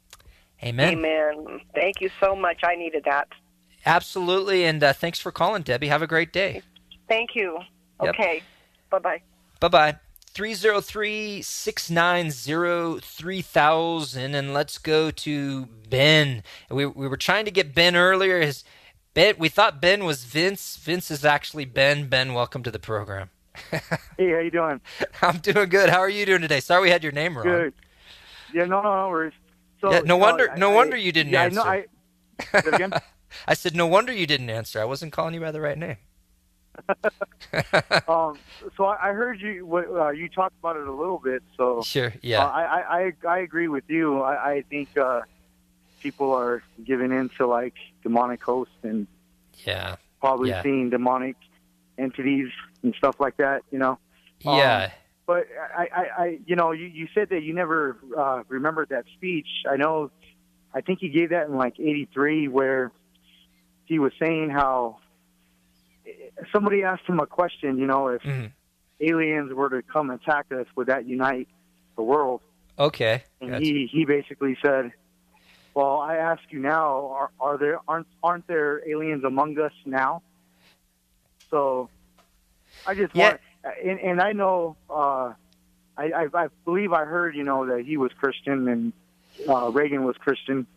Amen. 0.63 0.93
Amen. 0.93 1.61
Thank 1.75 2.01
you 2.01 2.09
so 2.19 2.35
much. 2.35 2.61
I 2.63 2.75
needed 2.75 3.03
that. 3.05 3.27
Absolutely. 3.85 4.65
And 4.65 4.83
uh, 4.83 4.93
thanks 4.93 5.19
for 5.19 5.31
calling, 5.31 5.61
Debbie. 5.61 5.87
Have 5.87 6.01
a 6.01 6.07
great 6.07 6.33
day. 6.33 6.61
Thank 7.07 7.35
you. 7.35 7.59
Yep. 8.03 8.15
Okay. 8.15 8.41
Bye 8.89 8.99
bye. 8.99 9.21
Bye 9.59 9.67
bye. 9.69 9.99
303 10.37 11.41
690 11.41 12.99
3000. 13.01 14.35
And 14.35 14.53
let's 14.53 14.77
go 14.77 15.09
to 15.09 15.65
Ben. 15.89 16.43
We, 16.69 16.85
we 16.85 17.07
were 17.07 17.17
trying 17.17 17.45
to 17.45 17.51
get 17.51 17.73
Ben 17.73 17.95
earlier. 17.95 18.41
His, 18.41 18.63
ben, 19.15 19.33
we 19.39 19.49
thought 19.49 19.81
Ben 19.81 20.05
was 20.05 20.25
Vince. 20.25 20.77
Vince 20.77 21.09
is 21.09 21.25
actually 21.25 21.65
Ben. 21.65 22.07
Ben, 22.07 22.35
welcome 22.35 22.61
to 22.61 22.69
the 22.69 22.77
program. 22.77 23.31
hey, 23.71 24.29
how 24.29 24.37
you 24.37 24.51
doing? 24.51 24.79
I'm 25.23 25.39
doing 25.39 25.69
good. 25.69 25.89
How 25.89 26.01
are 26.01 26.09
you 26.09 26.23
doing 26.27 26.41
today? 26.41 26.59
Sorry 26.59 26.83
we 26.83 26.91
had 26.91 27.01
your 27.01 27.13
name 27.13 27.35
wrong. 27.35 27.47
Good. 27.47 27.73
Yeah, 28.53 28.65
no, 28.65 28.83
no, 28.83 28.93
no 28.93 29.09
worries. 29.09 29.33
So, 29.81 29.91
yeah, 29.91 30.01
no 30.01 30.17
wonder, 30.17 30.53
no 30.55 30.69
I, 30.71 30.75
wonder 30.75 30.97
you 30.97 31.11
didn't 31.11 31.33
yeah, 31.33 31.45
answer. 31.45 31.61
I, 31.61 31.85
know, 32.53 32.89
I? 32.93 33.01
I 33.47 33.55
said, 33.55 33.75
no 33.75 33.87
wonder 33.87 34.13
you 34.13 34.27
didn't 34.27 34.51
answer. 34.51 34.79
I 34.79 34.85
wasn't 34.85 35.13
calling 35.13 35.33
you 35.33 35.39
by 35.39 35.51
the 35.51 35.61
right 35.61 35.79
name. 35.79 35.97
um, 38.07 38.37
so 38.75 38.85
I, 38.85 39.09
I 39.09 39.13
heard 39.13 39.41
you. 39.41 39.67
Uh, 39.75 40.09
you 40.09 40.29
talked 40.29 40.55
about 40.59 40.77
it 40.77 40.87
a 40.87 40.91
little 40.91 41.19
bit. 41.19 41.43
So 41.55 41.81
sure, 41.83 42.13
yeah. 42.21 42.43
Uh, 42.43 42.49
I, 42.49 43.13
I 43.25 43.27
I 43.27 43.37
agree 43.39 43.67
with 43.67 43.83
you. 43.87 44.21
I, 44.21 44.51
I 44.51 44.61
think 44.69 44.97
uh, 44.97 45.21
people 46.01 46.33
are 46.33 46.63
giving 46.83 47.11
in 47.11 47.29
to 47.37 47.47
like 47.47 47.75
demonic 48.03 48.43
hosts 48.43 48.73
and 48.83 49.07
yeah, 49.65 49.95
probably 50.19 50.49
yeah. 50.49 50.63
seeing 50.63 50.89
demonic 50.89 51.35
entities 51.97 52.49
and 52.83 52.93
stuff 52.95 53.19
like 53.19 53.37
that. 53.37 53.63
You 53.71 53.79
know. 53.79 53.99
Yeah. 54.39 54.85
Um, 54.85 54.91
but 55.25 55.47
I, 55.75 55.87
I, 55.93 56.23
I, 56.23 56.39
you 56.45 56.55
know, 56.55 56.71
you, 56.71 56.85
you 56.85 57.09
said 57.13 57.29
that 57.31 57.43
you 57.43 57.53
never 57.53 57.97
uh, 58.17 58.43
remembered 58.47 58.89
that 58.89 59.03
speech. 59.13 59.47
I 59.69 59.75
know. 59.75 60.09
I 60.73 60.79
think 60.79 60.99
he 60.99 61.09
gave 61.09 61.31
that 61.31 61.47
in 61.47 61.57
like 61.57 61.79
'83, 61.79 62.47
where 62.47 62.91
he 63.85 63.99
was 63.99 64.13
saying 64.19 64.51
how 64.51 64.99
somebody 66.51 66.83
asked 66.83 67.03
him 67.05 67.19
a 67.19 67.25
question. 67.25 67.77
You 67.77 67.87
know, 67.87 68.07
if 68.07 68.21
mm-hmm. 68.21 68.47
aliens 69.01 69.53
were 69.53 69.69
to 69.69 69.81
come 69.81 70.09
attack 70.09 70.47
us, 70.51 70.65
would 70.75 70.87
that 70.87 71.07
unite 71.07 71.47
the 71.95 72.03
world? 72.03 72.41
Okay. 72.79 73.23
And 73.41 73.63
he 73.63 73.89
he 73.91 74.05
basically 74.05 74.57
said, 74.61 74.91
"Well, 75.73 75.99
I 75.99 76.17
ask 76.17 76.41
you 76.49 76.59
now: 76.59 77.07
are, 77.07 77.31
are 77.39 77.57
there 77.57 77.79
aren't 77.87 78.07
aren't 78.23 78.47
there 78.47 78.87
aliens 78.87 79.23
among 79.23 79.59
us 79.59 79.73
now?" 79.85 80.21
So, 81.49 81.89
I 82.85 82.93
just 82.93 83.15
yeah. 83.15 83.29
want 83.29 83.41
and, 83.83 83.99
and 83.99 84.21
I 84.21 84.33
know, 84.33 84.75
uh, 84.89 85.33
I, 85.97 86.11
I, 86.11 86.27
I 86.33 86.47
believe 86.65 86.93
I 86.93 87.05
heard, 87.05 87.35
you 87.35 87.43
know, 87.43 87.65
that 87.67 87.85
he 87.85 87.97
was 87.97 88.11
Christian 88.13 88.67
and 88.67 88.93
uh, 89.47 89.71
Reagan 89.71 90.03
was 90.03 90.15
Christian. 90.17 90.67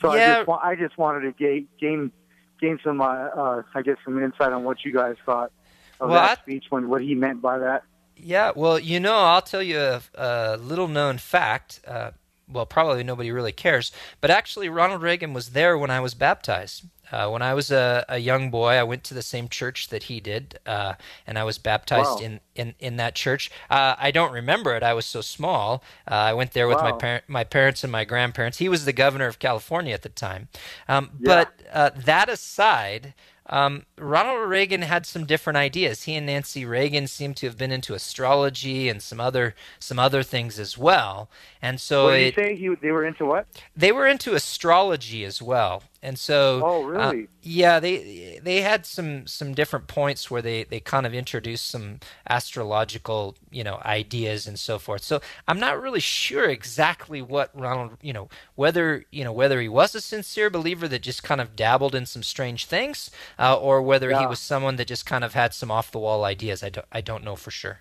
So 0.00 0.14
yeah. 0.14 0.38
I 0.40 0.44
just 0.44 0.62
I 0.64 0.76
just 0.76 0.98
wanted 0.98 1.20
to 1.20 1.32
gain 1.32 1.68
gain 1.78 2.12
gain 2.60 2.78
some 2.84 3.00
uh, 3.00 3.04
uh, 3.04 3.62
I 3.74 3.82
guess 3.82 3.96
some 4.04 4.22
insight 4.22 4.52
on 4.52 4.64
what 4.64 4.84
you 4.84 4.92
guys 4.92 5.16
thought 5.24 5.52
of 6.00 6.10
well, 6.10 6.20
that 6.20 6.38
I, 6.38 6.42
speech 6.42 6.66
when 6.70 6.88
what 6.88 7.02
he 7.02 7.14
meant 7.14 7.42
by 7.42 7.58
that. 7.58 7.82
Yeah, 8.16 8.52
well, 8.54 8.78
you 8.78 9.00
know, 9.00 9.16
I'll 9.16 9.42
tell 9.42 9.62
you 9.62 9.78
a, 9.78 10.02
a 10.14 10.56
little 10.56 10.88
known 10.88 11.18
fact. 11.18 11.80
Uh, 11.86 12.10
well, 12.52 12.66
probably 12.66 13.02
nobody 13.02 13.30
really 13.30 13.52
cares, 13.52 13.92
but 14.20 14.30
actually, 14.30 14.68
Ronald 14.68 15.02
Reagan 15.02 15.32
was 15.32 15.50
there 15.50 15.76
when 15.78 15.90
I 15.90 16.00
was 16.00 16.14
baptized. 16.14 16.84
Uh, 17.12 17.28
when 17.28 17.42
I 17.42 17.54
was 17.54 17.72
a, 17.72 18.04
a, 18.08 18.18
young 18.18 18.50
boy, 18.50 18.74
I 18.74 18.84
went 18.84 19.02
to 19.04 19.14
the 19.14 19.22
same 19.22 19.48
church 19.48 19.88
that 19.88 20.04
he 20.04 20.20
did, 20.20 20.60
uh, 20.64 20.94
and 21.26 21.38
I 21.38 21.44
was 21.44 21.58
baptized 21.58 22.20
wow. 22.20 22.26
in, 22.26 22.40
in, 22.54 22.74
in 22.78 22.96
that 22.98 23.16
church. 23.16 23.50
Uh, 23.68 23.96
I 23.98 24.12
don't 24.12 24.32
remember 24.32 24.76
it; 24.76 24.84
I 24.84 24.94
was 24.94 25.06
so 25.06 25.20
small. 25.20 25.82
Uh, 26.08 26.14
I 26.14 26.34
went 26.34 26.52
there 26.52 26.68
with 26.68 26.76
wow. 26.76 26.90
my 26.90 26.92
par- 26.92 27.22
my 27.26 27.42
parents 27.42 27.82
and 27.82 27.90
my 27.90 28.04
grandparents. 28.04 28.58
He 28.58 28.68
was 28.68 28.84
the 28.84 28.92
governor 28.92 29.26
of 29.26 29.40
California 29.40 29.92
at 29.92 30.02
the 30.02 30.08
time. 30.08 30.48
Um, 30.88 31.10
yeah. 31.18 31.26
But 31.26 31.66
uh, 31.72 31.90
that 32.04 32.28
aside, 32.28 33.14
um, 33.50 33.84
Ronald 33.98 34.48
Reagan 34.48 34.82
had 34.82 35.04
some 35.04 35.26
different 35.26 35.56
ideas. 35.56 36.04
He 36.04 36.14
and 36.14 36.26
Nancy 36.26 36.64
Reagan 36.64 37.08
seemed 37.08 37.36
to 37.38 37.46
have 37.46 37.58
been 37.58 37.72
into 37.72 37.94
astrology 37.94 38.88
and 38.88 39.02
some 39.02 39.20
other 39.20 39.54
some 39.80 39.98
other 39.98 40.22
things 40.22 40.58
as 40.58 40.78
well. 40.78 41.28
And 41.60 41.80
so, 41.80 42.04
what 42.04 42.12
did 42.12 42.20
it, 42.20 42.36
you 42.36 42.44
say? 42.44 42.56
He, 42.56 42.74
they 42.80 42.92
were 42.92 43.04
into 43.04 43.26
what? 43.26 43.46
They 43.76 43.90
were 43.90 44.06
into 44.06 44.34
astrology 44.34 45.24
as 45.24 45.42
well. 45.42 45.82
And 46.02 46.18
so, 46.18 46.62
oh 46.64 46.84
really? 46.84 47.24
Uh, 47.24 47.26
yeah, 47.42 47.78
they 47.78 48.40
they 48.42 48.62
had 48.62 48.86
some 48.86 49.26
some 49.26 49.52
different 49.52 49.86
points 49.86 50.30
where 50.30 50.40
they 50.40 50.64
they 50.64 50.80
kind 50.80 51.04
of 51.04 51.12
introduced 51.12 51.68
some 51.68 52.00
astrological 52.28 53.36
you 53.50 53.62
know 53.62 53.82
ideas 53.84 54.46
and 54.46 54.58
so 54.58 54.78
forth. 54.78 55.02
So 55.02 55.20
I'm 55.46 55.60
not 55.60 55.80
really 55.80 56.00
sure 56.00 56.48
exactly 56.48 57.20
what 57.20 57.50
Ronald 57.54 57.98
you 58.00 58.14
know 58.14 58.30
whether 58.54 59.04
you 59.10 59.24
know 59.24 59.32
whether 59.32 59.60
he 59.60 59.68
was 59.68 59.94
a 59.94 60.00
sincere 60.00 60.48
believer 60.48 60.88
that 60.88 61.02
just 61.02 61.22
kind 61.22 61.40
of 61.40 61.54
dabbled 61.54 61.94
in 61.94 62.06
some 62.06 62.22
strange 62.22 62.64
things, 62.64 63.10
uh, 63.38 63.58
or 63.58 63.82
whether 63.82 64.08
yeah. 64.08 64.20
he 64.20 64.26
was 64.26 64.38
someone 64.38 64.76
that 64.76 64.88
just 64.88 65.04
kind 65.04 65.22
of 65.22 65.34
had 65.34 65.52
some 65.52 65.70
off 65.70 65.92
the 65.92 65.98
wall 65.98 66.24
ideas. 66.24 66.62
I 66.62 66.70
don't 66.70 66.86
I 66.90 67.02
don't 67.02 67.24
know 67.24 67.36
for 67.36 67.50
sure. 67.50 67.80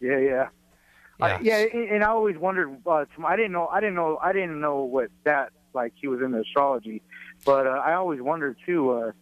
Yeah, 0.00 0.18
yeah. 0.18 0.48
Yeah, 1.20 1.34
uh, 1.34 1.38
yeah, 1.42 1.56
and 1.74 2.04
I 2.04 2.08
always 2.08 2.38
wondered. 2.38 2.76
Uh, 2.86 3.04
I 3.26 3.34
didn't 3.34 3.50
know. 3.50 3.66
I 3.66 3.80
didn't 3.80 3.96
know. 3.96 4.18
I 4.22 4.32
didn't 4.32 4.60
know 4.60 4.84
what 4.84 5.10
that 5.24 5.50
like. 5.74 5.92
He 5.96 6.08
was 6.08 6.20
into 6.20 6.40
astrology, 6.40 7.02
but 7.44 7.66
uh, 7.66 7.70
I 7.70 7.94
always 7.94 8.20
wondered 8.20 8.56
too. 8.64 8.90
Uh, 8.90 9.12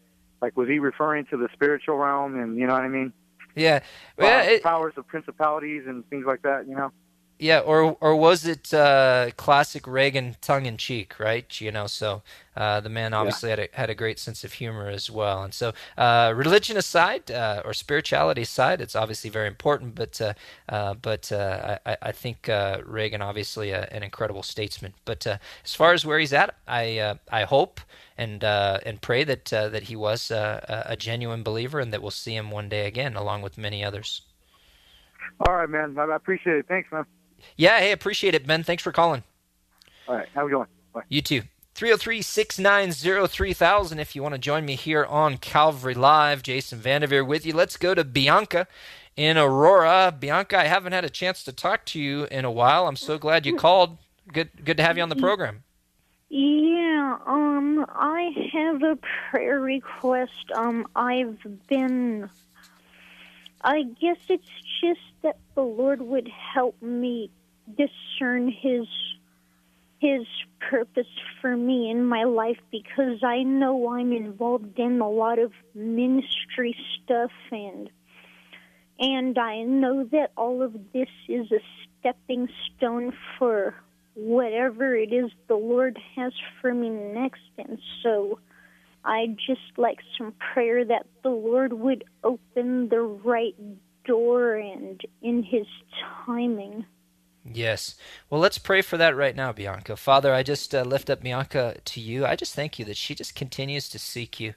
like, 0.42 0.56
was 0.56 0.68
he 0.68 0.78
referring 0.78 1.26
to 1.26 1.36
the 1.36 1.48
spiritual 1.52 1.96
realm, 1.96 2.38
and 2.38 2.58
you 2.58 2.66
know 2.66 2.74
what 2.74 2.82
I 2.82 2.88
mean? 2.88 3.12
Yeah, 3.54 3.80
well, 4.18 4.46
it, 4.46 4.62
powers 4.62 4.94
of 4.96 5.06
principalities 5.06 5.84
and 5.86 6.08
things 6.10 6.24
like 6.26 6.42
that. 6.42 6.68
You 6.68 6.76
know. 6.76 6.92
Yeah, 7.38 7.58
or 7.58 7.98
or 8.00 8.16
was 8.16 8.46
it 8.46 8.72
uh, 8.72 9.30
classic 9.36 9.86
Reagan 9.86 10.36
tongue 10.40 10.64
in 10.64 10.78
cheek, 10.78 11.20
right? 11.20 11.60
You 11.60 11.70
know, 11.70 11.86
so 11.86 12.22
uh, 12.56 12.80
the 12.80 12.88
man 12.88 13.12
obviously 13.12 13.50
yeah. 13.50 13.56
had 13.56 13.68
a, 13.74 13.76
had 13.76 13.90
a 13.90 13.94
great 13.94 14.18
sense 14.18 14.42
of 14.42 14.54
humor 14.54 14.88
as 14.88 15.10
well. 15.10 15.42
And 15.42 15.52
so, 15.52 15.74
uh, 15.98 16.32
religion 16.34 16.78
aside 16.78 17.30
uh, 17.30 17.60
or 17.62 17.74
spirituality 17.74 18.40
aside, 18.40 18.80
it's 18.80 18.96
obviously 18.96 19.28
very 19.28 19.48
important. 19.48 19.94
But 19.94 20.18
uh, 20.18 20.32
uh, 20.70 20.94
but 20.94 21.30
I, 21.30 21.78
I 22.00 22.12
think 22.12 22.48
Reagan 22.84 23.20
obviously 23.20 23.70
an 23.70 24.02
incredible 24.02 24.42
statesman. 24.42 24.94
But 25.04 25.26
as 25.26 25.74
far 25.74 25.92
as 25.92 26.06
where 26.06 26.18
he's 26.18 26.32
at, 26.32 26.54
I 26.66 27.18
I 27.30 27.44
hope 27.44 27.82
and 28.16 28.42
and 28.44 29.02
pray 29.02 29.24
that 29.24 29.44
that 29.44 29.82
he 29.82 29.96
was 29.96 30.30
a 30.30 30.96
genuine 30.98 31.42
believer 31.42 31.80
and 31.80 31.92
that 31.92 32.00
we'll 32.00 32.10
see 32.10 32.34
him 32.34 32.50
one 32.50 32.70
day 32.70 32.86
again, 32.86 33.14
along 33.14 33.42
with 33.42 33.58
many 33.58 33.84
others. 33.84 34.22
All 35.46 35.54
right, 35.54 35.68
man. 35.68 35.98
I 35.98 36.16
appreciate 36.16 36.56
it. 36.56 36.66
Thanks, 36.66 36.90
man. 36.90 37.04
Yeah, 37.56 37.78
hey, 37.78 37.92
appreciate 37.92 38.34
it, 38.34 38.46
Ben. 38.46 38.62
Thanks 38.62 38.82
for 38.82 38.92
calling. 38.92 39.22
All 40.08 40.16
right, 40.16 40.28
have 40.34 40.46
a 40.46 40.48
good 40.48 40.58
one. 40.58 40.68
Bye. 40.92 41.02
You 41.08 41.22
too. 41.22 41.42
303 41.74 42.22
690 42.22 43.26
3000 43.28 43.98
if 43.98 44.16
you 44.16 44.22
want 44.22 44.34
to 44.34 44.38
join 44.38 44.64
me 44.64 44.76
here 44.76 45.04
on 45.04 45.36
Calvary 45.36 45.92
Live. 45.92 46.42
Jason 46.42 46.78
Vandeveer 46.78 47.26
with 47.26 47.44
you. 47.44 47.52
Let's 47.52 47.76
go 47.76 47.92
to 47.94 48.02
Bianca 48.02 48.66
in 49.14 49.36
Aurora. 49.36 50.14
Bianca, 50.18 50.58
I 50.58 50.64
haven't 50.64 50.94
had 50.94 51.04
a 51.04 51.10
chance 51.10 51.44
to 51.44 51.52
talk 51.52 51.84
to 51.86 52.00
you 52.00 52.24
in 52.30 52.46
a 52.46 52.50
while. 52.50 52.86
I'm 52.86 52.96
so 52.96 53.18
glad 53.18 53.44
you 53.44 53.56
called. 53.56 53.98
Good 54.32 54.64
good 54.64 54.78
to 54.78 54.82
have 54.82 54.96
you 54.96 55.02
on 55.02 55.10
the 55.10 55.16
program. 55.16 55.64
Yeah, 56.30 57.18
um 57.26 57.84
I 57.90 58.48
have 58.52 58.82
a 58.82 58.98
prayer 59.30 59.60
request. 59.60 60.50
Um 60.54 60.86
I've 60.96 61.38
been 61.68 62.30
I 63.60 63.82
guess 64.00 64.18
it's 64.28 64.48
just 64.80 65.00
that 65.22 65.36
the 65.54 65.62
Lord 65.62 66.00
would 66.00 66.28
help 66.28 66.80
me 66.80 67.30
discern 67.74 68.50
His 68.50 68.86
his 69.98 70.26
purpose 70.70 71.06
for 71.40 71.56
me 71.56 71.90
in 71.90 72.04
my 72.04 72.24
life 72.24 72.58
because 72.70 73.22
I 73.22 73.42
know 73.42 73.88
I'm 73.90 74.12
involved 74.12 74.78
in 74.78 75.00
a 75.00 75.08
lot 75.08 75.38
of 75.38 75.52
ministry 75.74 76.76
stuff 77.02 77.30
and 77.50 77.88
and 78.98 79.38
I 79.38 79.62
know 79.62 80.04
that 80.04 80.32
all 80.36 80.62
of 80.62 80.74
this 80.92 81.08
is 81.28 81.50
a 81.52 81.60
stepping 82.00 82.48
stone 82.76 83.12
for 83.38 83.74
whatever 84.14 84.94
it 84.94 85.12
is 85.12 85.30
the 85.48 85.56
Lord 85.56 85.98
has 86.14 86.32
for 86.60 86.72
me 86.72 86.90
next 86.90 87.40
and 87.58 87.78
so 88.02 88.38
I 89.04 89.28
just 89.46 89.78
like 89.78 89.98
some 90.18 90.34
prayer 90.52 90.84
that 90.84 91.06
the 91.22 91.30
Lord 91.30 91.72
would 91.72 92.04
open 92.24 92.88
the 92.88 93.00
right 93.00 93.54
door 94.04 94.54
and 94.54 95.00
in 95.22 95.42
his 95.42 95.66
timing. 96.24 96.84
Yes. 97.52 97.96
Well, 98.30 98.40
let's 98.40 98.58
pray 98.58 98.82
for 98.82 98.96
that 98.98 99.16
right 99.16 99.36
now, 99.36 99.52
Bianca. 99.52 99.96
Father, 99.96 100.34
I 100.34 100.42
just 100.42 100.74
uh, 100.74 100.82
lift 100.82 101.10
up 101.10 101.22
Bianca 101.22 101.76
to 101.84 102.00
you. 102.00 102.26
I 102.26 102.36
just 102.36 102.54
thank 102.54 102.78
you 102.78 102.84
that 102.86 102.96
she 102.98 103.14
just 103.14 103.34
continues 103.36 103.88
to 103.90 103.98
seek 103.98 104.40
you 104.40 104.54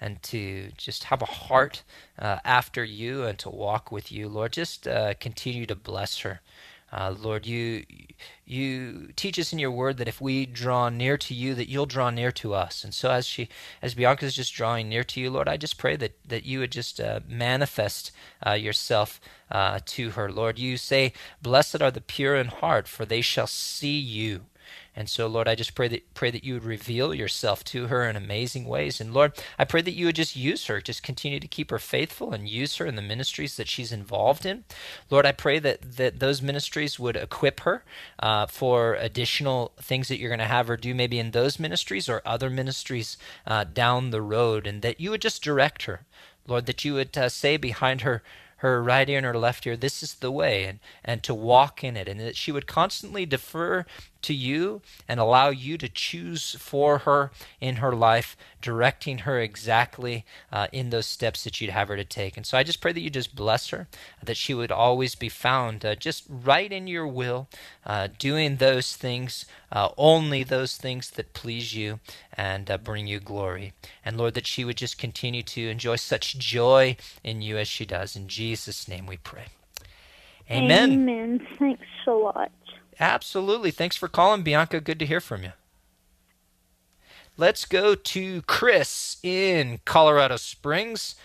and 0.00 0.22
to 0.24 0.70
just 0.76 1.04
have 1.04 1.22
a 1.22 1.26
heart 1.26 1.82
uh, 2.18 2.38
after 2.44 2.84
you 2.84 3.24
and 3.24 3.38
to 3.40 3.50
walk 3.50 3.92
with 3.92 4.12
you. 4.12 4.28
Lord, 4.28 4.52
just 4.52 4.88
uh, 4.88 5.14
continue 5.14 5.66
to 5.66 5.76
bless 5.76 6.20
her. 6.20 6.40
Uh, 6.94 7.12
Lord, 7.18 7.44
you 7.44 7.84
you 8.46 9.08
teach 9.16 9.36
us 9.36 9.52
in 9.52 9.58
your 9.58 9.72
word 9.72 9.96
that 9.96 10.06
if 10.06 10.20
we 10.20 10.46
draw 10.46 10.88
near 10.88 11.18
to 11.18 11.34
you, 11.34 11.54
that 11.56 11.68
you'll 11.68 11.86
draw 11.86 12.10
near 12.10 12.30
to 12.30 12.54
us. 12.54 12.84
And 12.84 12.94
so, 12.94 13.10
as 13.10 13.26
she, 13.26 13.48
as 13.82 13.94
Bianca 13.94 14.24
is 14.26 14.34
just 14.34 14.54
drawing 14.54 14.88
near 14.88 15.02
to 15.02 15.20
you, 15.20 15.28
Lord, 15.28 15.48
I 15.48 15.56
just 15.56 15.76
pray 15.76 15.96
that 15.96 16.12
that 16.28 16.44
you 16.44 16.60
would 16.60 16.70
just 16.70 17.00
uh, 17.00 17.20
manifest 17.28 18.12
uh, 18.46 18.52
yourself 18.52 19.20
uh, 19.50 19.80
to 19.86 20.10
her. 20.10 20.30
Lord, 20.30 20.56
you 20.56 20.76
say, 20.76 21.12
"Blessed 21.42 21.82
are 21.82 21.90
the 21.90 22.00
pure 22.00 22.36
in 22.36 22.46
heart, 22.46 22.86
for 22.86 23.04
they 23.04 23.22
shall 23.22 23.48
see 23.48 23.98
you." 23.98 24.42
And 24.96 25.08
so, 25.08 25.26
Lord, 25.26 25.48
I 25.48 25.54
just 25.54 25.74
pray 25.74 25.88
that 25.88 26.14
pray 26.14 26.30
that 26.30 26.44
you 26.44 26.54
would 26.54 26.64
reveal 26.64 27.12
yourself 27.12 27.64
to 27.64 27.88
her 27.88 28.08
in 28.08 28.14
amazing 28.14 28.64
ways. 28.66 29.00
And 29.00 29.12
Lord, 29.12 29.32
I 29.58 29.64
pray 29.64 29.82
that 29.82 29.94
you 29.94 30.06
would 30.06 30.16
just 30.16 30.36
use 30.36 30.66
her, 30.66 30.80
just 30.80 31.02
continue 31.02 31.40
to 31.40 31.48
keep 31.48 31.70
her 31.70 31.78
faithful 31.78 32.32
and 32.32 32.48
use 32.48 32.76
her 32.76 32.86
in 32.86 32.94
the 32.94 33.02
ministries 33.02 33.56
that 33.56 33.68
she's 33.68 33.92
involved 33.92 34.46
in. 34.46 34.64
Lord, 35.10 35.26
I 35.26 35.32
pray 35.32 35.58
that 35.58 35.96
that 35.96 36.20
those 36.20 36.40
ministries 36.42 36.98
would 36.98 37.16
equip 37.16 37.60
her 37.60 37.84
uh, 38.20 38.46
for 38.46 38.94
additional 38.94 39.72
things 39.80 40.08
that 40.08 40.18
you're 40.18 40.30
going 40.30 40.38
to 40.38 40.44
have 40.44 40.68
her 40.68 40.76
do, 40.76 40.94
maybe 40.94 41.18
in 41.18 41.32
those 41.32 41.58
ministries 41.58 42.08
or 42.08 42.22
other 42.24 42.48
ministries 42.50 43.16
uh, 43.46 43.64
down 43.64 44.10
the 44.10 44.22
road, 44.22 44.66
and 44.66 44.82
that 44.82 45.00
you 45.00 45.10
would 45.10 45.22
just 45.22 45.42
direct 45.42 45.84
her. 45.84 46.06
Lord, 46.46 46.66
that 46.66 46.84
you 46.84 46.94
would 46.94 47.16
uh, 47.16 47.28
say 47.28 47.56
behind 47.56 48.02
her 48.02 48.22
her 48.64 48.82
right 48.82 49.10
ear 49.10 49.18
and 49.18 49.26
her 49.26 49.36
left 49.36 49.66
ear, 49.66 49.76
this 49.76 50.02
is 50.02 50.14
the 50.14 50.30
way, 50.30 50.64
and, 50.64 50.78
and 51.04 51.22
to 51.22 51.34
walk 51.34 51.84
in 51.84 51.98
it, 51.98 52.08
and 52.08 52.18
that 52.18 52.34
she 52.34 52.50
would 52.50 52.66
constantly 52.66 53.26
defer 53.26 53.84
to 54.24 54.34
you 54.34 54.82
and 55.08 55.18
allow 55.20 55.48
you 55.48 55.78
to 55.78 55.88
choose 55.88 56.56
for 56.58 56.98
her 56.98 57.30
in 57.60 57.76
her 57.76 57.92
life, 57.92 58.36
directing 58.60 59.18
her 59.18 59.40
exactly 59.40 60.24
uh, 60.52 60.66
in 60.72 60.90
those 60.90 61.06
steps 61.06 61.44
that 61.44 61.60
you'd 61.60 61.70
have 61.70 61.88
her 61.88 61.96
to 61.96 62.04
take. 62.04 62.36
And 62.36 62.44
so 62.44 62.58
I 62.58 62.62
just 62.62 62.80
pray 62.80 62.92
that 62.92 63.00
you 63.00 63.10
just 63.10 63.34
bless 63.34 63.68
her, 63.70 63.86
that 64.22 64.36
she 64.36 64.54
would 64.54 64.72
always 64.72 65.14
be 65.14 65.28
found 65.28 65.84
uh, 65.84 65.94
just 65.94 66.24
right 66.28 66.72
in 66.72 66.86
your 66.86 67.06
will, 67.06 67.48
uh, 67.86 68.08
doing 68.18 68.56
those 68.56 68.96
things, 68.96 69.46
uh, 69.70 69.90
only 69.96 70.42
those 70.42 70.76
things 70.76 71.10
that 71.10 71.34
please 71.34 71.74
you 71.74 72.00
and 72.32 72.70
uh, 72.70 72.78
bring 72.78 73.06
you 73.06 73.20
glory. 73.20 73.72
And 74.04 74.16
Lord, 74.16 74.34
that 74.34 74.46
she 74.46 74.64
would 74.64 74.76
just 74.76 74.98
continue 74.98 75.42
to 75.42 75.68
enjoy 75.68 75.96
such 75.96 76.38
joy 76.38 76.96
in 77.22 77.42
you 77.42 77.58
as 77.58 77.68
she 77.68 77.84
does. 77.84 78.16
In 78.16 78.28
Jesus' 78.28 78.88
name 78.88 79.06
we 79.06 79.16
pray. 79.16 79.46
Amen. 80.50 80.92
Amen. 80.92 81.46
Thanks 81.58 81.86
a 82.06 82.12
lot. 82.12 82.52
Absolutely. 83.00 83.70
Thanks 83.70 83.96
for 83.96 84.08
calling, 84.08 84.42
Bianca. 84.42 84.80
Good 84.80 84.98
to 85.00 85.06
hear 85.06 85.20
from 85.20 85.42
you. 85.42 85.52
Let's 87.36 87.64
go 87.64 87.94
to 87.94 88.42
Chris 88.42 89.16
in 89.22 89.80
Colorado 89.84 90.36
Springs. 90.36 91.16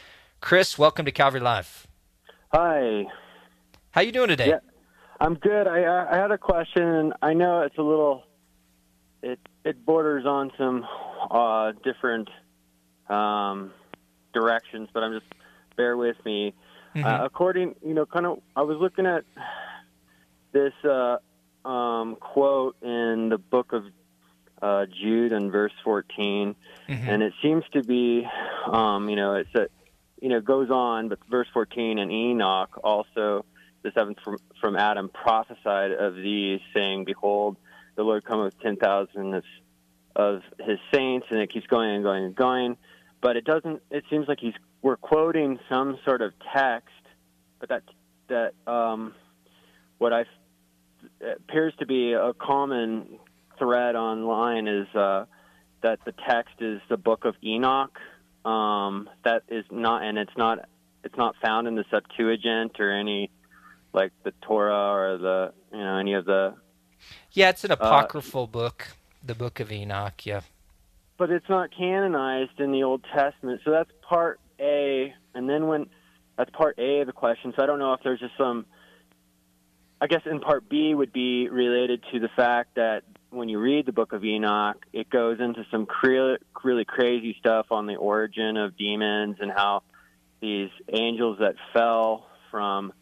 Chris, 0.42 0.78
welcome 0.78 1.06
to 1.06 1.12
Calvary 1.12 1.42
Live. 1.42 1.86
Hi. 2.52 3.06
How 3.92 4.02
you 4.02 4.12
doing 4.12 4.30
today? 4.30 4.50
Yeah, 4.50 4.60
I'm 5.22 5.36
good. 5.36 5.68
I 5.68 6.08
I 6.12 6.16
had 6.16 6.32
a 6.32 6.38
question. 6.38 7.14
I 7.22 7.34
know 7.34 7.62
it's 7.62 7.78
a 7.78 7.84
little 7.84 8.24
it 9.22 9.40
it 9.64 9.86
borders 9.86 10.26
on 10.26 10.52
some 10.58 10.86
uh, 11.30 11.74
different 11.84 12.30
um, 13.10 13.72
directions, 14.34 14.90
but 14.94 15.04
I'm 15.04 15.14
just 15.14 15.32
bear 15.76 15.98
with 15.98 16.18
me. 16.26 16.54
Mm-hmm. 16.96 17.06
Uh, 17.06 17.26
according, 17.26 17.76
you 17.86 17.94
know, 17.94 18.06
kind 18.06 18.26
of, 18.26 18.40
I 18.56 18.64
was 18.64 18.78
looking 18.80 19.06
at 19.06 19.24
this 20.52 20.74
uh, 20.84 21.18
um, 21.66 22.16
quote 22.16 22.76
in 22.82 23.30
the 23.30 23.38
book 23.38 23.74
of 23.74 23.84
uh, 24.62 24.86
Jude 25.02 25.32
and 25.32 25.52
verse 25.52 25.74
14, 25.84 26.56
Mm-hmm. 26.90 27.08
and 27.08 27.22
it 27.22 27.34
seems 27.42 27.64
to 27.74 27.84
be, 27.84 28.28
um, 28.72 29.10
you 29.10 29.16
know, 29.16 29.36
it's 29.36 29.54
a, 29.54 29.68
you 30.22 30.30
know, 30.30 30.42
goes 30.42 30.72
on, 30.72 31.08
but 31.08 31.20
verse 31.30 31.48
14 31.54 32.00
and 32.00 32.12
Enoch 32.12 32.80
also, 32.84 33.46
the 33.84 33.92
seventh 33.92 34.18
from, 34.26 34.38
from 34.60 34.76
Adam, 34.76 35.08
prophesied 35.10 35.92
of 35.92 36.16
these, 36.16 36.60
saying, 36.74 37.06
"Behold, 37.06 37.58
the 37.96 38.04
Lord 38.04 38.26
cometh 38.26 38.54
with 38.56 38.60
ten 38.62 38.76
thousand 38.76 39.36
of, 39.36 39.44
of 40.16 40.42
his 40.60 40.80
saints," 40.92 41.28
and 41.30 41.40
it 41.40 41.52
keeps 41.54 41.68
going 41.68 41.92
and 41.92 42.04
going 42.04 42.26
and 42.26 42.36
going. 42.36 42.76
But 43.22 43.38
it 43.38 43.46
doesn't. 43.46 43.82
It 43.92 44.04
seems 44.10 44.28
like 44.28 44.40
he's 44.42 44.56
we're 44.82 44.98
quoting 44.98 45.60
some 45.70 45.98
sort 46.04 46.22
of 46.22 46.34
text, 46.54 46.90
but 47.60 47.70
that 47.70 47.84
that 48.28 48.54
um, 48.68 49.14
what 50.00 50.12
I 50.12 50.26
appears 51.22 51.74
to 51.80 51.86
be 51.86 52.14
a 52.14 52.34
common 52.34 53.20
thread 53.58 53.96
online 53.96 54.68
is 54.68 54.88
uh, 54.96 55.26
that 55.82 56.00
the 56.06 56.14
text 56.28 56.56
is 56.60 56.82
the 56.90 56.98
book 56.98 57.26
of 57.26 57.36
Enoch. 57.44 57.98
Um, 58.46 59.10
that 59.24 59.44
is 59.50 59.66
not, 59.70 60.04
and 60.04 60.18
it's 60.18 60.36
not, 60.38 60.60
it's 61.04 61.18
not 61.18 61.36
found 61.42 61.68
in 61.68 61.76
the 61.76 61.86
Septuagint 61.92 62.80
or 62.80 62.92
any 62.92 63.30
like 63.94 64.12
the 64.24 64.34
Torah 64.42 64.94
or 64.94 65.18
the 65.18 65.54
you 65.72 65.78
know 65.78 65.98
any 65.98 66.14
of 66.14 66.26
the. 66.26 66.56
Yeah, 67.32 67.50
it's 67.50 67.64
an 67.64 67.72
apocryphal 67.72 68.48
book, 68.48 68.90
the 69.24 69.36
Book 69.36 69.60
of 69.60 69.72
Enoch. 69.72 70.26
Yeah. 70.26 70.42
But 71.18 71.32
it's 71.32 71.50
not 71.50 71.70
canonized 71.76 72.60
in 72.60 72.72
the 72.72 72.84
Old 72.84 73.04
Testament, 73.14 73.62
so 73.66 73.72
that's 73.72 73.92
part 74.02 74.40
A. 74.60 75.14
And 75.34 75.50
then 75.50 75.68
when 75.68 75.88
that's 76.38 76.50
part 76.52 76.78
A 76.80 77.02
of 77.02 77.08
the 77.08 77.14
question, 77.14 77.54
so 77.56 77.64
I 77.64 77.66
don't 77.66 77.80
know 77.80 77.94
if 77.94 78.02
there's 78.04 78.20
just 78.20 78.38
some 78.38 78.66
I 80.02 80.08
guess 80.08 80.22
in 80.26 80.40
part 80.40 80.70
B 80.70 80.94
would 80.94 81.12
be 81.12 81.50
related 81.50 82.04
to 82.14 82.20
the 82.20 82.30
fact 82.36 82.76
that 82.76 83.04
when 83.32 83.50
you 83.50 83.60
read 83.60 83.86
the 83.86 83.92
book 83.92 84.14
of 84.14 84.24
Enoch, 84.24 84.78
it 84.94 85.10
goes 85.10 85.40
into 85.40 85.66
some 85.72 85.86
cre- 85.86 86.36
really 86.64 86.86
crazy 86.86 87.36
stuff 87.40 87.68
on 87.72 87.86
the 87.86 87.96
origin 87.96 88.58
of 88.58 88.78
demons 88.78 89.38
and 89.40 89.52
how 89.52 89.84
these 90.42 90.70
angels 90.92 91.38
that 91.40 91.56
fell 91.74 92.28
from 92.50 92.94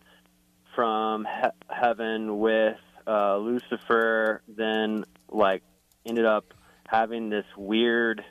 from 0.76 1.26
he- 1.26 1.50
heaven 1.70 2.40
with 2.40 2.78
uh, 3.08 3.38
Lucifer 3.38 4.42
then 4.48 5.06
like 5.30 5.64
ended 6.06 6.26
up 6.26 6.54
having 6.88 7.30
this 7.30 7.46
weird 7.56 8.24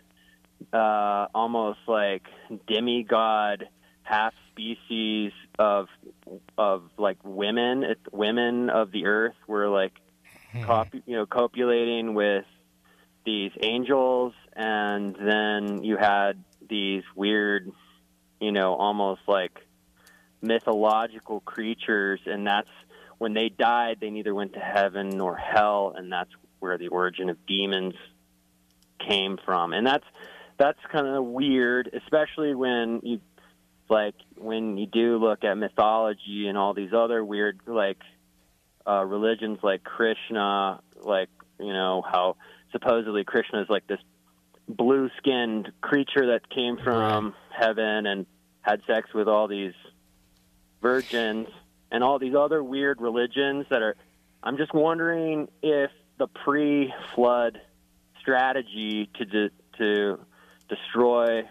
uh, 0.73 1.27
almost 1.35 1.81
like 1.87 2.23
demigod 2.67 3.69
half 4.03 4.35
species 4.57 5.33
of 5.59 5.89
of 6.57 6.85
like 6.99 7.19
women 7.23 7.83
it, 7.83 7.99
women 8.13 8.71
of 8.71 8.91
the 8.91 9.07
earth 9.07 9.35
were 9.47 9.69
like 9.69 9.93
hmm. 10.53 10.63
cop, 10.65 10.89
you 10.95 11.17
know 11.17 11.27
copulating 11.27 12.15
with 12.15 12.45
these 13.25 13.53
angels. 13.63 14.33
And 14.55 15.15
then 15.17 15.85
you 15.85 15.97
had 15.99 16.43
these 16.69 17.03
weird 17.15 17.71
you 18.41 18.53
know 18.53 18.75
almost 18.75 19.23
like 19.29 19.59
mythological 20.41 21.41
creatures. 21.41 22.21
And 22.25 22.47
that's 22.47 22.69
when 23.19 23.35
they 23.35 23.49
died 23.49 23.99
they 24.01 24.11
neither 24.11 24.35
went 24.35 24.55
to 24.55 24.61
heaven 24.61 25.11
nor 25.11 25.37
hell. 25.37 25.95
And 25.97 26.11
that's 26.11 26.31
where 26.61 26.79
the 26.79 26.89
origin 26.89 27.29
of 27.29 27.45
demons 27.47 27.95
came 29.07 29.39
from. 29.45 29.75
And 29.75 29.87
that's 29.87 30.07
that's 30.59 30.79
kind 30.91 31.07
of 31.07 31.23
weird 31.27 31.91
especially 31.93 32.55
when 32.55 33.01
you 33.03 33.21
like 33.89 34.15
when 34.37 34.77
you 34.77 34.87
do 34.87 35.19
look 35.19 35.45
at 35.45 35.55
mythology 35.55 36.47
and 36.49 36.59
all 36.59 36.75
these 36.75 36.93
other 36.93 37.25
weird 37.25 37.61
like 37.67 37.99
uh, 38.87 39.05
religions 39.05 39.59
like 39.63 39.85
Krishna, 39.85 40.81
like 41.01 41.29
you 41.59 41.73
know 41.73 42.03
how 42.03 42.37
supposedly 42.73 43.25
Krishna 43.25 43.63
is 43.63 43.69
like 43.69 43.87
this 43.87 44.01
blue-skinned 44.69 45.71
creature 45.81 46.27
that 46.33 46.49
came 46.51 46.77
from 46.83 47.35
heaven 47.51 48.07
and 48.07 48.27
had 48.63 48.81
sex 48.87 49.15
with 49.15 49.29
all 49.29 49.47
these 49.47 49.75
virgins 50.83 51.47
and 51.91 52.03
all 52.03 52.19
these 52.19 52.35
other 52.35 52.63
weird 52.63 53.01
religions 53.01 53.67
that 53.71 53.83
are. 53.83 53.97
I'm 54.43 54.57
just 54.57 54.75
wondering 54.75 55.49
if 55.63 55.91
the 56.19 56.27
pre-flood 56.27 57.61
strategy 58.21 59.09
to 59.15 59.25
de- 59.25 59.51
to 59.79 60.19
destroy 60.69 61.43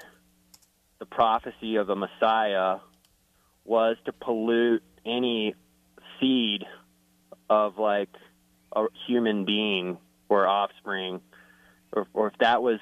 the 1.00 1.06
prophecy 1.06 1.76
of 1.76 1.90
a 1.90 1.96
Messiah 1.96 2.78
was 3.64 3.98
to 4.06 4.14
pollute 4.14 4.84
any 5.06 5.56
seed 6.20 6.64
of 7.50 7.78
like 7.78 8.10
a 8.76 8.86
human 9.08 9.46
being 9.46 9.98
or 10.30 10.48
offspring, 10.48 11.22
or 11.92 12.08
or 12.14 12.28
if 12.28 12.38
that 12.40 12.62
was 12.62 12.80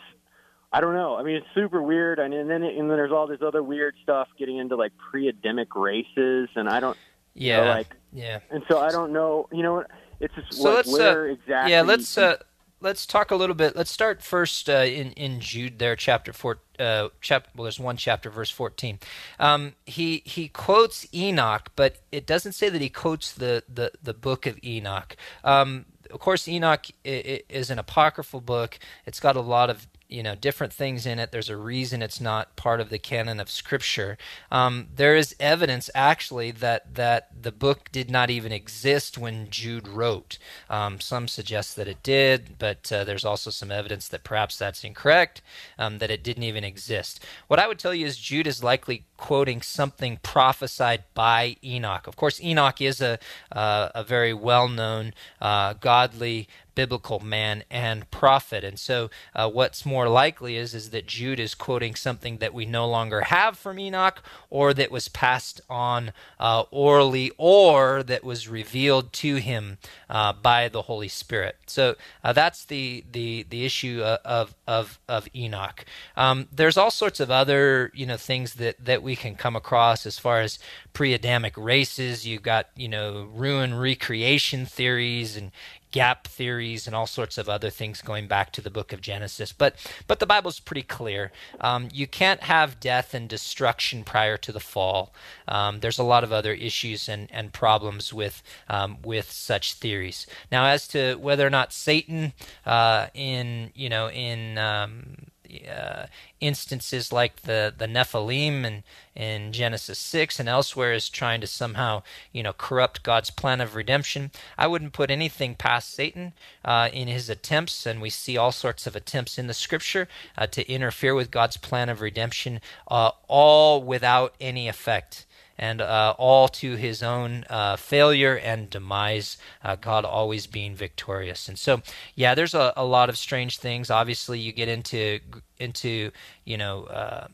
I 0.71 0.81
don't 0.81 0.95
know. 0.95 1.15
I 1.15 1.23
mean, 1.23 1.35
it's 1.35 1.45
super 1.53 1.81
weird, 1.81 2.19
and, 2.19 2.33
and 2.33 2.49
then 2.49 2.63
and 2.63 2.89
then 2.89 2.97
there's 2.97 3.11
all 3.11 3.27
this 3.27 3.41
other 3.45 3.61
weird 3.61 3.95
stuff 4.01 4.27
getting 4.39 4.57
into 4.57 4.75
like 4.75 4.91
pre-Adamic 5.11 5.75
races, 5.75 6.49
and 6.55 6.67
I 6.67 6.79
don't. 6.79 6.97
Yeah. 7.35 7.57
You 7.57 7.63
know, 7.63 7.71
like 7.71 7.95
yeah. 8.11 8.39
And 8.49 8.63
so 8.67 8.79
I 8.79 8.89
don't 8.89 9.13
know. 9.13 9.47
You 9.51 9.63
know, 9.63 9.83
it's 10.19 10.33
just 10.35 10.53
So 10.53 10.63
what, 10.63 10.75
let's 10.75 10.91
where 10.91 11.29
uh, 11.29 11.33
exactly. 11.33 11.71
yeah 11.71 11.81
let's 11.81 12.17
uh, 12.17 12.37
let's 12.83 13.05
talk 13.05 13.31
a 13.31 13.35
little 13.35 13.55
bit. 13.55 13.75
Let's 13.75 13.89
start 13.89 14.21
first 14.21 14.69
uh, 14.69 14.73
in 14.73 15.11
in 15.13 15.39
Jude 15.39 15.79
there, 15.79 15.95
chapter 15.95 16.33
four. 16.33 16.59
Uh, 16.77 17.09
chap- 17.21 17.47
well, 17.55 17.63
there's 17.63 17.79
one 17.79 17.97
chapter, 17.97 18.29
verse 18.29 18.49
14. 18.49 18.99
Um, 19.39 19.73
he 19.85 20.21
he 20.25 20.49
quotes 20.49 21.07
Enoch, 21.13 21.71
but 21.75 21.97
it 22.11 22.27
doesn't 22.27 22.53
say 22.53 22.69
that 22.69 22.81
he 22.81 22.89
quotes 22.89 23.31
the 23.31 23.63
the, 23.73 23.91
the 24.01 24.13
book 24.13 24.45
of 24.45 24.59
Enoch. 24.63 25.15
Um, 25.43 25.85
of 26.11 26.19
course, 26.19 26.47
Enoch 26.47 26.85
is 27.03 27.69
an 27.71 27.79
apocryphal 27.79 28.41
book. 28.41 28.77
It's 29.05 29.19
got 29.19 29.35
a 29.35 29.41
lot 29.41 29.71
of 29.71 29.87
you 30.13 30.21
know 30.21 30.35
different 30.35 30.71
things 30.71 31.05
in 31.05 31.17
it. 31.17 31.31
There's 31.31 31.49
a 31.49 31.57
reason 31.57 32.01
it's 32.01 32.21
not 32.21 32.55
part 32.55 32.79
of 32.79 32.89
the 32.89 32.99
canon 32.99 33.39
of 33.39 33.49
Scripture. 33.49 34.17
Um, 34.51 34.87
there 34.95 35.15
is 35.15 35.35
evidence 35.39 35.89
actually 35.95 36.51
that 36.51 36.93
that 36.95 37.29
the 37.41 37.51
book 37.51 37.91
did 37.91 38.11
not 38.11 38.29
even 38.29 38.51
exist 38.51 39.17
when 39.17 39.49
Jude 39.49 39.87
wrote. 39.87 40.37
Um, 40.69 40.99
some 40.99 41.27
suggest 41.27 41.75
that 41.75 41.87
it 41.87 42.03
did, 42.03 42.57
but 42.59 42.91
uh, 42.91 43.03
there's 43.03 43.25
also 43.25 43.49
some 43.49 43.71
evidence 43.71 44.07
that 44.09 44.23
perhaps 44.23 44.57
that's 44.57 44.83
incorrect. 44.83 45.41
Um, 45.79 45.97
that 45.97 46.11
it 46.11 46.23
didn't 46.23 46.43
even 46.43 46.63
exist. 46.63 47.25
What 47.47 47.59
I 47.59 47.67
would 47.67 47.79
tell 47.79 47.93
you 47.93 48.05
is 48.05 48.17
Jude 48.17 48.47
is 48.47 48.63
likely 48.63 49.05
quoting 49.23 49.61
something 49.61 50.19
prophesied 50.21 51.01
by 51.13 51.55
Enoch. 51.63 52.07
Of 52.07 52.17
course, 52.17 52.41
Enoch 52.41 52.81
is 52.81 52.99
a 52.99 53.17
uh, 53.53 53.87
a 53.95 54.03
very 54.03 54.33
well 54.33 54.67
known 54.67 55.13
uh, 55.39 55.75
godly 55.79 56.49
biblical 56.75 57.19
man 57.19 57.63
and 57.69 58.09
prophet. 58.11 58.63
And 58.63 58.79
so, 58.79 59.09
uh, 59.35 59.49
what's 59.49 59.85
more 59.85 60.07
likely 60.07 60.55
is 60.55 60.73
is 60.73 60.89
that 60.91 61.07
Jude 61.07 61.39
is 61.39 61.55
quoting 61.55 61.95
something 61.95 62.37
that 62.37 62.53
we 62.53 62.65
no 62.65 62.87
longer 62.87 63.21
have 63.21 63.57
from 63.57 63.79
Enoch, 63.79 64.21
or 64.49 64.73
that 64.73 64.91
was 64.91 65.07
passed 65.07 65.61
on 65.69 66.11
uh, 66.39 66.63
orally, 66.71 67.31
or 67.37 68.03
that 68.03 68.23
was 68.23 68.47
revealed 68.47 69.13
to 69.13 69.35
him 69.35 69.77
uh, 70.09 70.33
by 70.33 70.67
the 70.67 70.83
Holy 70.83 71.07
Spirit. 71.07 71.57
So 71.65 71.95
uh, 72.23 72.33
that's 72.33 72.65
the 72.65 73.03
the 73.11 73.45
the 73.49 73.65
issue 73.65 74.01
of 74.03 74.55
of 74.67 74.99
of 75.07 75.27
Enoch. 75.35 75.85
Um, 76.15 76.47
there's 76.51 76.77
all 76.77 76.91
sorts 76.91 77.19
of 77.19 77.31
other 77.31 77.91
you 77.93 78.05
know 78.05 78.17
things 78.17 78.55
that 78.55 78.83
that 78.83 79.03
we 79.03 79.12
can 79.15 79.35
come 79.35 79.55
across 79.55 80.05
as 80.05 80.19
far 80.19 80.41
as 80.41 80.59
pre-Adamic 80.93 81.57
races. 81.57 82.25
You've 82.25 82.43
got 82.43 82.69
you 82.75 82.87
know 82.87 83.29
ruin 83.33 83.73
recreation 83.73 84.65
theories 84.65 85.37
and 85.37 85.51
gap 85.93 86.27
theories 86.27 86.87
and 86.87 86.95
all 86.95 87.05
sorts 87.05 87.37
of 87.37 87.47
other 87.47 87.69
things 87.69 88.01
going 88.01 88.27
back 88.27 88.51
to 88.51 88.61
the 88.61 88.71
book 88.71 88.91
of 88.91 88.99
Genesis. 88.99 89.53
But 89.53 89.75
but 90.07 90.19
the 90.19 90.25
Bible's 90.25 90.59
pretty 90.59 90.81
clear. 90.81 91.31
Um, 91.61 91.87
you 91.93 92.07
can't 92.07 92.41
have 92.41 92.81
death 92.81 93.13
and 93.13 93.29
destruction 93.29 94.03
prior 94.03 94.35
to 94.37 94.51
the 94.51 94.59
fall. 94.59 95.13
Um, 95.47 95.79
there's 95.79 95.99
a 95.99 96.03
lot 96.03 96.25
of 96.25 96.33
other 96.33 96.51
issues 96.51 97.07
and, 97.07 97.29
and 97.31 97.53
problems 97.53 98.11
with 98.11 98.43
um, 98.67 98.97
with 99.03 99.31
such 99.31 99.75
theories. 99.75 100.27
Now, 100.51 100.65
as 100.65 100.87
to 100.89 101.15
whether 101.15 101.47
or 101.47 101.51
not 101.51 101.71
Satan 101.71 102.33
uh, 102.65 103.07
in 103.13 103.71
you 103.75 103.87
know 103.87 104.09
in 104.09 104.57
um, 104.57 105.15
uh, 105.61 106.05
instances 106.39 107.11
like 107.11 107.41
the 107.43 107.73
the 107.75 107.87
Nephilim 107.87 108.65
and 108.65 108.83
in 109.15 109.53
Genesis 109.53 109.99
six 109.99 110.39
and 110.39 110.49
elsewhere 110.49 110.93
is 110.93 111.09
trying 111.09 111.41
to 111.41 111.47
somehow 111.47 112.03
you 112.31 112.43
know 112.43 112.53
corrupt 112.53 113.03
God's 113.03 113.29
plan 113.29 113.61
of 113.61 113.75
redemption. 113.75 114.31
I 114.57 114.67
wouldn't 114.67 114.93
put 114.93 115.11
anything 115.11 115.55
past 115.55 115.91
Satan 115.91 116.33
uh, 116.65 116.89
in 116.91 117.07
his 117.07 117.29
attempts, 117.29 117.85
and 117.85 118.01
we 118.01 118.09
see 118.09 118.37
all 118.37 118.51
sorts 118.51 118.87
of 118.87 118.95
attempts 118.95 119.37
in 119.37 119.47
the 119.47 119.53
Scripture 119.53 120.07
uh, 120.37 120.47
to 120.47 120.69
interfere 120.69 121.15
with 121.15 121.31
God's 121.31 121.57
plan 121.57 121.89
of 121.89 122.01
redemption, 122.01 122.59
uh, 122.87 123.11
all 123.27 123.81
without 123.81 124.33
any 124.39 124.67
effect 124.67 125.25
and 125.63 125.79
uh, 125.79 126.13
all 126.17 126.49
to 126.49 126.75
his 126.75 127.01
own 127.01 127.45
uh, 127.49 127.77
failure 127.77 128.37
and 128.37 128.69
demise, 128.69 129.37
uh, 129.63 129.77
God 129.77 130.03
always 130.03 130.45
being 130.45 130.75
victorious. 130.75 131.47
And 131.47 131.57
so, 131.57 131.81
yeah, 132.15 132.35
there's 132.35 132.53
a, 132.53 132.73
a 132.75 132.83
lot 132.83 133.07
of 133.07 133.17
strange 133.17 133.59
things. 133.59 133.89
Obviously, 133.89 134.39
you 134.39 134.51
get 134.51 134.67
into 134.67 135.21
into 135.59 136.11
you 136.43 136.57
know 136.57 136.83
uh, 136.83 137.27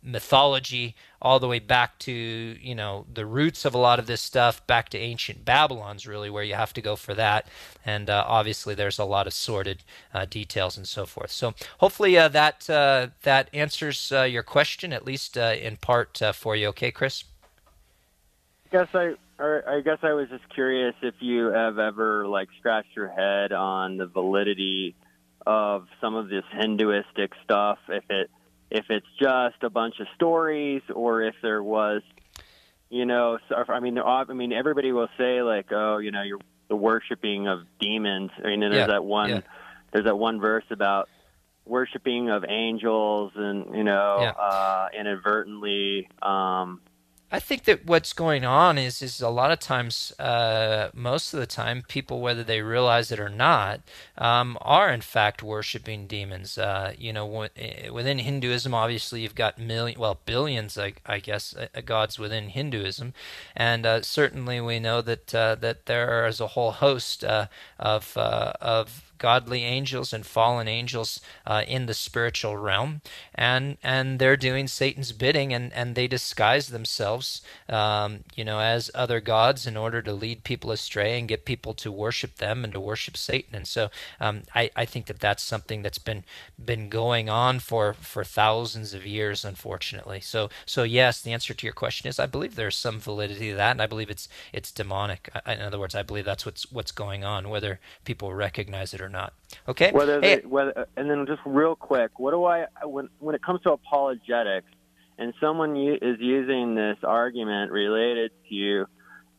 mythology 0.00 0.94
all 1.20 1.40
the 1.40 1.48
way 1.48 1.58
back 1.58 1.98
to 1.98 2.12
you 2.12 2.74
know 2.74 3.04
the 3.12 3.26
roots 3.26 3.64
of 3.64 3.74
a 3.74 3.78
lot 3.78 3.98
of 3.98 4.06
this 4.06 4.22
stuff 4.22 4.66
back 4.66 4.88
to 4.88 4.96
ancient 4.96 5.44
babylon's 5.44 6.06
really 6.06 6.30
where 6.30 6.42
you 6.42 6.54
have 6.54 6.72
to 6.72 6.80
go 6.80 6.96
for 6.96 7.12
that 7.12 7.46
and 7.84 8.08
uh, 8.08 8.24
obviously 8.26 8.74
there's 8.74 8.98
a 8.98 9.04
lot 9.04 9.26
of 9.26 9.34
sordid 9.34 9.82
uh, 10.14 10.24
details 10.24 10.78
and 10.78 10.88
so 10.88 11.04
forth 11.04 11.30
so 11.30 11.52
hopefully 11.78 12.16
uh, 12.16 12.28
that 12.28 12.70
uh, 12.70 13.08
that 13.24 13.50
answers 13.52 14.10
uh, 14.10 14.22
your 14.22 14.42
question 14.42 14.90
at 14.90 15.04
least 15.04 15.36
in 15.36 15.76
part 15.76 16.18
for 16.32 16.56
you 16.56 16.68
okay 16.68 16.90
chris 16.90 17.24
guess 18.70 18.88
I, 18.94 19.14
or 19.38 19.64
I 19.68 19.80
guess 19.80 19.98
I 20.02 20.12
was 20.12 20.28
just 20.28 20.48
curious 20.54 20.94
if 21.02 21.14
you 21.20 21.46
have 21.46 21.78
ever 21.78 22.26
like 22.26 22.48
scratched 22.58 22.94
your 22.94 23.08
head 23.08 23.52
on 23.52 23.96
the 23.96 24.06
validity 24.06 24.94
of 25.46 25.86
some 26.00 26.14
of 26.14 26.28
this 26.28 26.44
Hinduistic 26.52 27.32
stuff. 27.44 27.78
If 27.88 28.04
it, 28.10 28.30
if 28.70 28.84
it's 28.90 29.06
just 29.18 29.62
a 29.62 29.70
bunch 29.70 29.98
of 30.00 30.06
stories, 30.14 30.82
or 30.94 31.22
if 31.22 31.34
there 31.42 31.62
was, 31.62 32.02
you 32.88 33.06
know, 33.06 33.38
so, 33.48 33.56
I 33.68 33.80
mean, 33.80 33.98
I 33.98 34.24
mean, 34.32 34.52
everybody 34.52 34.92
will 34.92 35.08
say 35.18 35.42
like, 35.42 35.72
oh, 35.72 35.98
you 35.98 36.10
know, 36.10 36.22
you're 36.22 36.38
the 36.68 36.76
worshiping 36.76 37.48
of 37.48 37.60
demons. 37.80 38.30
I 38.38 38.48
mean, 38.48 38.60
there's 38.60 38.74
Yeah, 38.76 38.86
that 38.86 39.04
one, 39.04 39.30
yeah. 39.30 39.40
there's 39.92 40.04
that 40.04 40.16
one 40.16 40.40
verse 40.40 40.64
about 40.70 41.08
worshiping 41.64 42.30
of 42.30 42.44
angels, 42.48 43.32
and 43.34 43.74
you 43.76 43.84
know, 43.84 44.18
Yeah. 44.20 44.30
uh, 44.30 44.88
inadvertently. 44.98 46.08
Um, 46.22 46.80
I 47.32 47.38
think 47.38 47.64
that 47.64 47.86
what's 47.86 48.12
going 48.12 48.44
on 48.44 48.76
is 48.76 49.02
is 49.02 49.20
a 49.20 49.28
lot 49.28 49.52
of 49.52 49.60
times, 49.60 50.12
uh, 50.18 50.90
most 50.92 51.32
of 51.32 51.38
the 51.38 51.46
time, 51.46 51.82
people, 51.86 52.20
whether 52.20 52.42
they 52.42 52.60
realize 52.60 53.12
it 53.12 53.20
or 53.20 53.28
not, 53.28 53.80
um, 54.18 54.58
are 54.60 54.92
in 54.92 55.00
fact 55.00 55.40
worshiping 55.42 56.08
demons. 56.08 56.58
Uh, 56.58 56.92
you 56.98 57.12
know, 57.12 57.26
w- 57.26 57.48
eh, 57.56 57.88
within 57.90 58.18
Hinduism, 58.18 58.74
obviously, 58.74 59.20
you've 59.20 59.36
got 59.36 59.58
million, 59.60 60.00
well, 60.00 60.18
billions, 60.24 60.76
I, 60.76 60.94
I 61.06 61.20
guess, 61.20 61.54
uh, 61.54 61.80
gods 61.82 62.18
within 62.18 62.48
Hinduism, 62.48 63.14
and 63.54 63.86
uh, 63.86 64.02
certainly 64.02 64.60
we 64.60 64.80
know 64.80 65.00
that 65.00 65.32
uh, 65.32 65.54
that 65.56 65.86
there 65.86 66.26
is 66.26 66.40
a 66.40 66.48
whole 66.48 66.72
host 66.72 67.22
uh, 67.22 67.46
of 67.78 68.16
of 68.16 69.09
godly 69.20 69.62
angels 69.62 70.12
and 70.12 70.26
fallen 70.26 70.66
angels 70.66 71.20
uh, 71.46 71.62
in 71.68 71.86
the 71.86 71.94
spiritual 71.94 72.56
realm, 72.56 73.02
and 73.34 73.76
and 73.84 74.18
they're 74.18 74.36
doing 74.36 74.66
Satan's 74.66 75.12
bidding, 75.12 75.52
and 75.52 75.72
and 75.72 75.94
they 75.94 76.08
disguise 76.08 76.68
themselves, 76.68 77.42
um, 77.68 78.24
you 78.34 78.44
know, 78.44 78.58
as 78.58 78.90
other 78.94 79.20
gods 79.20 79.66
in 79.66 79.76
order 79.76 80.02
to 80.02 80.12
lead 80.12 80.42
people 80.42 80.72
astray 80.72 81.18
and 81.18 81.28
get 81.28 81.44
people 81.44 81.74
to 81.74 81.92
worship 81.92 82.36
them 82.36 82.64
and 82.64 82.72
to 82.72 82.80
worship 82.80 83.16
Satan. 83.16 83.54
And 83.54 83.68
so, 83.68 83.90
um, 84.18 84.42
I 84.54 84.70
I 84.74 84.84
think 84.86 85.06
that 85.06 85.20
that's 85.20 85.42
something 85.42 85.82
that's 85.82 85.98
been 85.98 86.24
been 86.58 86.88
going 86.88 87.28
on 87.28 87.60
for 87.60 87.94
for 87.94 88.24
thousands 88.24 88.94
of 88.94 89.06
years, 89.06 89.44
unfortunately. 89.44 90.20
So 90.20 90.48
so 90.66 90.82
yes, 90.82 91.20
the 91.20 91.32
answer 91.32 91.54
to 91.54 91.66
your 91.66 91.74
question 91.74 92.08
is 92.08 92.18
I 92.18 92.26
believe 92.26 92.54
there's 92.56 92.76
some 92.76 92.98
validity 92.98 93.50
to 93.50 93.56
that, 93.56 93.72
and 93.72 93.82
I 93.82 93.86
believe 93.86 94.10
it's 94.10 94.28
it's 94.52 94.72
demonic. 94.72 95.28
I, 95.44 95.54
in 95.54 95.60
other 95.60 95.78
words, 95.78 95.94
I 95.94 96.02
believe 96.02 96.24
that's 96.24 96.46
what's 96.46 96.72
what's 96.72 96.92
going 96.92 97.22
on, 97.22 97.50
whether 97.50 97.80
people 98.04 98.32
recognize 98.32 98.94
it 98.94 99.00
or 99.02 99.09
not. 99.10 99.32
Okay. 99.68 99.90
Whether 99.92 100.20
Hey, 100.20 100.40
they, 100.40 100.46
whether 100.46 100.86
and 100.96 101.10
then 101.10 101.26
just 101.26 101.40
real 101.44 101.74
quick, 101.76 102.18
what 102.18 102.30
do 102.32 102.44
I 102.44 102.66
when 102.84 103.08
when 103.18 103.34
it 103.34 103.42
comes 103.42 103.60
to 103.62 103.72
apologetics 103.72 104.68
and 105.18 105.34
someone 105.40 105.76
u- 105.76 105.98
is 106.00 106.16
using 106.20 106.74
this 106.74 106.98
argument 107.02 107.70
related 107.72 108.30
to 108.48 108.86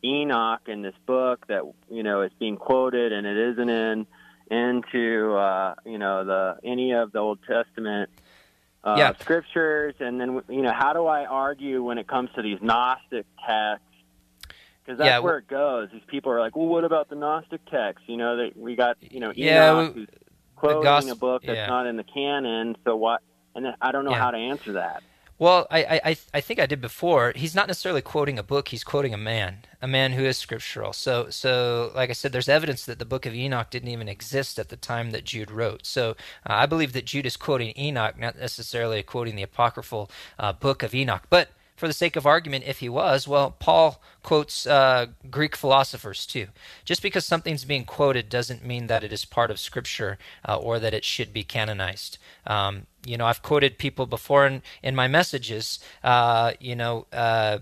Enoch 0.04 0.60
in 0.66 0.82
this 0.82 0.94
book 1.06 1.46
that 1.48 1.62
you 1.90 2.02
know 2.02 2.22
is 2.22 2.32
being 2.38 2.56
quoted 2.56 3.12
and 3.12 3.26
it 3.26 3.36
isn't 3.52 3.68
in 3.68 4.06
into 4.50 5.34
uh, 5.34 5.74
you 5.86 5.98
know 5.98 6.24
the 6.24 6.56
any 6.64 6.92
of 6.92 7.12
the 7.12 7.18
Old 7.18 7.38
Testament 7.46 8.10
uh, 8.84 8.96
Yeah. 8.98 9.12
scriptures, 9.20 9.94
and 10.00 10.20
then 10.20 10.42
you 10.48 10.62
know 10.62 10.72
how 10.72 10.92
do 10.92 11.06
I 11.06 11.24
argue 11.24 11.82
when 11.82 11.98
it 11.98 12.06
comes 12.08 12.30
to 12.34 12.42
these 12.42 12.58
Gnostic 12.60 13.26
texts? 13.46 13.86
Because 14.84 14.98
that's 14.98 15.06
Yeah, 15.08 15.18
where 15.20 15.38
it 15.38 15.46
goes. 15.48 15.88
These 15.92 16.02
people 16.08 16.32
are 16.32 16.40
like, 16.40 16.56
"Well, 16.56 16.66
what 16.66 16.84
about 16.84 17.08
the 17.08 17.14
Gnostic 17.16 17.64
texts?" 17.70 18.08
You 18.08 18.16
know, 18.16 18.36
that 18.36 18.56
we 18.56 18.74
got 18.76 18.96
you 19.00 19.20
know 19.20 19.28
Enoch 19.28 19.36
Yeah, 19.36 19.92
who's 19.92 20.08
quoting 20.56 21.10
a 21.10 21.16
book 21.16 21.42
that's 21.46 21.56
yeah. 21.56 21.66
not 21.66 21.86
in 21.86 21.96
the 21.96 22.04
canon. 22.04 22.76
So 22.84 22.96
what? 22.96 23.20
And 23.54 23.64
then 23.64 23.74
I 23.80 23.92
don't 23.92 24.04
know 24.04 24.10
Yeah. 24.12 24.18
how 24.20 24.30
to 24.32 24.38
answer 24.38 24.72
that. 24.74 25.02
Well, 25.38 25.66
I, 25.72 25.84
I, 25.84 26.00
I- 26.04 26.16
I 26.34 26.40
think 26.40 26.60
I 26.60 26.66
did 26.66 26.80
before. 26.80 27.32
He's 27.34 27.54
not 27.54 27.66
necessarily 27.66 28.02
quoting 28.02 28.38
a 28.38 28.42
book; 28.44 28.68
he's 28.68 28.84
quoting 28.84 29.12
a 29.14 29.18
man, 29.18 29.58
a 29.80 29.88
man 29.88 30.12
who 30.12 30.24
is 30.24 30.36
scriptural. 30.36 30.92
So, 30.92 31.30
so 31.30 31.90
like 31.96 32.10
I 32.10 32.12
said, 32.12 32.32
there's 32.32 32.48
evidence 32.48 32.84
that 32.86 32.98
the 33.00 33.04
book 33.04 33.26
of 33.26 33.34
Enoch 33.34 33.68
didn't 33.70 33.88
even 33.88 34.08
exist 34.08 34.58
at 34.58 34.68
the 34.68 34.76
time 34.76 35.10
that 35.12 35.24
Jude 35.24 35.50
wrote. 35.50 35.84
So, 35.84 36.10
uh, 36.10 36.14
I 36.62 36.66
believe 36.66 36.92
that 36.92 37.06
Jude 37.06 37.26
is 37.26 37.36
quoting 37.36 37.72
Enoch, 37.76 38.18
not 38.18 38.38
necessarily 38.38 39.02
quoting 39.02 39.34
the 39.36 39.42
apocryphal 39.42 40.10
uh, 40.38 40.52
book 40.52 40.82
of 40.84 40.94
Enoch. 40.94 41.22
But 41.28 41.50
for 41.82 41.88
the 41.88 41.92
sake 41.92 42.14
of 42.14 42.26
argument, 42.26 42.62
if 42.64 42.78
he 42.78 42.88
was, 42.88 43.26
well, 43.26 43.56
Paul 43.58 44.00
quotes 44.22 44.68
uh, 44.68 45.06
Greek 45.28 45.56
philosophers 45.56 46.24
too. 46.24 46.46
Just 46.84 47.02
because 47.02 47.24
something's 47.24 47.64
being 47.64 47.84
quoted 47.84 48.28
doesn't 48.28 48.64
mean 48.64 48.86
that 48.86 49.02
it 49.02 49.12
is 49.12 49.24
part 49.24 49.50
of 49.50 49.58
Scripture 49.58 50.16
uh, 50.48 50.56
or 50.56 50.78
that 50.78 50.94
it 50.94 51.04
should 51.04 51.32
be 51.32 51.42
canonized. 51.42 52.18
Um, 52.46 52.86
you 53.04 53.16
know, 53.16 53.26
I've 53.26 53.42
quoted 53.42 53.78
people 53.78 54.06
before 54.06 54.46
in, 54.46 54.62
in 54.80 54.94
my 54.94 55.08
messages, 55.08 55.80
uh, 56.04 56.52
you 56.60 56.76
know, 56.76 57.08
uh, 57.12 57.58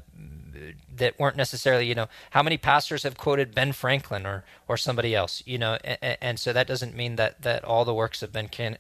that 0.97 1.19
weren't 1.19 1.37
necessarily, 1.37 1.87
you 1.87 1.95
know, 1.95 2.09
how 2.31 2.43
many 2.43 2.57
pastors 2.57 3.03
have 3.03 3.17
quoted 3.17 3.55
Ben 3.55 3.73
Franklin 3.73 4.27
or 4.27 4.45
or 4.69 4.77
somebody 4.77 5.15
else, 5.15 5.43
you 5.47 5.59
know, 5.59 5.79
and, 5.85 6.19
and 6.21 6.41
so 6.41 6.53
that 6.53 6.67
doesn't 6.67 6.95
mean 6.95 7.17
that 7.17 7.43
that 7.43 7.65
all 7.65 7.85
the 7.85 7.95
works 7.95 8.23
of 8.23 8.33
Ben 8.33 8.49
Can, 8.49 8.79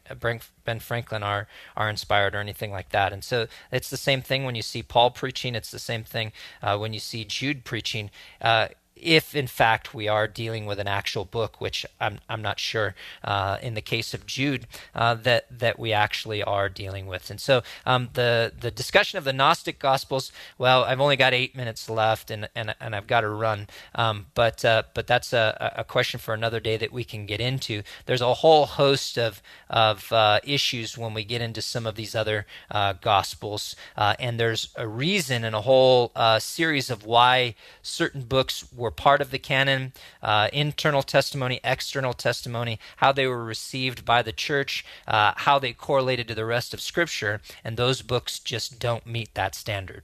Ben 0.65 0.81
Franklin 0.81 1.23
are 1.23 1.49
are 1.77 1.91
inspired 1.91 2.35
or 2.35 2.39
anything 2.39 2.71
like 2.71 2.91
that. 2.91 3.13
And 3.13 3.25
so 3.25 3.47
it's 3.73 3.91
the 3.91 3.97
same 3.97 4.23
thing 4.23 4.45
when 4.45 4.55
you 4.55 4.63
see 4.63 4.83
Paul 4.83 5.11
preaching. 5.11 5.55
It's 5.55 5.71
the 5.71 5.79
same 5.79 6.05
thing 6.05 6.33
uh, 6.63 6.79
when 6.79 6.93
you 6.93 7.01
see 7.01 7.25
Jude 7.25 7.65
preaching. 7.65 8.11
Uh, 8.41 8.69
if 9.03 9.35
in 9.35 9.47
fact 9.47 9.95
we 9.95 10.09
are 10.09 10.27
dealing 10.27 10.67
with 10.67 10.79
an 10.79 10.89
actual 10.89 11.25
book, 11.25 11.61
which 11.61 11.87
I'm, 12.01 12.19
I'm 12.29 12.43
not 12.43 12.59
sure 12.59 12.95
uh, 13.25 13.59
in 13.63 13.75
the 13.75 13.81
case 13.81 14.15
of 14.15 14.27
Jude 14.27 14.67
uh, 14.95 15.15
that 15.15 15.47
that 15.59 15.79
we 15.79 15.93
actually 15.93 16.43
are 16.43 16.69
dealing 16.69 17.07
with. 17.07 17.31
And 17.31 17.41
so 17.41 17.63
um, 17.87 18.11
the 18.15 18.53
the 18.59 18.71
discussion 18.71 19.19
of 19.19 19.25
the 19.25 19.33
Gnostic 19.33 19.79
Gospels. 19.79 20.33
Well, 20.59 20.85
I've 20.85 21.01
only 21.01 21.17
got 21.17 21.35
eight 21.35 21.57
minutes 21.57 21.89
left, 21.89 22.31
and 22.31 22.49
and, 22.55 22.75
and 22.81 22.95
I've 22.95 23.07
got 23.07 23.23
to 23.23 23.29
run. 23.29 23.69
Um, 23.95 24.27
but 24.35 24.65
uh, 24.65 24.85
but 24.95 25.07
that's 25.07 25.33
a, 25.33 25.73
a 25.77 25.85
question 25.85 26.21
for 26.21 26.35
another 26.35 26.61
day 26.61 26.77
that 26.77 26.93
we 26.93 27.05
can 27.05 27.27
get 27.27 27.41
into. 27.41 27.83
There's 28.07 28.21
a 28.21 28.35
whole 28.35 28.67
host 28.67 29.19
of 29.19 29.43
of 29.69 30.13
uh, 30.13 30.41
issues 30.45 30.97
when 30.99 31.15
we 31.15 31.25
get 31.25 31.41
into 31.41 31.63
some 31.63 31.87
of 31.87 31.95
these 31.95 32.15
other 32.15 32.47
uh, 32.71 32.95
Gospels, 33.01 33.77
uh, 33.97 34.15
and 34.19 34.39
there's 34.39 34.69
a 34.77 34.87
reason 34.87 35.45
and 35.45 35.55
a 35.55 35.63
whole 35.63 36.13
series 36.39 36.91
of 36.91 37.05
why 37.05 37.55
certain 37.83 38.23
books 38.23 38.65
were 38.75 38.90
were 38.91 39.03
part 39.03 39.21
of 39.21 39.31
the 39.31 39.39
canon, 39.39 39.93
uh, 40.21 40.49
internal 40.53 41.03
testimony, 41.03 41.61
external 41.63 42.13
testimony, 42.13 42.79
how 42.97 43.13
they 43.13 43.27
were 43.27 43.45
received 43.45 44.05
by 44.05 44.21
the 44.21 44.33
church, 44.33 44.85
uh, 45.07 45.33
how 45.37 45.61
they 45.61 45.73
correlated 45.73 46.27
to 46.27 46.35
the 46.35 46.45
rest 46.45 46.75
of 46.75 46.81
Scripture, 46.81 47.41
and 47.63 47.77
those 47.77 48.03
books 48.03 48.41
just 48.41 48.81
don't 48.81 49.07
meet 49.07 49.33
that 49.35 49.55
standard. 49.55 50.03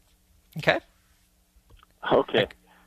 Okay? 0.58 0.78
Okay. 2.12 2.46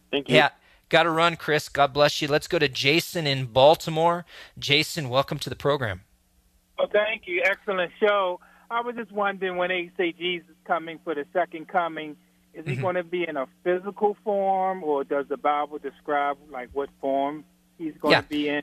Thank 0.09 0.29
you. 0.29 0.35
Yeah. 0.35 0.49
Got 0.87 1.03
to 1.03 1.11
run, 1.11 1.35
Chris. 1.35 1.69
God 1.69 1.93
bless 1.93 2.21
you. 2.21 2.27
Let's 2.27 2.47
go 2.47 2.57
to 2.57 2.69
Jason 2.69 3.27
in 3.27 3.45
Baltimore. 3.45 4.25
Jason, 4.57 5.09
welcome 5.09 5.37
to 5.39 5.49
the 5.49 5.55
program. 5.55 6.01
Oh, 6.79 6.87
thank 6.91 7.23
you. 7.27 7.43
Excellent 7.43 7.91
show. 7.99 8.39
I 8.71 8.81
was 8.81 8.95
just 8.95 9.11
wondering 9.11 9.57
when 9.57 9.69
they 9.69 9.91
say 9.97 10.13
Jesus 10.13 10.55
coming 10.65 10.99
for 11.03 11.13
the 11.13 11.25
second 11.33 11.67
coming, 11.67 12.15
is 12.53 12.65
he 12.65 12.73
mm-hmm. 12.73 12.81
going 12.81 12.95
to 12.95 13.03
be 13.03 13.27
in 13.27 13.37
a 13.37 13.47
physical 13.63 14.17
form, 14.23 14.83
or 14.83 15.03
does 15.03 15.27
the 15.27 15.37
Bible 15.37 15.77
describe 15.77 16.37
like 16.51 16.69
what 16.73 16.89
form 16.99 17.45
he's 17.77 17.93
going 18.01 18.13
yeah. 18.13 18.21
to 18.21 18.27
be 18.27 18.49
in? 18.49 18.61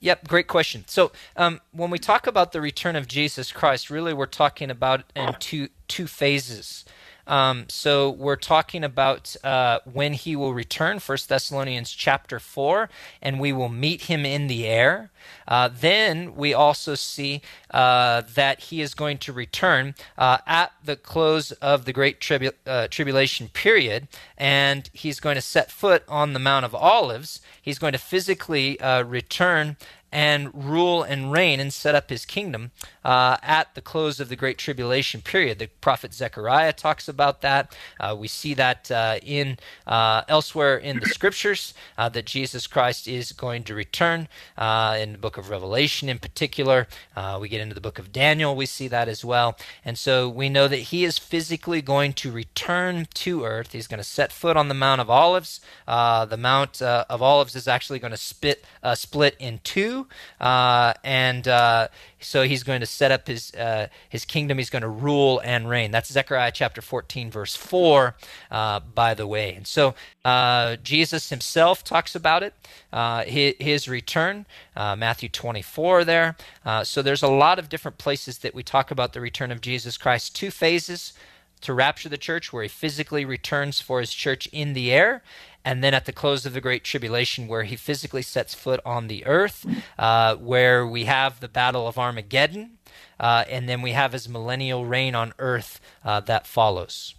Yep, 0.00 0.28
great 0.28 0.46
question. 0.46 0.84
So 0.86 1.10
um, 1.36 1.60
when 1.72 1.90
we 1.90 1.98
talk 1.98 2.26
about 2.26 2.52
the 2.52 2.60
return 2.60 2.94
of 2.94 3.08
Jesus 3.08 3.50
Christ, 3.50 3.90
really 3.90 4.14
we're 4.14 4.26
talking 4.26 4.70
about 4.70 5.04
in 5.16 5.34
two 5.40 5.68
two 5.88 6.06
phases. 6.06 6.84
Um, 7.28 7.66
so 7.68 8.10
we're 8.10 8.36
talking 8.36 8.82
about 8.82 9.36
uh, 9.44 9.80
when 9.84 10.14
he 10.14 10.34
will 10.34 10.54
return, 10.54 10.98
First 10.98 11.28
Thessalonians 11.28 11.90
chapter 11.92 12.40
four, 12.40 12.88
and 13.20 13.38
we 13.38 13.52
will 13.52 13.68
meet 13.68 14.02
him 14.02 14.24
in 14.24 14.46
the 14.46 14.66
air. 14.66 15.10
Uh, 15.46 15.68
then 15.68 16.34
we 16.36 16.54
also 16.54 16.94
see 16.94 17.42
uh, 17.70 18.22
that 18.34 18.60
he 18.60 18.80
is 18.80 18.94
going 18.94 19.18
to 19.18 19.32
return 19.32 19.94
uh, 20.16 20.38
at 20.46 20.72
the 20.82 20.96
close 20.96 21.52
of 21.52 21.84
the 21.84 21.92
great 21.92 22.18
tribu- 22.18 22.52
uh, 22.66 22.88
tribulation 22.88 23.48
period, 23.48 24.08
and 24.38 24.88
he's 24.94 25.20
going 25.20 25.34
to 25.34 25.42
set 25.42 25.70
foot 25.70 26.02
on 26.08 26.32
the 26.32 26.38
Mount 26.38 26.64
of 26.64 26.74
Olives. 26.74 27.40
He's 27.60 27.78
going 27.78 27.92
to 27.92 27.98
physically 27.98 28.80
uh, 28.80 29.02
return 29.02 29.76
and 30.10 30.50
rule 30.54 31.02
and 31.02 31.30
reign 31.30 31.60
and 31.60 31.72
set 31.72 31.94
up 31.94 32.10
his 32.10 32.24
kingdom 32.24 32.70
uh, 33.04 33.36
at 33.42 33.74
the 33.74 33.80
close 33.80 34.20
of 34.20 34.28
the 34.28 34.36
Great 34.36 34.58
Tribulation 34.58 35.20
period. 35.20 35.58
The 35.58 35.68
prophet 35.80 36.14
Zechariah 36.14 36.72
talks 36.72 37.08
about 37.08 37.42
that. 37.42 37.76
Uh, 38.00 38.16
we 38.18 38.28
see 38.28 38.54
that 38.54 38.90
uh, 38.90 39.18
in 39.22 39.58
uh, 39.86 40.22
elsewhere 40.28 40.76
in 40.76 41.00
the 41.00 41.06
scriptures 41.06 41.74
uh, 41.96 42.08
that 42.10 42.26
Jesus 42.26 42.66
Christ 42.66 43.06
is 43.06 43.32
going 43.32 43.64
to 43.64 43.74
return. 43.74 44.28
Uh, 44.56 44.96
in 44.98 45.12
the 45.12 45.18
book 45.18 45.36
of 45.36 45.50
Revelation, 45.50 46.08
in 46.08 46.18
particular, 46.18 46.86
we 47.40 47.48
get 47.48 47.60
into 47.60 47.74
the 47.74 47.80
book 47.80 47.98
of 47.98 48.12
Daniel. 48.12 48.56
We 48.56 48.66
see 48.66 48.88
that 48.88 49.08
as 49.08 49.24
well, 49.24 49.56
and 49.84 49.98
so 49.98 50.28
we 50.28 50.48
know 50.48 50.68
that 50.68 50.76
he 50.76 51.04
is 51.04 51.18
physically 51.18 51.82
going 51.82 52.12
to 52.14 52.30
return 52.30 53.06
to 53.14 53.44
earth. 53.44 53.72
He's 53.72 53.86
going 53.86 53.98
to 53.98 54.04
set 54.04 54.32
foot 54.32 54.56
on 54.56 54.68
the 54.68 54.74
Mount 54.74 55.00
of 55.00 55.10
Olives. 55.10 55.60
the 55.86 56.38
Mount 56.38 56.80
of 56.80 57.22
Olives 57.22 57.54
is 57.54 57.68
actually 57.68 57.98
going 57.98 58.12
to 58.12 58.16
split 58.16 58.64
split 58.94 59.36
in 59.38 59.60
two 59.64 59.97
uh, 60.40 60.94
and 61.02 61.48
uh, 61.48 61.88
so 62.20 62.42
he's 62.42 62.62
going 62.62 62.80
to 62.80 62.86
set 62.86 63.10
up 63.10 63.26
his 63.26 63.52
uh, 63.54 63.88
his 64.08 64.24
kingdom. 64.24 64.58
He's 64.58 64.70
going 64.70 64.82
to 64.82 64.88
rule 64.88 65.40
and 65.44 65.68
reign. 65.68 65.90
That's 65.90 66.12
Zechariah 66.12 66.52
chapter 66.52 66.82
14, 66.82 67.30
verse 67.30 67.56
4, 67.56 68.14
uh, 68.50 68.80
by 68.80 69.14
the 69.14 69.26
way. 69.26 69.54
And 69.54 69.66
so 69.66 69.94
uh, 70.24 70.76
Jesus 70.76 71.30
himself 71.30 71.82
talks 71.82 72.14
about 72.14 72.42
it, 72.42 72.54
uh, 72.92 73.24
his, 73.24 73.54
his, 73.58 73.88
return, 73.88 74.46
Matthew 74.76 75.28
24 75.28 76.04
there. 76.04 76.36
so 76.84 77.02
there's 77.02 77.22
a 77.22 77.28
lot 77.28 77.58
of 77.58 77.68
different 77.68 77.98
places 77.98 78.38
that 78.38 78.54
we 78.54 78.62
talk 78.62 78.90
about 78.90 79.12
the 79.12 79.20
return 79.20 79.50
of 79.50 79.60
Jesus 79.60 79.96
Christ. 79.96 80.36
Two 80.36 80.50
phases 80.50 81.14
to 81.58 81.74
rapture 81.74 82.08
the 82.08 82.18
church, 82.18 82.52
where 82.52 82.62
he 82.62 82.68
physically 82.68 83.24
returns 83.24 83.80
for 83.80 84.00
his 84.00 84.12
church 84.12 84.46
in 84.52 84.72
the 84.72 84.92
air, 84.92 85.22
and 85.64 85.82
then 85.82 85.94
at 85.94 86.06
the 86.06 86.12
close 86.12 86.46
of 86.46 86.54
the 86.54 86.60
Great 86.60 86.84
Tribulation, 86.84 87.48
where 87.48 87.64
he 87.64 87.76
physically 87.76 88.22
sets 88.22 88.54
foot 88.54 88.80
on 88.84 89.08
the 89.08 89.26
earth, 89.26 89.66
uh, 89.98 90.36
where 90.36 90.86
we 90.86 91.04
have 91.04 91.40
the 91.40 91.48
Battle 91.48 91.86
of 91.86 91.98
Armageddon, 91.98 92.78
uh, 93.20 93.44
and 93.48 93.68
then 93.68 93.82
we 93.82 93.92
have 93.92 94.12
his 94.12 94.28
millennial 94.28 94.86
reign 94.86 95.14
on 95.14 95.32
earth 95.38 95.80
uh, 96.04 96.20
that 96.20 96.46
follows. 96.46 97.14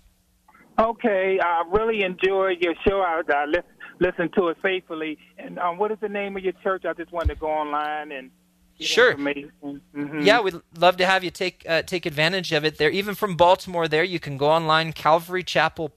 Okay, 0.80 1.40
I 1.44 1.64
really 1.70 2.04
enjoyed 2.04 2.58
your 2.62 2.74
show. 2.88 3.02
I, 3.02 3.22
I 3.34 3.46
li- 3.46 3.60
listened 4.00 4.32
to 4.38 4.48
it 4.48 4.58
faithfully. 4.62 5.18
And 5.38 5.60
um, 5.60 5.78
what 5.78 5.92
is 5.92 5.98
the 6.00 6.08
name 6.08 6.38
of 6.38 6.44
your 6.44 6.54
church? 6.64 6.86
I 6.86 6.94
just 6.94 7.12
wanted 7.12 7.34
to 7.34 7.40
go 7.40 7.48
online 7.48 8.14
and 8.14 8.32
sure. 8.80 9.16
Mm-hmm. 9.16 10.22
Yeah, 10.22 10.42
we'd 10.42 10.56
love 10.78 10.98
to 10.98 11.06
have 11.06 11.24
you 11.24 11.32
take 11.32 11.66
uh, 11.68 11.82
take 11.82 12.06
advantage 12.06 12.52
of 12.52 12.64
it 12.64 12.78
there. 12.78 12.90
Even 12.90 13.16
from 13.16 13.36
Baltimore, 13.36 13.88
there 13.88 14.04
you 14.04 14.20
can 14.20 14.38
go 14.38 14.50
online, 14.50 14.94
Calvary 14.94 15.44
Chapel 15.44 15.90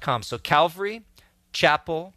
com. 0.00 0.22
So 0.22 0.38
Calvary 0.38 1.02
Chapel 1.52 2.14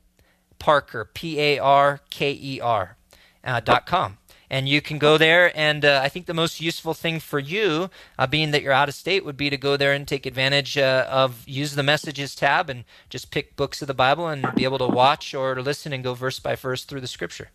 Parker, 0.59 1.05
P 1.05 1.39
A 1.39 1.59
R 1.59 2.01
K 2.09 2.31
E 2.31 2.59
R, 2.61 2.97
uh, 3.43 3.59
dot 3.59 3.85
com. 3.85 4.17
And 4.49 4.69
you 4.69 4.81
can 4.81 4.97
go 4.97 5.17
there, 5.17 5.51
and 5.59 5.83
uh, 5.83 5.99
I 6.01 6.07
think 6.07 6.25
the 6.25 6.33
most 6.33 6.61
useful 6.61 6.93
thing 6.93 7.19
for 7.19 7.37
you, 7.37 7.89
uh, 8.17 8.27
being 8.27 8.51
that 8.51 8.61
you're 8.61 8.71
out 8.71 8.87
of 8.87 8.95
state, 8.95 9.25
would 9.25 9.35
be 9.35 9.49
to 9.49 9.57
go 9.57 9.75
there 9.75 9.91
and 9.91 10.07
take 10.07 10.25
advantage 10.25 10.77
uh, 10.77 11.05
of 11.09 11.43
use 11.45 11.75
the 11.75 11.83
messages 11.83 12.33
tab 12.33 12.69
and 12.69 12.85
just 13.09 13.29
pick 13.29 13.57
books 13.57 13.81
of 13.81 13.89
the 13.89 13.93
Bible 13.93 14.29
and 14.29 14.47
be 14.55 14.63
able 14.63 14.77
to 14.77 14.87
watch 14.87 15.33
or 15.33 15.61
listen 15.61 15.91
and 15.91 16.01
go 16.01 16.13
verse 16.13 16.39
by 16.39 16.55
verse 16.55 16.85
through 16.85 17.01
the 17.01 17.07
Scripture. 17.07 17.49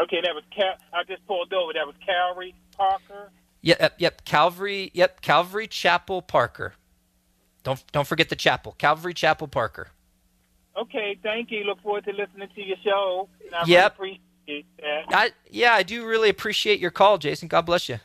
Okay, 0.00 0.20
that 0.22 0.34
was 0.34 0.44
Cal- 0.54 0.78
I 0.92 1.04
just 1.04 1.26
pulled 1.26 1.52
over. 1.52 1.72
That 1.72 1.86
was 1.86 1.94
Calvary 2.04 2.54
Parker. 2.76 3.30
Yep, 3.62 3.94
yep, 3.98 4.24
Calvary. 4.24 4.90
Yep, 4.94 5.20
Calvary 5.20 5.66
Chapel 5.66 6.22
Parker. 6.22 6.74
Don't 7.62 7.84
don't 7.92 8.06
forget 8.06 8.30
the 8.30 8.36
chapel, 8.36 8.74
Calvary 8.78 9.12
Chapel 9.12 9.48
Parker. 9.48 9.88
Okay, 10.76 11.18
thank 11.22 11.50
you. 11.50 11.64
Look 11.64 11.82
forward 11.82 12.04
to 12.04 12.12
listening 12.12 12.48
to 12.54 12.62
your 12.62 12.76
show. 12.82 13.28
I 13.54 13.64
yep. 13.66 13.98
Really 13.98 14.20
appreciate 14.46 14.66
that. 14.78 15.02
I, 15.10 15.30
yeah, 15.50 15.74
I 15.74 15.82
do 15.82 16.06
really 16.06 16.30
appreciate 16.30 16.80
your 16.80 16.90
call, 16.90 17.18
Jason. 17.18 17.48
God 17.48 17.62
bless 17.62 17.88
you. 17.88 17.98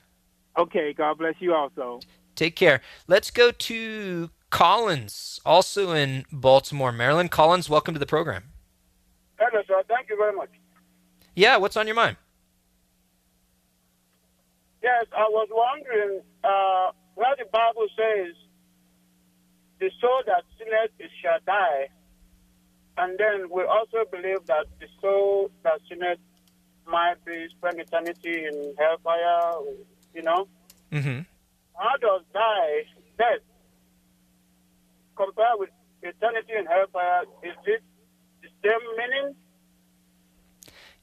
Okay, 0.58 0.94
God 0.94 1.18
bless 1.18 1.36
you 1.40 1.54
also. 1.54 2.00
Take 2.36 2.56
care. 2.56 2.82
Let's 3.08 3.32
go 3.32 3.52
to 3.52 4.30
Collins, 4.50 5.40
also 5.46 5.92
in 5.92 6.26
Baltimore, 6.32 6.92
Maryland. 6.92 7.32
Collins, 7.32 7.70
welcome 7.70 7.94
to 7.94 8.00
the 8.00 8.06
program. 8.06 8.52
Hello, 9.38 9.62
sir. 9.68 9.82
Thank 9.88 10.10
you 10.10 10.18
very 10.18 10.36
much. 10.36 10.50
Yeah, 11.36 11.58
what's 11.58 11.76
on 11.76 11.86
your 11.86 11.96
mind? 11.96 12.18
Yes, 14.82 15.06
I 15.12 15.28
was 15.30 15.48
wondering 15.52 16.22
uh, 16.44 16.92
where 17.16 17.36
the 17.38 17.46
Bible 17.52 17.88
says 17.98 18.36
the 19.80 19.92
soul 20.00 20.22
that 20.26 20.44
sinneth 20.58 20.92
it 21.00 21.12
shall 21.22 21.40
die. 21.46 21.90
And 22.98 23.20
then 23.20 23.50
we 23.52 23.64
also 23.64 24.10
believe 24.10 24.46
that 24.46 24.68
the 24.80 24.88
soul 25.02 25.52
that 25.64 25.82
sinneth 25.90 26.20
might 26.88 27.16
be 27.26 27.48
spend 27.58 27.80
eternity 27.80 28.46
in 28.46 28.74
hellfire, 28.78 29.60
you 30.14 30.22
know. 30.22 30.48
Mm-hmm. 30.92 31.22
How 31.78 31.98
does 32.00 32.22
die, 32.34 32.84
death, 33.18 33.44
compare 35.18 35.58
with 35.58 35.72
eternity 36.02 36.54
in 36.58 36.66
hellfire? 36.68 37.24
Is 37.44 37.56
it 37.66 37.84
the 38.42 38.48
same 38.64 38.86
meaning? 38.98 39.36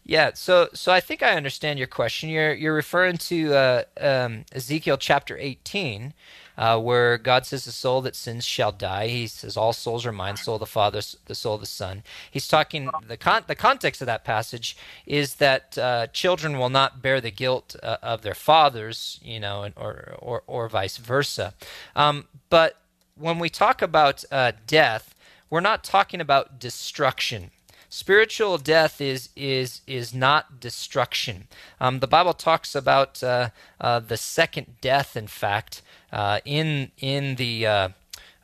Yeah, 0.04 0.32
so 0.34 0.68
so 0.74 0.92
I 0.92 1.00
think 1.00 1.22
I 1.22 1.36
understand 1.36 1.78
your 1.78 1.86
question. 1.88 2.28
You're 2.28 2.54
you're 2.54 2.74
referring 2.74 3.18
to 3.18 3.54
uh, 3.54 3.82
um, 4.00 4.44
Ezekiel 4.52 4.96
chapter 4.96 5.38
18, 5.38 6.12
uh, 6.58 6.80
where 6.80 7.16
God 7.18 7.46
says, 7.46 7.64
"The 7.66 7.72
soul 7.72 8.00
that 8.02 8.16
sins 8.16 8.44
shall 8.44 8.72
die." 8.72 9.06
He 9.06 9.28
says, 9.28 9.56
"All 9.56 9.72
souls 9.72 10.04
are 10.04 10.10
mine: 10.10 10.36
soul 10.36 10.56
of 10.56 10.60
the 10.60 10.66
Father, 10.66 11.00
the 11.26 11.36
soul 11.36 11.54
of 11.54 11.60
the 11.60 11.66
Son." 11.66 12.02
He's 12.28 12.48
talking 12.48 12.90
the 13.06 13.16
con- 13.16 13.44
the 13.46 13.54
context 13.54 14.00
of 14.02 14.06
that 14.06 14.24
passage 14.24 14.76
is 15.06 15.36
that 15.36 15.78
uh, 15.78 16.08
children 16.08 16.58
will 16.58 16.70
not 16.70 17.00
bear 17.00 17.20
the 17.20 17.30
guilt 17.30 17.76
uh, 17.80 17.98
of 18.02 18.22
their 18.22 18.34
fathers, 18.34 19.20
you 19.22 19.38
know, 19.38 19.70
or 19.76 20.16
or 20.18 20.42
or 20.48 20.68
vice 20.68 20.96
versa. 20.96 21.54
Um, 21.94 22.26
but 22.50 22.78
when 23.14 23.38
we 23.38 23.48
talk 23.48 23.80
about 23.80 24.24
uh, 24.32 24.50
death, 24.66 25.14
we're 25.48 25.60
not 25.60 25.84
talking 25.84 26.20
about 26.20 26.58
destruction. 26.58 27.52
Spiritual 27.94 28.56
death 28.56 29.02
is 29.02 29.28
is 29.36 29.82
is 29.86 30.14
not 30.14 30.58
destruction. 30.58 31.46
Um, 31.78 32.00
the 32.00 32.06
Bible 32.06 32.32
talks 32.32 32.74
about 32.74 33.22
uh, 33.22 33.50
uh, 33.78 34.00
the 34.00 34.16
second 34.16 34.80
death. 34.80 35.14
In 35.14 35.26
fact, 35.26 35.82
uh, 36.10 36.40
in 36.46 36.90
in 36.96 37.34
the 37.34 37.66
uh, 37.66 37.88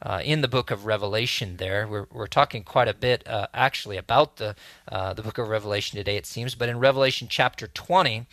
uh, 0.02 0.20
in 0.22 0.42
the 0.42 0.48
book 0.48 0.70
of 0.70 0.84
Revelation, 0.84 1.56
there 1.56 1.88
we're, 1.88 2.06
we're 2.12 2.26
talking 2.26 2.62
quite 2.62 2.88
a 2.88 2.92
bit 2.92 3.26
uh, 3.26 3.46
actually 3.54 3.96
about 3.96 4.36
the 4.36 4.54
the 4.90 5.22
book 5.22 5.38
of 5.38 5.48
Revelation 5.48 5.96
today. 5.96 6.18
It 6.18 6.26
seems, 6.26 6.54
but 6.54 6.68
in 6.68 6.78
Revelation 6.78 7.26
chapter 7.30 7.68
20, 7.68 8.26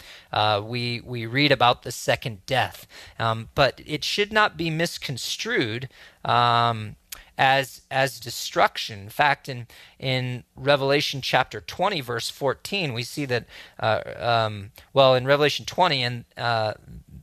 we 0.64 1.00
we 1.00 1.26
read 1.26 1.54
about 1.54 1.84
the 1.84 1.94
second 1.94 2.46
death. 2.46 2.88
Um, 3.18 3.48
but 3.56 3.80
it 3.86 4.04
should 4.04 4.34
not 4.34 4.58
be 4.58 4.70
misconstrued. 4.70 5.88
Um, 6.26 6.98
as 7.38 7.82
as 7.92 8.20
destruction. 8.20 9.00
In 9.02 9.10
fact, 9.10 9.50
in 9.50 9.68
in 10.00 10.44
Revelation 10.56 11.22
chapter 11.22 11.62
20, 11.62 12.02
verse 12.02 12.30
14, 12.30 12.94
we 12.94 13.04
see 13.04 13.26
that. 13.26 13.46
Uh, 13.80 14.02
um, 14.18 14.72
well, 14.94 15.16
in 15.16 15.26
Revelation 15.26 15.66
20, 15.66 16.04
and 16.04 16.26
uh, 16.38 16.74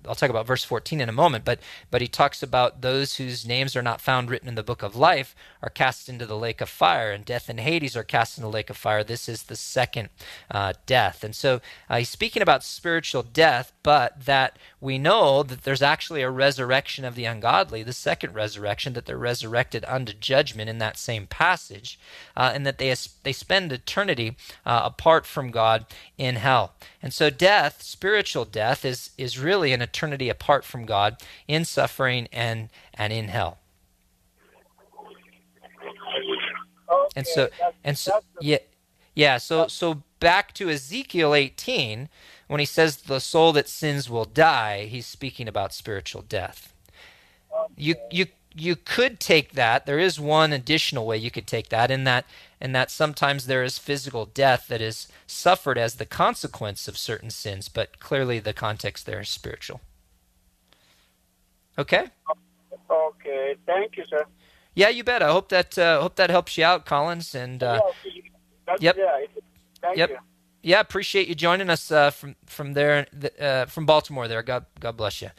I'll 0.06 0.14
talk 0.14 0.30
about 0.30 0.46
verse 0.46 0.64
14 0.64 1.00
in 1.00 1.08
a 1.08 1.12
moment, 1.12 1.44
but 1.44 1.60
but 1.90 2.00
he 2.00 2.08
talks 2.08 2.42
about 2.42 2.80
those 2.80 3.16
whose 3.16 3.46
names 3.46 3.76
are 3.76 3.82
not 3.82 4.00
found 4.00 4.30
written 4.30 4.48
in 4.48 4.54
the 4.54 4.62
book 4.62 4.82
of 4.82 4.96
life 4.96 5.34
are 5.62 5.70
cast 5.70 6.08
into 6.08 6.26
the 6.26 6.36
lake 6.36 6.60
of 6.60 6.68
fire, 6.68 7.12
and 7.12 7.24
death 7.24 7.48
and 7.48 7.60
Hades 7.60 7.96
are 7.96 8.02
cast 8.02 8.38
into 8.38 8.46
the 8.48 8.52
lake 8.52 8.70
of 8.70 8.76
fire. 8.76 9.04
This 9.04 9.28
is 9.28 9.44
the 9.44 9.56
second 9.56 10.08
uh, 10.50 10.74
death, 10.86 11.22
and 11.22 11.34
so 11.34 11.60
uh, 11.88 11.98
he's 11.98 12.08
speaking 12.08 12.42
about 12.42 12.64
spiritual 12.64 13.22
death, 13.22 13.72
but 13.82 14.24
that 14.24 14.58
we 14.80 14.98
know 14.98 15.42
that 15.42 15.62
there's 15.62 15.82
actually 15.82 16.22
a 16.22 16.30
resurrection 16.30 17.04
of 17.04 17.14
the 17.14 17.24
ungodly, 17.24 17.82
the 17.82 17.92
second 17.92 18.34
resurrection, 18.34 18.92
that 18.94 19.06
they're 19.06 19.16
resurrected 19.16 19.84
unto 19.86 20.12
judgment 20.12 20.68
in 20.68 20.78
that 20.78 20.98
same 20.98 21.26
passage, 21.26 21.98
uh, 22.36 22.50
and 22.54 22.66
that 22.66 22.78
they 22.78 22.94
they 23.22 23.32
spend 23.32 23.72
eternity 23.72 24.36
uh, 24.66 24.82
apart 24.84 25.26
from 25.26 25.50
God 25.50 25.86
in 26.18 26.36
hell. 26.36 26.74
And 27.02 27.12
so 27.12 27.30
death, 27.30 27.82
spiritual 27.82 28.44
death, 28.44 28.84
is 28.84 29.10
is 29.16 29.38
really 29.38 29.72
an 29.72 29.82
eternity 29.92 30.30
apart 30.30 30.64
from 30.64 30.86
God 30.86 31.18
in 31.46 31.64
suffering 31.66 32.28
and 32.32 32.70
and 32.94 33.12
in 33.12 33.28
hell. 33.28 33.58
Okay, 36.90 37.10
And 37.16 37.26
so 37.26 37.50
that's, 37.58 37.76
and 37.84 37.98
so 37.98 38.12
the- 38.36 38.44
yeah 38.46 38.58
yeah 39.14 39.38
so 39.38 39.66
so 39.68 40.02
back 40.20 40.54
to 40.54 40.70
Ezekiel 40.70 41.34
18 41.34 42.08
when 42.48 42.60
he 42.60 42.66
says 42.66 42.98
the 42.98 43.20
soul 43.20 43.52
that 43.54 43.68
sins 43.68 44.08
will 44.10 44.24
die 44.24 44.86
he's 44.86 45.06
speaking 45.06 45.48
about 45.48 45.74
spiritual 45.74 46.22
death. 46.22 46.74
You 47.76 47.96
you 48.10 48.26
you 48.54 48.76
could 48.76 49.20
take 49.20 49.52
that 49.52 49.86
there 49.86 49.98
is 49.98 50.20
one 50.20 50.52
additional 50.52 51.06
way 51.06 51.16
you 51.16 51.30
could 51.30 51.46
take 51.46 51.68
that 51.70 51.90
in 51.90 52.04
that 52.04 52.24
in 52.60 52.72
that 52.72 52.90
sometimes 52.90 53.46
there 53.46 53.64
is 53.64 53.78
physical 53.78 54.26
death 54.26 54.66
that 54.68 54.80
is 54.80 55.08
suffered 55.26 55.78
as 55.78 55.96
the 55.96 56.06
consequence 56.06 56.88
of 56.88 56.98
certain 56.98 57.30
sins 57.30 57.68
but 57.68 57.98
clearly 58.00 58.38
the 58.38 58.52
context 58.52 59.06
there 59.06 59.20
is 59.20 59.28
spiritual. 59.28 59.80
Okay? 61.78 62.08
okay. 62.90 63.56
Thank 63.66 63.96
you, 63.96 64.04
sir. 64.08 64.24
Yeah, 64.74 64.88
you 64.88 65.04
bet. 65.04 65.22
I 65.22 65.30
hope 65.30 65.48
that 65.50 65.76
uh, 65.78 66.00
hope 66.00 66.16
that 66.16 66.30
helps 66.30 66.56
you 66.56 66.64
out, 66.64 66.86
Collins. 66.86 67.34
And 67.34 67.62
uh, 67.62 67.80
Yeah, 68.78 68.78
yep. 68.80 68.96
Yeah, 68.98 69.26
thank 69.82 69.96
yep. 69.98 70.10
you. 70.10 70.18
Yeah, 70.62 70.80
appreciate 70.80 71.28
you 71.28 71.34
joining 71.34 71.70
us 71.70 71.90
uh, 71.90 72.10
from 72.10 72.36
from 72.46 72.74
there, 72.74 73.06
uh, 73.40 73.66
from 73.66 73.86
Baltimore. 73.86 74.28
There, 74.28 74.42
God 74.42 74.66
God 74.80 74.96
bless 74.96 75.20
you. 75.22 75.30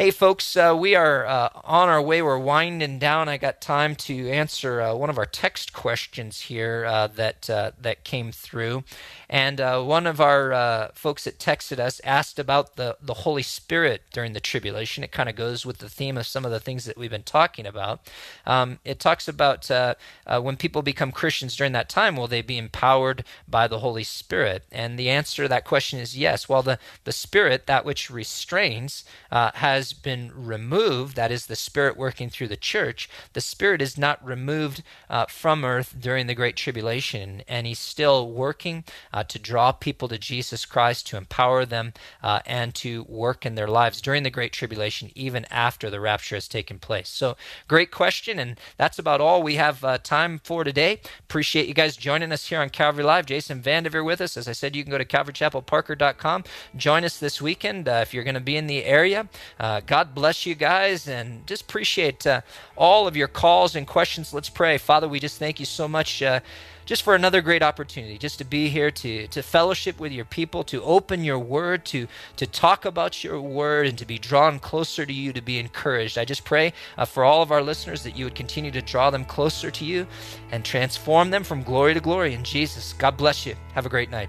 Hey, 0.00 0.10
folks, 0.12 0.56
uh, 0.56 0.74
we 0.74 0.94
are 0.94 1.26
uh, 1.26 1.50
on 1.62 1.90
our 1.90 2.00
way. 2.00 2.22
We're 2.22 2.38
winding 2.38 2.98
down. 2.98 3.28
I 3.28 3.36
got 3.36 3.60
time 3.60 3.94
to 3.96 4.30
answer 4.30 4.80
uh, 4.80 4.94
one 4.94 5.10
of 5.10 5.18
our 5.18 5.26
text 5.26 5.74
questions 5.74 6.40
here 6.40 6.86
uh, 6.86 7.08
that 7.08 7.50
uh, 7.50 7.72
that 7.78 8.02
came 8.02 8.32
through, 8.32 8.84
and 9.28 9.60
uh, 9.60 9.82
one 9.82 10.06
of 10.06 10.18
our 10.18 10.90
folks 10.94 11.24
that 11.24 11.38
texted 11.38 11.78
us 11.78 12.00
asked 12.02 12.38
about 12.38 12.76
the 12.76 12.96
the 13.02 13.12
Holy 13.12 13.42
Spirit 13.42 14.00
during 14.10 14.32
the 14.32 14.40
tribulation. 14.40 15.04
It 15.04 15.12
kind 15.12 15.28
of 15.28 15.36
goes 15.36 15.66
with 15.66 15.76
the 15.80 15.90
theme 15.90 16.16
of 16.16 16.26
some 16.26 16.46
of 16.46 16.50
the 16.50 16.60
things 16.60 16.86
that 16.86 16.96
we've 16.96 17.10
been 17.10 17.22
talking 17.22 17.66
about. 17.66 18.00
Um, 18.46 18.78
it 18.86 19.00
talks 19.00 19.28
about 19.28 19.68
when 20.26 20.56
people 20.56 20.80
become 20.80 21.12
Christians 21.12 21.54
during 21.56 21.72
that 21.72 21.90
time, 21.90 22.16
will 22.16 22.26
they 22.26 22.40
be 22.40 22.56
empowered 22.56 23.22
by 23.46 23.68
the 23.68 23.80
Holy 23.80 24.04
Spirit? 24.04 24.64
And 24.72 24.98
the 24.98 25.10
answer 25.10 25.42
to 25.42 25.48
that 25.50 25.66
question 25.66 25.98
is 25.98 26.16
yes. 26.16 26.48
While 26.48 26.62
the 26.62 26.78
the 27.04 27.12
Spirit, 27.12 27.66
that 27.66 27.84
which 27.84 28.08
restrains, 28.08 29.04
uh, 29.30 29.50
has 29.90 29.98
been 29.98 30.30
removed, 30.34 31.16
that 31.16 31.30
is 31.30 31.46
the 31.46 31.56
Spirit 31.56 31.96
working 31.96 32.30
through 32.30 32.48
the 32.48 32.56
church, 32.56 33.08
the 33.32 33.40
Spirit 33.40 33.82
is 33.82 33.98
not 33.98 34.24
removed 34.24 34.82
uh, 35.08 35.26
from 35.26 35.64
earth 35.64 35.96
during 35.98 36.26
the 36.26 36.34
Great 36.34 36.56
Tribulation, 36.56 37.42
and 37.48 37.66
He's 37.66 37.78
still 37.78 38.30
working 38.30 38.84
uh, 39.12 39.24
to 39.24 39.38
draw 39.38 39.72
people 39.72 40.08
to 40.08 40.18
Jesus 40.18 40.64
Christ, 40.64 41.06
to 41.08 41.16
empower 41.16 41.64
them, 41.64 41.92
uh, 42.22 42.40
and 42.46 42.74
to 42.76 43.04
work 43.08 43.44
in 43.44 43.54
their 43.54 43.68
lives 43.68 44.00
during 44.00 44.22
the 44.22 44.30
Great 44.30 44.52
Tribulation, 44.52 45.10
even 45.14 45.44
after 45.50 45.90
the 45.90 46.00
rapture 46.00 46.36
has 46.36 46.48
taken 46.48 46.78
place. 46.78 47.08
So, 47.08 47.36
great 47.68 47.90
question, 47.90 48.38
and 48.38 48.58
that's 48.76 48.98
about 48.98 49.20
all 49.20 49.42
we 49.42 49.56
have 49.56 49.84
uh, 49.84 49.98
time 49.98 50.40
for 50.44 50.64
today. 50.64 51.00
Appreciate 51.20 51.66
you 51.66 51.74
guys 51.74 51.96
joining 51.96 52.32
us 52.32 52.46
here 52.46 52.60
on 52.60 52.70
Calvary 52.70 53.04
Live. 53.04 53.26
Jason 53.26 53.60
Vandeveer 53.60 54.04
with 54.04 54.20
us. 54.20 54.36
As 54.36 54.48
I 54.48 54.52
said, 54.52 54.76
you 54.76 54.84
can 54.84 54.90
go 54.90 54.98
to 54.98 55.04
calvarychapelparker.com. 55.04 56.44
Join 56.76 57.04
us 57.04 57.18
this 57.18 57.42
weekend 57.42 57.88
uh, 57.88 58.00
if 58.02 58.14
you're 58.14 58.24
going 58.24 58.34
to 58.34 58.40
be 58.40 58.56
in 58.56 58.66
the 58.66 58.84
area. 58.84 59.28
Uh, 59.58 59.69
God 59.78 60.12
bless 60.12 60.44
you 60.44 60.56
guys, 60.56 61.06
and 61.06 61.46
just 61.46 61.62
appreciate 61.62 62.26
uh, 62.26 62.40
all 62.76 63.06
of 63.06 63.16
your 63.16 63.28
calls 63.28 63.76
and 63.76 63.86
questions. 63.86 64.34
Let's 64.34 64.48
pray. 64.48 64.76
Father, 64.76 65.06
we 65.06 65.20
just 65.20 65.38
thank 65.38 65.60
you 65.60 65.66
so 65.66 65.86
much. 65.86 66.20
Uh, 66.20 66.40
just 66.90 67.02
for 67.04 67.14
another 67.14 67.40
great 67.40 67.62
opportunity 67.62 68.18
just 68.18 68.38
to 68.38 68.44
be 68.44 68.68
here 68.68 68.90
to 68.90 69.28
to 69.28 69.42
fellowship 69.42 70.00
with 70.00 70.10
your 70.10 70.24
people 70.24 70.64
to 70.64 70.82
open 70.82 71.22
your 71.22 71.38
word 71.38 71.84
to 71.84 72.08
to 72.34 72.44
talk 72.48 72.84
about 72.84 73.22
your 73.22 73.40
word 73.40 73.86
and 73.86 73.96
to 73.96 74.04
be 74.04 74.18
drawn 74.18 74.58
closer 74.58 75.06
to 75.06 75.12
you 75.12 75.32
to 75.32 75.40
be 75.40 75.60
encouraged 75.60 76.18
i 76.18 76.24
just 76.24 76.44
pray 76.44 76.72
uh, 76.98 77.04
for 77.04 77.22
all 77.22 77.42
of 77.42 77.52
our 77.52 77.62
listeners 77.62 78.02
that 78.02 78.16
you 78.16 78.24
would 78.24 78.34
continue 78.34 78.72
to 78.72 78.82
draw 78.82 79.08
them 79.08 79.24
closer 79.24 79.70
to 79.70 79.84
you 79.84 80.04
and 80.50 80.64
transform 80.64 81.30
them 81.30 81.44
from 81.44 81.62
glory 81.62 81.94
to 81.94 82.00
glory 82.00 82.34
in 82.34 82.42
jesus 82.42 82.92
god 82.94 83.16
bless 83.16 83.46
you 83.46 83.54
have 83.72 83.86
a 83.86 83.88
great 83.88 84.10
night 84.10 84.28